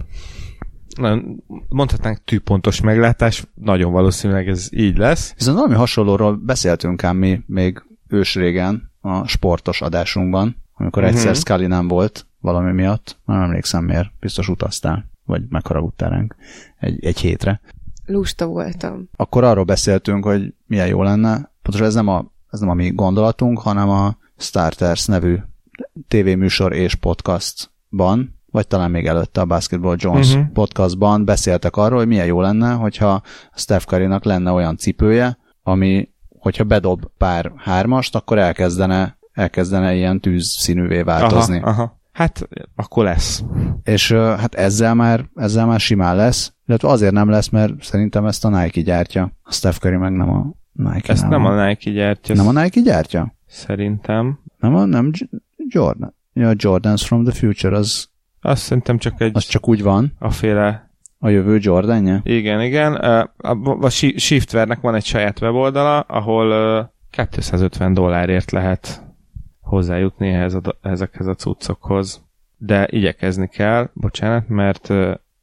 nagyon 0.97 1.43
mondhatnánk 1.69 2.25
tűpontos 2.25 2.81
meglátás, 2.81 3.45
nagyon 3.55 3.93
valószínűleg 3.93 4.49
ez 4.49 4.69
így 4.71 4.97
lesz. 4.97 5.35
Viszont 5.37 5.57
valami 5.57 5.75
hasonlóról 5.75 6.37
beszéltünk 6.37 7.05
ám 7.05 7.17
mi 7.17 7.41
még 7.47 7.83
ősrégen 8.09 8.91
a 9.01 9.27
sportos 9.27 9.81
adásunkban, 9.81 10.57
amikor 10.75 11.05
egyszer 11.05 11.31
uh-huh. 11.31 11.41
Scully 11.41 11.67
nem 11.67 11.89
volt 11.89 12.27
valami 12.41 12.73
miatt, 12.73 13.19
nem 13.25 13.41
emlékszem 13.41 13.85
miért, 13.85 14.11
biztos 14.21 14.49
utaztál, 14.49 15.11
vagy 15.25 15.43
megharagudtál 15.49 16.11
ránk 16.11 16.37
egy, 16.79 17.05
egy 17.05 17.19
hétre. 17.19 17.61
Lusta 18.07 18.47
voltam. 18.47 19.09
Akkor 19.17 19.45
arról 19.45 19.65
beszéltünk, 19.65 20.25
hogy 20.25 20.55
milyen 20.67 20.87
jó 20.87 21.03
lenne, 21.03 21.53
pontosan 21.63 21.87
ez 21.87 21.95
nem 21.95 22.09
a, 22.09 22.33
ez 22.51 22.61
nem 22.61 22.69
a 22.69 22.75
mi 22.75 22.91
gondolatunk, 22.91 23.59
hanem 23.59 23.89
a 23.89 24.17
Starters 24.37 25.07
nevű 25.07 25.39
tévéműsor 26.09 26.73
és 26.73 26.95
podcastban 26.95 28.41
vagy 28.53 28.67
talán 28.67 28.91
még 28.91 29.07
előtte 29.07 29.41
a 29.41 29.45
Basketball 29.45 29.97
Jones 29.99 30.35
uh-huh. 30.35 30.53
podcastban 30.53 31.25
beszéltek 31.25 31.77
arról, 31.77 31.99
hogy 31.99 32.07
milyen 32.07 32.27
jó 32.27 32.41
lenne, 32.41 32.73
hogyha 32.73 33.23
Steph 33.55 33.85
Currynak 33.85 34.25
lenne 34.25 34.51
olyan 34.51 34.77
cipője, 34.77 35.39
ami, 35.63 36.09
hogyha 36.39 36.65
bedob 36.65 37.05
pár 37.19 37.53
hármast, 37.57 38.15
akkor 38.15 38.39
elkezdene, 38.39 39.19
elkezdene 39.33 39.95
ilyen 39.95 40.21
tűzszínűvé 40.21 41.03
változni. 41.03 41.59
Aha, 41.59 41.71
aha. 41.71 42.01
Hát 42.13 42.49
akkor 42.77 43.05
lesz. 43.05 43.43
És 43.83 44.13
hát 44.13 44.55
ezzel 44.55 44.95
már, 44.95 45.25
ezzel 45.35 45.67
már 45.67 45.81
simán 45.81 46.17
lesz, 46.17 46.53
illetve 46.67 46.89
azért 46.89 47.13
nem 47.13 47.29
lesz, 47.29 47.49
mert 47.49 47.83
szerintem 47.83 48.27
ezt 48.27 48.45
a 48.45 48.49
Nike 48.49 48.81
gyártja. 48.81 49.33
A 49.43 49.53
Steph 49.53 49.79
Curry 49.79 49.97
meg 49.97 50.13
nem 50.13 50.31
a 50.31 50.55
Nike. 50.73 51.13
Ezt 51.13 51.29
nem 51.29 51.45
a 51.45 51.67
Nike 51.67 51.91
gyártja. 51.91 52.35
Nem 52.35 52.57
a 52.57 52.63
Nike 52.63 52.81
gyártja? 52.81 53.35
Szerintem. 53.47 54.39
Nem 54.59 54.75
a, 54.75 54.85
nem 54.85 55.11
Jordan. 55.73 56.15
Ja, 56.33 56.53
Jordans 56.57 57.07
from 57.07 57.25
the 57.25 57.33
Future, 57.33 57.77
az... 57.77 58.09
Azt 58.41 58.63
szerintem 58.63 58.99
csak 58.99 59.21
egy... 59.21 59.31
Az 59.35 59.45
csak 59.45 59.69
úgy 59.69 59.83
van. 59.83 60.13
A 60.19 60.31
féle... 60.31 60.91
A 61.19 61.29
jövő 61.29 61.59
Jordanje? 61.61 62.21
Igen, 62.25 62.61
igen. 62.61 62.95
A, 62.95 63.21
a, 63.37 63.79
a 63.81 63.89
Shiftvernek 63.89 64.81
van 64.81 64.95
egy 64.95 65.05
saját 65.05 65.41
weboldala, 65.41 66.01
ahol 66.01 66.93
250 67.11 67.95
dollárért 67.95 68.51
lehet 68.51 69.03
hozzájutni 69.61 70.29
ehhez 70.29 70.55
a, 70.55 70.79
ezekhez 70.83 71.27
a 71.27 71.35
cuccokhoz. 71.35 72.23
De 72.57 72.87
igyekezni 72.91 73.49
kell, 73.49 73.91
bocsánat, 73.93 74.49
mert 74.49 74.89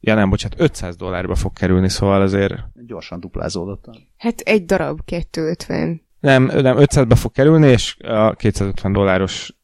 ja 0.00 0.14
nem, 0.14 0.30
bocsánat, 0.30 0.60
500 0.60 0.96
dollárba 0.96 1.34
fog 1.34 1.52
kerülni, 1.52 1.88
szóval 1.88 2.20
azért... 2.20 2.54
Gyorsan 2.86 3.20
duplázódott. 3.20 3.84
Hát 4.16 4.40
egy 4.40 4.64
darab 4.64 5.00
250. 5.04 6.02
Nem, 6.20 6.44
nem 6.44 6.76
500-ba 6.78 7.14
fog 7.14 7.32
kerülni, 7.32 7.66
és 7.66 7.96
a 8.00 8.32
250 8.32 8.92
dolláros 8.92 9.54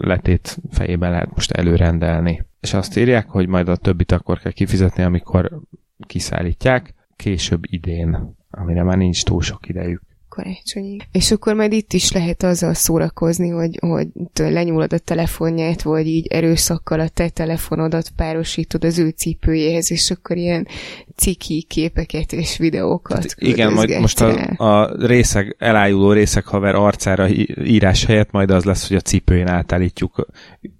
letét 0.00 0.58
fejében 0.70 1.10
lehet 1.10 1.34
most 1.34 1.50
előrendelni. 1.50 2.44
És 2.60 2.74
azt 2.74 2.96
írják, 2.96 3.28
hogy 3.28 3.48
majd 3.48 3.68
a 3.68 3.76
többit 3.76 4.12
akkor 4.12 4.38
kell 4.38 4.52
kifizetni, 4.52 5.02
amikor 5.02 5.60
kiszállítják, 6.06 6.94
később 7.16 7.62
idén, 7.66 8.36
amire 8.50 8.82
már 8.82 8.96
nincs 8.96 9.24
túl 9.24 9.42
sok 9.42 9.68
idejük 9.68 10.02
karácsonyig. 10.36 11.08
És 11.12 11.30
akkor 11.30 11.54
majd 11.54 11.72
itt 11.72 11.92
is 11.92 12.12
lehet 12.12 12.42
azzal 12.42 12.74
szórakozni, 12.74 13.48
hogy, 13.48 13.78
hogy 13.80 14.08
lenyúlod 14.34 14.92
a 14.92 14.98
telefonját, 14.98 15.82
vagy 15.82 16.06
így 16.06 16.26
erőszakkal 16.26 17.00
a 17.00 17.08
te 17.08 17.28
telefonodat 17.28 18.10
párosítod 18.16 18.84
az 18.84 18.98
ő 18.98 19.08
cipőjéhez, 19.08 19.90
és 19.90 20.10
akkor 20.10 20.36
ilyen 20.36 20.66
ciki 21.14 21.62
képeket 21.68 22.32
és 22.32 22.58
videókat 22.58 23.16
hát 23.16 23.34
Igen, 23.38 23.72
majd 23.72 24.00
most 24.00 24.20
a, 24.20 24.54
a 24.56 25.06
részeg, 25.06 25.56
elájuló 25.58 26.12
részeg 26.12 26.44
haver 26.44 26.74
arcára 26.74 27.28
írás 27.64 28.04
helyett 28.04 28.30
majd 28.30 28.50
az 28.50 28.64
lesz, 28.64 28.88
hogy 28.88 28.96
a 28.96 29.00
cipőjén 29.00 29.48
átállítjuk. 29.48 30.26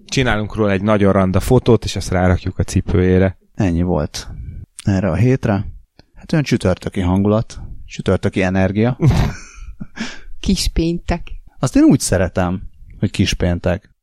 Csinálunk 0.04 0.54
róla 0.54 0.70
egy 0.70 0.82
nagyon 0.82 1.12
randa 1.12 1.40
fotót, 1.40 1.84
és 1.84 1.96
ezt 1.96 2.10
rárakjuk 2.10 2.58
a 2.58 2.62
cipőjére. 2.62 3.38
Ennyi 3.54 3.82
volt 3.82 4.28
erre 4.84 5.10
a 5.10 5.14
hétre. 5.14 5.66
Hát 6.14 6.32
olyan 6.32 6.44
csütörtöki 6.44 7.00
hangulat, 7.00 7.60
csütörtöki 7.86 8.42
energia. 8.42 8.98
Kispéntek. 10.40 11.32
Azt 11.58 11.76
én 11.76 11.82
úgy 11.82 12.00
szeretem, 12.00 12.62
hogy 12.98 13.10
kispéntek. 13.10 13.94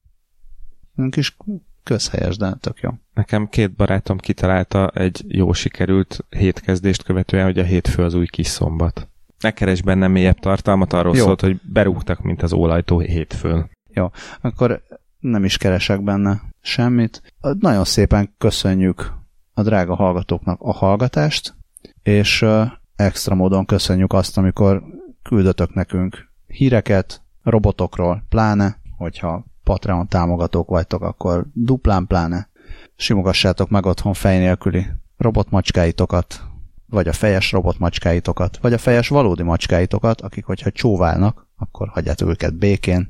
Kis 1.09 1.37
közhelyes, 1.83 2.37
de 2.37 2.53
tök 2.59 2.79
jó. 2.79 2.89
Nekem 3.13 3.49
két 3.49 3.75
barátom 3.75 4.17
kitalálta 4.17 4.87
egy 4.87 5.23
jó 5.27 5.53
sikerült 5.53 6.25
hétkezdést 6.29 7.03
követően, 7.03 7.45
hogy 7.45 7.59
a 7.59 7.63
hétfő 7.63 8.03
az 8.03 8.13
új 8.13 8.25
kis 8.25 8.47
szombat. 8.47 9.07
Ne 9.39 9.51
keres 9.51 9.81
benne 9.81 10.07
mélyebb 10.07 10.39
tartalmat, 10.39 10.93
arról 10.93 11.15
jó. 11.15 11.23
szólt, 11.23 11.41
hogy 11.41 11.59
berúgtak, 11.61 12.21
mint 12.21 12.41
az 12.41 12.53
ólajtó 12.53 12.99
hétfőn. 12.99 13.69
Jó, 13.93 14.11
akkor 14.41 14.83
nem 15.19 15.43
is 15.43 15.57
keresek 15.57 16.03
benne 16.03 16.41
semmit. 16.61 17.33
Nagyon 17.59 17.83
szépen 17.83 18.33
köszönjük 18.37 19.13
a 19.53 19.63
drága 19.63 19.95
hallgatóknak 19.95 20.61
a 20.61 20.73
hallgatást, 20.73 21.55
és 22.03 22.45
extra 22.95 23.35
módon 23.35 23.65
köszönjük 23.65 24.13
azt, 24.13 24.37
amikor 24.37 24.83
küldötök 25.23 25.73
nekünk 25.73 26.31
híreket, 26.47 27.21
robotokról 27.43 28.23
pláne, 28.29 28.79
hogyha 28.97 29.45
Patreon 29.63 30.07
támogatók 30.07 30.69
vagytok, 30.69 31.01
akkor 31.01 31.45
duplán 31.53 32.07
pláne. 32.07 32.49
Simogassátok 32.95 33.69
meg 33.69 33.85
otthon 33.85 34.13
fej 34.13 34.37
nélküli 34.37 34.85
robotmacskáitokat, 35.17 36.41
vagy 36.85 37.07
a 37.07 37.13
fejes 37.13 37.51
robotmacskáitokat, 37.51 38.57
vagy 38.61 38.73
a 38.73 38.77
fejes 38.77 39.07
valódi 39.07 39.43
macskáitokat, 39.43 40.21
akik, 40.21 40.45
hogyha 40.45 40.71
csóválnak, 40.71 41.47
akkor 41.57 41.87
hagyjátok 41.87 42.29
őket 42.29 42.53
békén, 42.53 43.09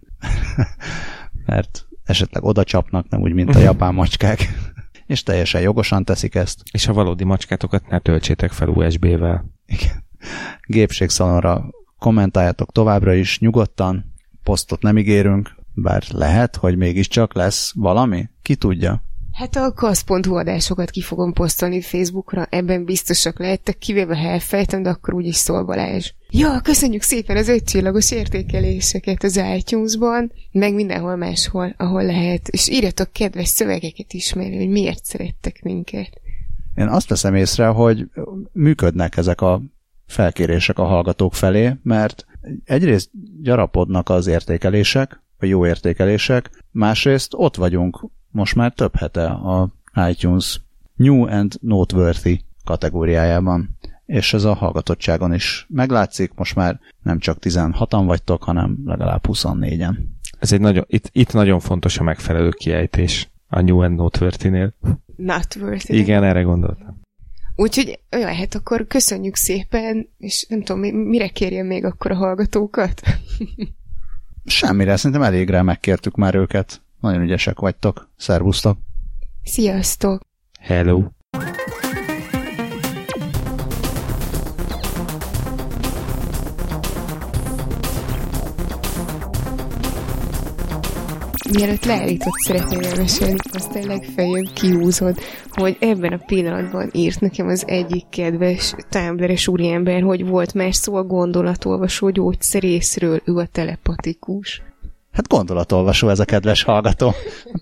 mert 1.46 1.88
esetleg 2.04 2.44
oda 2.44 2.64
csapnak, 2.64 3.10
nem 3.10 3.22
úgy, 3.22 3.34
mint 3.34 3.56
a 3.56 3.60
japán 3.60 3.94
macskák, 3.94 4.40
és 5.06 5.24
teljesen 5.24 5.62
jogosan 5.62 6.04
teszik 6.04 6.36
ezt. 6.36 6.62
És 6.72 6.88
a 6.88 6.94
valódi 6.94 7.24
macskátokat 7.24 7.88
ne 7.88 8.00
töltsétek 8.00 8.52
fel 8.52 8.68
USB-vel. 8.68 9.46
Igen. 9.66 10.04
Gépségszalonra 10.66 11.70
kommentáljátok 12.04 12.72
továbbra 12.72 13.14
is 13.14 13.40
nyugodtan, 13.40 14.14
posztot 14.44 14.82
nem 14.82 14.98
ígérünk, 14.98 15.56
bár 15.74 16.04
lehet, 16.10 16.56
hogy 16.56 16.78
mégiscsak 16.78 17.34
lesz 17.34 17.72
valami, 17.76 18.30
ki 18.42 18.56
tudja. 18.56 19.04
Hát 19.32 19.56
a 19.56 19.74
kasz.hu 19.74 20.36
adásokat 20.36 20.90
ki 20.90 21.02
fogom 21.02 21.34
posztolni 21.34 21.82
Facebookra, 21.82 22.48
ebben 22.50 22.86
biztosak 22.86 23.40
lehettek, 23.40 23.78
kivéve 23.78 24.18
ha 24.18 24.28
elfejtem, 24.28 24.84
de 24.84 24.90
akkor 24.90 25.14
úgyis 25.14 25.36
szól 25.36 25.64
Balázs. 25.64 26.12
Ja, 26.30 26.62
köszönjük 26.62 27.02
szépen 27.02 27.38
az 27.38 27.48
ötcsillagos 27.48 28.12
értékeléseket 28.12 29.24
az 29.24 29.42
iTunes-ban, 29.58 30.32
meg 30.52 30.74
mindenhol 30.74 31.16
máshol, 31.16 31.74
ahol 31.78 32.06
lehet, 32.06 32.48
és 32.48 32.70
írjatok 32.70 33.12
kedves 33.12 33.48
szövegeket 33.48 34.14
is, 34.14 34.34
mert 34.34 34.56
hogy 34.56 34.70
miért 34.70 35.06
szerettek 35.06 35.62
minket. 35.62 36.22
Én 36.76 36.88
azt 36.88 37.10
veszem 37.10 37.36
észre, 37.36 37.68
hogy 37.68 38.10
működnek 38.52 39.18
ezek 39.18 39.42
a 39.42 39.62
felkérések 40.14 40.80
a 40.80 40.84
hallgatók 40.84 41.34
felé, 41.34 41.74
mert 41.84 42.26
egyrészt 42.64 43.10
gyarapodnak 43.42 44.10
az 44.10 44.28
értékelések, 44.28 45.22
a 45.40 45.46
jó 45.46 45.66
értékelések, 45.66 46.64
másrészt 46.72 47.34
ott 47.36 47.56
vagyunk 47.56 48.06
most 48.32 48.56
már 48.56 48.74
több 48.74 48.96
hete 48.96 49.26
a 49.26 49.70
iTunes 50.10 50.62
New 50.96 51.28
and 51.28 51.54
Noteworthy 51.62 52.42
kategóriájában, 52.64 53.78
és 54.06 54.34
ez 54.34 54.44
a 54.44 54.54
hallgatottságon 54.54 55.34
is 55.34 55.66
meglátszik, 55.70 56.34
most 56.36 56.56
már 56.56 56.80
nem 57.04 57.20
csak 57.20 57.38
16-an 57.42 58.04
vagytok, 58.06 58.44
hanem 58.44 58.78
legalább 58.86 59.24
24-en. 59.28 59.96
Ez 60.40 60.52
egy 60.52 60.62
nagyon, 60.62 60.84
itt, 60.88 61.10
itt 61.12 61.34
nagyon 61.34 61.60
fontos 61.60 62.00
a 62.00 62.04
megfelelő 62.04 62.50
kiejtés 62.50 63.30
a 63.48 63.62
New 63.62 63.82
and 63.82 63.96
Noteworthy-nél. 63.96 64.74
Noteworthy. 65.16 65.98
Igen, 65.98 66.24
erre 66.24 66.42
gondoltam. 66.42 67.02
Úgyhogy 67.56 68.00
olyan, 68.12 68.36
hát 68.36 68.56
akkor 68.56 68.88
köszönjük 68.88 69.36
szépen, 69.36 70.10
és 70.18 70.46
nem 70.50 70.64
tudom, 70.64 70.82
mire 70.82 71.28
kérjem 71.28 71.66
még 71.66 71.86
akkor 71.86 72.12
a 72.12 72.16
hallgatókat? 72.16 73.02
Semmire, 74.46 74.96
szerintem 74.96 75.22
elégre 75.22 75.62
megkértük 75.62 76.16
már 76.16 76.36
őket. 76.36 76.82
Nagyon 77.00 77.22
ügyesek 77.22 77.60
vagytok. 77.60 78.10
Szervusztok! 78.18 78.78
Sziasztok! 79.44 80.22
Hello! 80.60 81.04
Mielőtt 91.52 91.86
leállított 91.86 92.40
szeretném 92.46 92.80
elmesélni, 92.80 93.36
aztán 93.52 93.86
legfeljebb 93.86 94.54
kiúzod, 94.54 95.18
hogy 95.52 95.78
ebben 95.80 96.14
a 96.14 96.24
pillanatban 96.26 96.90
írt 96.94 97.20
nekem 97.20 97.48
az 97.48 97.64
egyik 97.68 98.10
kedves 98.10 98.76
tábleres 98.90 99.48
úriember, 99.48 100.02
hogy 100.02 100.26
volt 100.26 100.54
más 100.54 100.76
szó 100.76 100.96
a 100.96 101.04
gondolatolvasó 101.04 102.10
gyógyszerészről, 102.10 103.22
ő 103.26 103.36
a 103.36 103.46
telepatikus. 103.46 104.62
Hát 105.12 105.28
gondolatolvasó 105.28 106.10
ez 106.10 106.20
a 106.20 106.26
kedves 106.26 106.64
hallgató. 106.64 107.14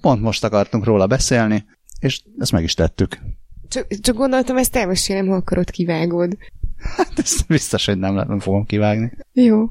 Pont 0.02 0.22
most 0.22 0.44
akartunk 0.44 0.86
róla 0.86 1.08
beszélni, 1.08 1.66
és 2.00 2.22
ezt 2.38 2.52
meg 2.52 2.64
is 2.64 2.74
tettük. 2.74 3.20
Csak, 3.68 3.88
csak 4.02 4.16
gondoltam, 4.16 4.58
ezt 4.58 4.76
elmesélem, 4.76 5.28
ha 5.28 5.36
akarod 5.36 5.70
kivágod. 5.70 6.38
Hát 6.98 7.20
ezt 7.20 7.48
biztos, 7.48 7.86
hogy 7.86 7.98
nem, 7.98 8.14
nem 8.14 8.40
fogom 8.40 8.66
kivágni. 8.66 9.12
Jó. 9.34 9.66